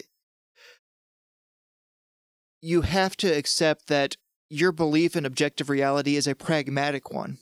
you 2.60 2.82
have 2.82 3.16
to 3.18 3.28
accept 3.28 3.88
that 3.88 4.16
your 4.48 4.72
belief 4.72 5.16
in 5.16 5.26
objective 5.26 5.68
reality 5.68 6.16
is 6.16 6.26
a 6.26 6.34
pragmatic 6.34 7.10
one. 7.10 7.38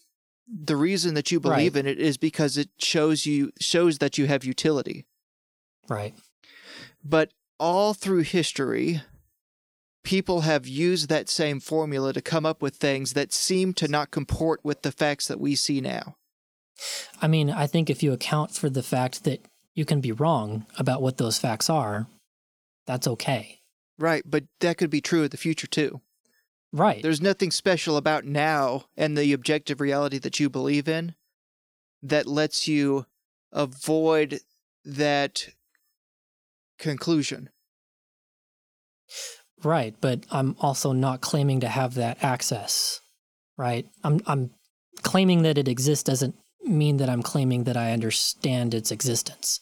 The 0.49 0.77
reason 0.77 1.15
that 1.15 1.31
you 1.31 1.39
believe 1.41 1.75
Right. 1.75 1.85
in 1.85 1.87
it 1.87 1.99
is 2.01 2.17
because 2.17 2.57
it 2.57 2.71
shows 2.79 3.27
you 3.27 3.53
shows 3.61 3.99
that 3.99 4.19
you 4.19 4.27
have 4.27 4.45
utility. 4.45 5.07
Right. 5.89 6.15
But 7.05 7.33
all 7.59 7.95
through 7.95 8.23
history, 8.23 9.03
people 10.03 10.43
have 10.43 10.67
used 10.67 11.09
that 11.09 11.29
same 11.29 11.61
formula 11.61 12.13
to 12.13 12.21
come 12.21 12.45
up 12.45 12.63
with 12.63 12.77
things 12.77 13.13
that 13.13 13.33
seem 13.33 13.73
to 13.75 13.89
not 13.89 14.11
comport 14.11 14.61
with 14.63 14.83
the 14.83 14.93
facts 14.93 15.29
that 15.29 15.41
we 15.41 15.55
see 15.55 15.81
now. 15.81 16.17
I 17.21 17.29
mean, 17.29 17.51
I 17.51 17.67
think 17.67 17.89
if 17.89 18.03
you 18.03 18.13
account 18.13 18.53
for 18.53 18.69
the 18.69 18.83
fact 18.83 19.25
that 19.25 19.45
you 19.75 19.85
can 19.85 20.01
be 20.01 20.13
wrong 20.13 20.67
about 20.79 21.03
what 21.03 21.19
those 21.19 21.39
facts 21.39 21.71
are, 21.71 22.09
that's 22.87 23.07
okay. 23.07 23.61
Right, 23.99 24.23
but 24.27 24.45
that 24.61 24.79
could 24.79 24.91
be 24.91 25.01
true 25.01 25.25
of 25.25 25.31
the 25.31 25.37
future 25.37 25.67
too. 25.67 26.01
Right. 26.73 27.03
There's 27.03 27.21
nothing 27.21 27.51
special 27.51 27.97
about 27.97 28.25
now 28.25 28.87
and 28.97 29.17
the 29.17 29.33
objective 29.33 29.81
reality 29.81 30.19
that 30.19 30.41
you 30.41 30.49
believe 30.49 30.89
in 30.89 31.15
that 32.03 32.27
lets 32.27 32.67
you 32.67 33.07
avoid 33.53 34.41
that 34.85 35.51
conclusion. 36.79 37.51
Right, 39.65 39.95
but 40.01 40.25
I'm 40.31 40.57
also 40.61 40.93
not 40.93 41.21
claiming 41.21 41.61
to 41.61 41.69
have 41.69 41.95
that 41.95 42.23
access. 42.23 43.01
Right? 43.57 43.87
I'm 44.03 44.21
I'm 44.27 44.51
claiming 45.03 45.43
that 45.43 45.59
it 45.59 45.69
exists 45.69 46.05
doesn't 46.05 46.35
mean 46.65 46.97
that 46.99 47.09
I'm 47.09 47.23
claiming 47.23 47.65
that 47.65 47.77
I 47.77 47.93
understand 47.93 48.75
its 48.75 48.91
existence. 48.91 49.61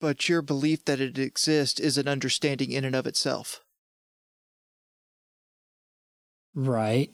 But 0.00 0.28
your 0.28 0.42
belief 0.42 0.84
that 0.84 1.00
it 1.00 1.18
exists 1.18 1.80
is 1.80 1.96
an 1.98 2.06
understanding 2.08 2.70
in 2.70 2.84
and 2.84 2.94
of 2.94 3.06
itself. 3.06 3.60
Right. 6.54 7.10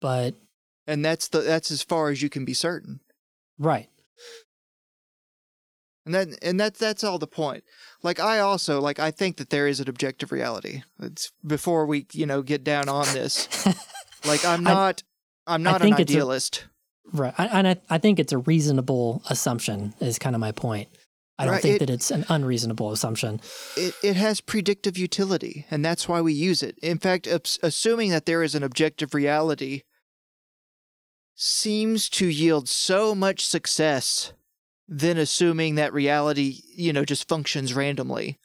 But 0.00 0.34
And 0.86 1.04
that's 1.04 1.28
the 1.28 1.40
that's 1.40 1.70
as 1.70 1.82
far 1.82 2.10
as 2.10 2.22
you 2.22 2.28
can 2.28 2.44
be 2.44 2.54
certain. 2.54 3.00
right. 3.58 3.88
And 6.04 6.14
that 6.14 6.28
and 6.42 6.58
that 6.58 6.74
that's 6.74 7.04
all 7.04 7.18
the 7.18 7.26
point. 7.28 7.62
Like 8.02 8.18
I 8.18 8.40
also 8.40 8.80
like 8.80 8.98
I 8.98 9.10
think 9.12 9.36
that 9.36 9.50
there 9.50 9.68
is 9.68 9.78
an 9.80 9.88
objective 9.88 10.32
reality. 10.32 10.82
It's 11.00 11.30
before 11.46 11.86
we, 11.86 12.06
you 12.12 12.26
know, 12.26 12.42
get 12.42 12.64
down 12.64 12.88
on 12.88 13.06
this. 13.12 13.48
Like 14.24 14.44
I'm 14.44 14.62
not 14.62 15.02
I, 15.48 15.54
am 15.56 15.64
not 15.64 15.82
an 15.82 15.88
it's 15.88 15.98
a- 15.98 16.02
idealist. 16.02 16.66
right. 17.12 17.34
I- 17.36 17.46
And 17.58 17.66
I, 17.66 17.76
I 17.90 17.98
think 17.98 18.20
it's 18.20 18.32
a 18.32 18.38
reasonable 18.38 19.20
assumption 19.28 19.94
is 19.98 20.20
kind 20.20 20.36
of 20.36 20.40
my 20.40 20.52
point. 20.52 20.88
I 21.40 21.44
don't 21.44 21.54
Right, 21.54 21.62
think 21.62 21.76
it- 21.76 21.78
that 21.80 21.90
it's 21.90 22.12
an 22.12 22.24
unreasonable 22.28 22.92
assumption. 22.92 23.40
it, 23.76 23.94
it 24.00 24.14
has 24.14 24.40
predictive 24.40 24.96
utility, 24.96 25.66
and 25.72 25.84
that's 25.84 26.06
why 26.08 26.20
we 26.20 26.32
use 26.32 26.62
it. 26.62 26.78
In 26.84 26.98
fact, 27.00 27.26
assuming 27.26 28.10
that 28.10 28.26
there 28.26 28.44
is 28.44 28.54
an 28.54 28.62
objective 28.62 29.12
reality 29.12 29.82
seems 31.34 32.08
to 32.10 32.26
yield 32.28 32.68
so 32.68 33.14
much 33.14 33.44
success 33.44 34.32
than 34.88 35.16
assuming 35.18 35.76
that 35.76 35.92
reality, 35.92 36.60
you 36.74 36.92
know, 36.92 37.04
just 37.04 37.28
functions 37.28 37.74
randomly. 37.74 38.38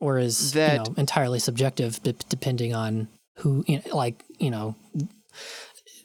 or 0.00 0.18
is 0.18 0.52
That- 0.52 0.72
you 0.72 0.78
know 0.78 0.94
entirely 0.96 1.40
subjective 1.40 2.00
de- 2.04 2.12
depending 2.28 2.72
on 2.72 3.08
who 3.38 3.64
you 3.66 3.78
know, 3.84 3.96
like 3.96 4.22
you 4.38 4.48
know 4.50 4.76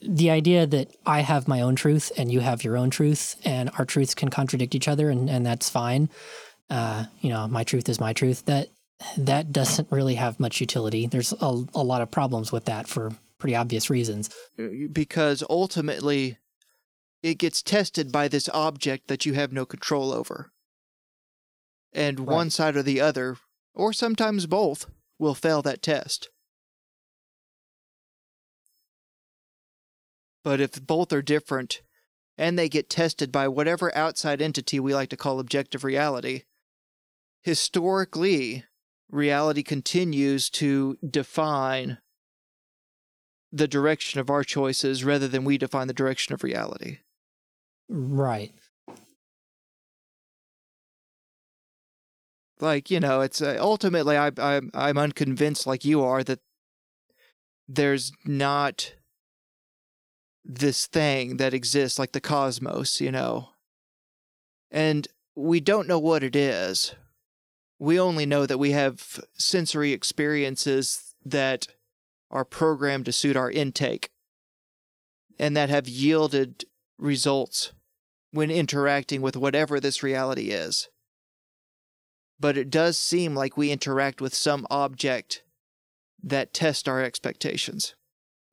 the 0.02 0.30
idea 0.30 0.66
that 0.66 0.88
I 1.06 1.20
have 1.20 1.46
my 1.48 1.60
own 1.60 1.76
truth 1.76 2.10
and 2.18 2.30
you 2.30 2.40
have 2.40 2.64
your 2.64 2.76
own 2.76 2.90
truth 2.90 3.36
and 3.44 3.70
our 3.78 3.84
truths 3.84 4.14
can 4.14 4.28
contradict 4.28 4.74
each 4.74 4.88
other 4.88 5.08
and, 5.10 5.30
and 5.30 5.46
that's 5.46 5.70
fine. 5.70 6.10
Uh, 6.68 7.04
you 7.20 7.30
know, 7.30 7.46
my 7.48 7.62
truth 7.64 7.88
is 7.88 8.00
my 8.00 8.12
truth. 8.12 8.44
That 8.46 8.68
that 9.16 9.52
doesn't 9.52 9.90
really 9.90 10.16
have 10.16 10.38
much 10.40 10.60
utility. 10.60 11.06
There's 11.06 11.32
a, 11.32 11.64
a 11.74 11.82
lot 11.82 12.02
of 12.02 12.10
problems 12.10 12.50
with 12.52 12.64
that 12.66 12.88
for 12.88 13.12
pretty 13.38 13.54
obvious 13.56 13.90
reasons. 13.90 14.28
because 14.92 15.42
ultimately 15.48 16.36
it 17.24 17.38
gets 17.38 17.62
tested 17.62 18.12
by 18.12 18.28
this 18.28 18.50
object 18.52 19.08
that 19.08 19.24
you 19.24 19.32
have 19.32 19.50
no 19.50 19.64
control 19.64 20.12
over. 20.12 20.52
And 21.90 22.20
one 22.20 22.50
side 22.50 22.76
or 22.76 22.82
the 22.82 23.00
other, 23.00 23.38
or 23.72 23.94
sometimes 23.94 24.44
both, 24.44 24.90
will 25.18 25.34
fail 25.34 25.62
that 25.62 25.80
test. 25.80 26.28
But 30.42 30.60
if 30.60 30.86
both 30.86 31.14
are 31.14 31.22
different 31.22 31.80
and 32.36 32.58
they 32.58 32.68
get 32.68 32.90
tested 32.90 33.32
by 33.32 33.48
whatever 33.48 33.96
outside 33.96 34.42
entity 34.42 34.78
we 34.78 34.94
like 34.94 35.08
to 35.08 35.16
call 35.16 35.40
objective 35.40 35.82
reality, 35.82 36.42
historically, 37.40 38.64
reality 39.08 39.62
continues 39.62 40.50
to 40.50 40.98
define 41.02 41.96
the 43.50 43.68
direction 43.68 44.20
of 44.20 44.28
our 44.28 44.44
choices 44.44 45.04
rather 45.04 45.26
than 45.26 45.44
we 45.44 45.56
define 45.56 45.86
the 45.86 45.94
direction 45.94 46.34
of 46.34 46.44
reality. 46.44 46.98
Right. 47.88 48.52
Like 52.60 52.90
you 52.90 53.00
know, 53.00 53.20
it's 53.20 53.42
uh, 53.42 53.56
ultimately 53.60 54.16
I, 54.16 54.30
I'm 54.38 54.70
I'm 54.74 54.96
unconvinced 54.96 55.66
like 55.66 55.84
you 55.84 56.02
are 56.02 56.22
that 56.24 56.40
there's 57.68 58.12
not 58.24 58.94
this 60.44 60.86
thing 60.86 61.38
that 61.38 61.54
exists 61.54 61.98
like 61.98 62.12
the 62.12 62.20
cosmos, 62.20 63.00
you 63.00 63.10
know, 63.10 63.50
and 64.70 65.08
we 65.34 65.60
don't 65.60 65.88
know 65.88 65.98
what 65.98 66.22
it 66.22 66.36
is. 66.36 66.94
We 67.78 67.98
only 67.98 68.24
know 68.24 68.46
that 68.46 68.58
we 68.58 68.70
have 68.70 69.20
sensory 69.36 69.92
experiences 69.92 71.14
that 71.24 71.66
are 72.30 72.44
programmed 72.44 73.06
to 73.06 73.12
suit 73.12 73.36
our 73.36 73.50
intake 73.50 74.10
and 75.38 75.56
that 75.56 75.70
have 75.70 75.88
yielded 75.88 76.64
results 77.04 77.72
when 78.32 78.50
interacting 78.50 79.22
with 79.22 79.36
whatever 79.36 79.78
this 79.78 80.02
reality 80.02 80.50
is. 80.50 80.88
But 82.40 82.58
it 82.58 82.70
does 82.70 82.98
seem 82.98 83.36
like 83.36 83.56
we 83.56 83.70
interact 83.70 84.20
with 84.20 84.34
some 84.34 84.66
object 84.70 85.44
that 86.22 86.52
test 86.52 86.88
our 86.88 87.00
expectations. 87.00 87.94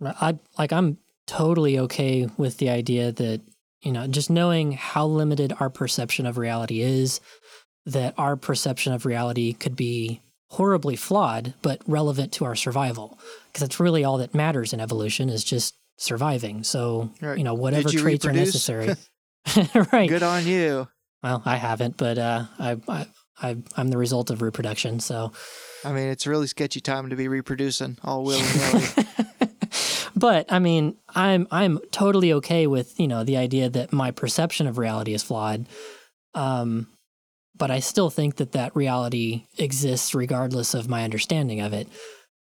I 0.04 0.38
like 0.58 0.72
I'm 0.72 0.98
totally 1.26 1.80
okay 1.80 2.28
with 2.38 2.58
the 2.58 2.70
idea 2.70 3.12
that 3.12 3.42
you 3.82 3.92
know 3.92 4.06
just 4.08 4.30
knowing 4.30 4.74
how 4.74 5.06
limited 5.06 5.54
our 5.60 5.70
perception 5.70 6.26
of 6.26 6.38
reality 6.38 6.82
is 6.82 7.22
that 7.86 8.14
our 8.18 8.36
perception 8.36 8.94
of 8.94 9.06
reality 9.06 9.54
could 9.54 9.76
be 9.76 10.22
horribly 10.50 10.96
flawed 10.96 11.54
but 11.62 11.82
relevant 11.88 12.32
to 12.34 12.46
our 12.46 12.56
survival 12.56 13.18
because 13.48 13.62
that's 13.62 13.80
really 13.80 14.04
all 14.04 14.18
that 14.18 14.36
matters 14.36 14.74
in 14.74 14.80
evolution 14.80 15.30
is 15.30 15.44
just 15.44 15.76
surviving 16.02 16.64
so 16.64 17.12
Right. 17.22 17.38
you 17.38 17.44
know 17.44 17.54
whatever 17.54 17.90
you 17.90 18.00
traits 18.00 18.26
are 18.26 18.34
necessary 18.34 18.96
right 19.94 20.10
Good 20.10 20.24
on 20.24 20.46
you. 20.48 20.88
well 21.24 21.42
i 21.46 21.56
haven't 21.56 21.98
but 21.98 22.18
uh 22.18 22.46
I, 22.60 22.78
I 22.88 23.08
I, 23.44 23.58
I'm 23.76 23.88
the 23.88 23.98
result 23.98 24.30
of 24.30 24.44
reproduction, 24.44 25.00
so. 25.00 25.32
I 25.84 25.92
mean, 25.94 26.10
it's 26.10 26.28
a 26.28 26.30
really 26.30 26.46
sketchy 26.46 26.80
time 26.80 27.10
to 27.10 27.16
be 27.16 27.28
reproducing 27.28 27.98
all 28.04 28.24
willy 28.24 28.44
nilly. 28.44 28.86
but 30.16 30.52
I 30.52 30.60
mean, 30.60 30.96
I'm 31.10 31.48
I'm 31.50 31.80
totally 31.92 32.34
okay 32.34 32.68
with 32.68 33.00
you 33.00 33.08
know 33.08 33.24
the 33.24 33.38
idea 33.38 33.68
that 33.70 33.92
my 33.92 34.12
perception 34.12 34.68
of 34.68 34.78
reality 34.78 35.16
is 35.16 35.24
flawed, 35.24 35.66
um, 36.36 36.88
but 37.58 37.72
I 37.72 37.80
still 37.80 38.12
think 38.12 38.36
that 38.36 38.52
that 38.52 38.76
reality 38.76 39.46
exists 39.58 40.14
regardless 40.14 40.76
of 40.76 40.88
my 40.88 41.04
understanding 41.04 41.62
of 41.62 41.74
it. 41.74 41.88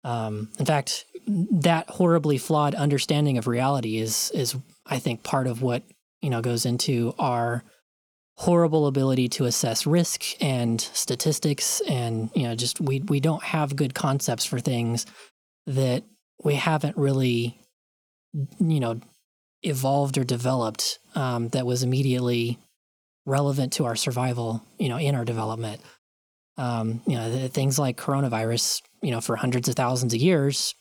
Um, 0.08 0.49
in 0.58 0.66
fact, 0.66 1.03
that 1.28 1.89
horribly 1.89 2.38
flawed 2.38 2.74
understanding 2.76 3.38
of 3.38 3.45
reality 3.45 3.97
is 3.97 4.32
is 4.34 4.55
I 4.86 4.99
think 4.99 5.22
part 5.22 5.47
of 5.47 5.62
what 5.62 5.84
you 6.22 6.30
know 6.30 6.41
goes 6.41 6.66
into 6.66 7.14
our 7.20 7.66
horrible 8.38 8.88
ability 8.88 9.28
to 9.28 9.45
assess 9.45 9.86
risk 9.86 10.24
and 10.39 10.80
statistics 10.80 11.82
and 11.89 12.30
you 12.34 12.43
know 12.43 12.55
just 12.55 12.80
we 12.80 13.01
we 13.01 13.20
don't 13.20 13.43
have 13.43 13.76
good 13.76 13.93
concepts 13.93 14.45
for 14.45 14.62
things 14.62 15.05
that 15.66 16.03
we 16.41 16.55
haven't 16.55 16.95
really 16.95 17.60
you 18.60 18.80
know 18.80 19.01
evolved 19.64 20.18
or 20.18 20.24
developed 20.24 20.99
um, 21.16 21.49
that 21.49 21.66
was 21.66 21.84
immediately 21.84 22.58
relevant 23.26 23.74
to 23.74 23.84
our 23.84 23.97
survival 23.97 24.64
you 24.78 24.88
know 24.88 24.97
in 24.97 25.16
our 25.16 25.26
development 25.26 25.82
Um, 26.58 27.01
you 27.05 27.16
know, 27.16 27.30
th- 27.32 27.51
things 27.51 27.78
like 27.78 27.97
coronavirus, 27.97 28.82
you 29.01 29.12
know, 29.12 29.22
for 29.22 29.36
hundreds 29.36 29.70
of 29.70 29.76
thousands 29.76 30.14
of 30.16 30.20
years, 30.22 30.74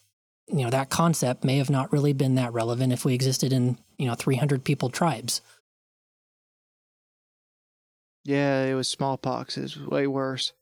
you 0.48 0.64
know, 0.64 0.70
that 0.70 0.88
concept 0.90 1.44
may 1.44 1.58
have 1.58 1.68
not 1.70 1.92
really 1.92 2.12
been 2.14 2.36
that 2.36 2.52
relevant 2.54 2.92
if 2.92 3.04
we 3.04 3.12
existed 3.14 3.52
in, 3.52 3.76
you 3.98 4.06
know, 4.06 4.14
300 4.14 4.64
people 4.64 4.88
tribes. 4.88 5.42
Yeah, 8.24 8.64
it 8.64 8.74
was 8.74 8.88
smallpox. 8.88 9.56
It 9.56 9.62
was 9.62 9.78
way 9.78 10.06
worse. 10.06 10.52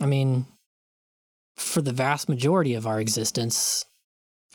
I 0.00 0.06
mean, 0.06 0.46
for 1.56 1.82
the 1.82 1.92
vast 1.92 2.28
majority 2.28 2.74
of 2.74 2.86
our 2.86 3.00
existence, 3.00 3.84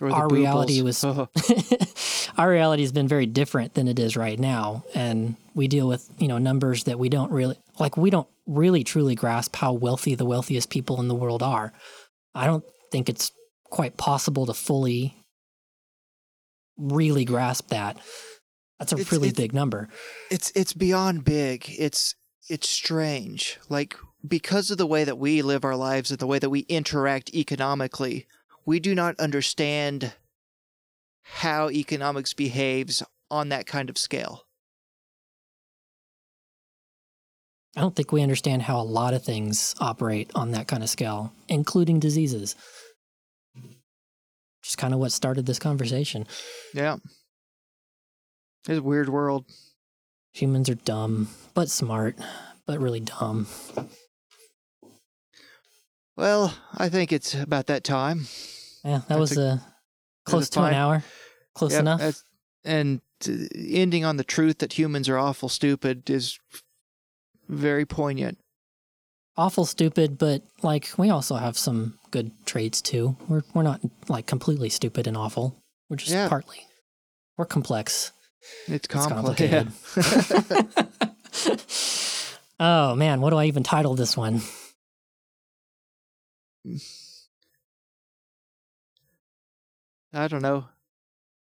Our 0.01 0.28
reality 0.30 0.82
was- 0.82 1.03
our 2.38 2.49
reality 2.49 2.84
has 2.84 2.91
been 2.91 3.07
very 3.07 3.26
different 3.26 3.74
than 3.74 3.88
it 3.88 3.99
is 3.99 4.16
right 4.18 4.39
now 4.39 4.84
and 4.95 5.36
we 5.53 5.68
deal 5.68 5.88
with 5.88 6.09
you 6.18 6.28
know 6.28 6.39
numbers 6.39 6.86
that 6.86 6.97
we 6.97 7.09
don't 7.09 7.32
really 7.32 7.55
like 7.80 7.97
we 7.97 8.09
don't 8.09 8.28
really 8.45 8.84
truly 8.84 9.15
grasp 9.15 9.55
how 9.55 9.74
wealthy 9.74 10.15
the 10.15 10.26
wealthiest 10.26 10.69
people 10.69 10.99
in 10.99 11.07
the 11.07 11.15
world 11.15 11.41
are 11.43 11.74
i 12.36 12.45
don't 12.45 12.63
think 12.91 13.09
it's 13.09 13.32
quite 13.65 13.97
possible 13.97 14.45
to 14.45 14.53
fully 14.53 15.15
really 16.78 17.26
grasp 17.26 17.69
that 17.69 17.97
that's 18.80 18.91
a 18.91 18.95
It's- 18.95 19.11
really 19.11 19.30
it's- 19.30 19.41
big 19.41 19.53
number 19.53 19.88
it's 20.30 20.51
it's 20.55 20.74
beyond 20.74 21.24
big. 21.24 21.65
It's 21.78 22.15
it's 22.49 22.67
strange. 22.67 23.57
Like 23.69 23.95
because 24.28 24.69
of 24.71 24.78
the 24.78 24.88
way 24.88 25.03
that 25.05 25.17
we 25.17 25.41
live 25.41 25.63
our 25.63 25.76
lives 25.78 26.11
and 26.11 26.19
the 26.19 26.28
way 26.28 26.39
that 26.39 26.49
we 26.49 26.61
interact 26.61 27.34
economically, 27.34 28.28
we 28.65 28.80
do 28.82 28.93
not 28.95 29.17
understand 29.19 30.13
how 31.21 31.69
economics 31.69 32.34
behaves 32.34 33.01
on 33.32 33.49
that 33.49 33.65
kind 33.65 33.89
of 33.89 33.97
scale. 33.97 34.43
I 37.76 37.82
don't 37.82 37.95
think 37.95 38.11
we 38.11 38.21
understand 38.21 38.61
how 38.61 38.80
a 38.80 38.84
lot 38.84 39.13
of 39.13 39.24
things 39.24 39.74
operate 39.80 40.30
on 40.36 40.51
that 40.51 40.67
kind 40.67 40.84
of 40.84 40.89
scale 40.89 41.34
including 41.47 41.99
diseases 41.99 42.55
just 44.63 44.78
kind 44.78 44.93
of 44.93 44.99
what 44.99 45.11
started 45.11 45.45
this 45.45 45.59
conversation 45.59 46.26
Yeah. 46.74 46.97
It's 48.65 48.80
a 48.80 48.82
weird 48.82 49.09
world. 49.09 49.43
Humans 50.36 50.69
are 50.69 50.76
dumb, 50.76 51.28
but 51.53 51.69
smart, 51.69 52.15
but 52.65 52.80
really 52.80 53.01
dumb. 53.01 53.45
Well, 56.15 56.53
I 56.78 56.88
think 56.89 57.11
it's 57.11 57.34
about 57.34 57.67
that 57.67 57.84
time. 57.84 58.28
Yeah, 58.86 58.99
that 58.99 59.07
That's 59.09 59.19
was 59.19 59.38
a- 59.38 59.47
uh, 59.47 59.57
close 60.26 60.47
a 60.47 60.51
to 60.51 60.63
an 60.63 60.74
hour. 60.74 61.03
Close 61.55 61.74
Yep, 61.74 61.82
enough. 61.82 62.24
and 62.63 63.01
uh, 63.28 63.32
ending 63.53 64.05
on 64.05 64.15
the 64.17 64.24
truth 64.24 64.59
that 64.59 64.74
humans 64.80 65.09
are 65.09 65.17
awful 65.17 65.49
stupid 65.49 66.09
is 66.09 66.39
very 67.53 67.85
poignant. 67.85 68.37
Awful 69.35 69.65
stupid, 69.65 70.17
but 70.17 70.43
like 70.61 70.89
we 70.97 71.09
also 71.09 71.35
have 71.35 71.57
some 71.57 71.97
good 72.11 72.31
traits 72.45 72.81
too. 72.81 73.15
We're 73.27 73.41
we're 73.53 73.63
not 73.63 73.81
like 74.07 74.27
completely 74.27 74.69
stupid 74.69 75.07
and 75.07 75.17
awful. 75.17 75.57
We're 75.89 75.97
just 75.97 76.11
Yeah. 76.11 76.27
partly. 76.29 76.59
We're 77.37 77.45
complex. 77.45 78.11
It's 78.67 78.85
It's 78.85 78.87
complicated. 78.87 79.71
complicated. 79.95 81.61
oh 82.59 82.95
man, 82.95 83.21
what 83.21 83.31
do 83.31 83.37
I 83.37 83.45
even 83.45 83.63
title 83.63 83.95
this 83.95 84.15
one? 84.15 84.41
I 90.13 90.27
don't 90.27 90.41
know. 90.41 90.65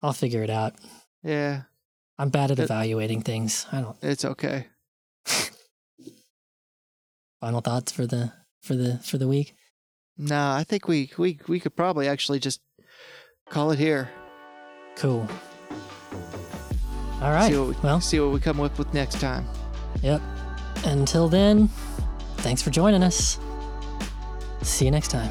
I'll 0.01 0.13
figure 0.13 0.43
it 0.43 0.49
out. 0.49 0.73
Yeah, 1.23 1.63
I'm 2.17 2.29
bad 2.29 2.51
at 2.51 2.59
It- 2.59 2.63
evaluating 2.63 3.21
things. 3.21 3.65
I 3.71 3.81
don't. 3.81 3.97
it's 4.01 4.25
okay. 4.25 4.67
Final 7.43 7.59
thoughts 7.59 7.91
for 7.91 8.07
the 8.07 8.31
for 8.61 8.73
the 8.73 8.99
for 8.99 9.17
the 9.17 9.27
week. 9.27 9.53
No, 10.17 10.51
I 10.51 10.63
think 10.63 10.87
we 10.87 11.11
we 11.17 11.39
we 11.49 11.59
could 11.59 11.75
probably 11.75 12.07
actually 12.07 12.39
just 12.39 12.61
call 13.49 13.71
it 13.71 13.79
here. 13.79 14.09
Cool. 14.95 15.27
All 17.21 17.31
right. 17.33 17.51
See 17.51 17.57
what 17.57 17.67
we, 17.67 17.75
well, 17.83 17.99
see 17.99 18.21
what 18.21 18.31
we 18.31 18.39
come 18.39 18.61
up 18.61 18.79
with 18.79 18.93
next 18.93 19.19
time. 19.19 19.45
Yep. 20.01 20.21
Until 20.85 21.27
then, 21.27 21.67
thanks 22.37 22.61
for 22.61 22.69
joining 22.69 23.03
us. 23.03 23.37
See 24.61 24.85
you 24.85 24.91
next 24.91 25.09
time. 25.09 25.29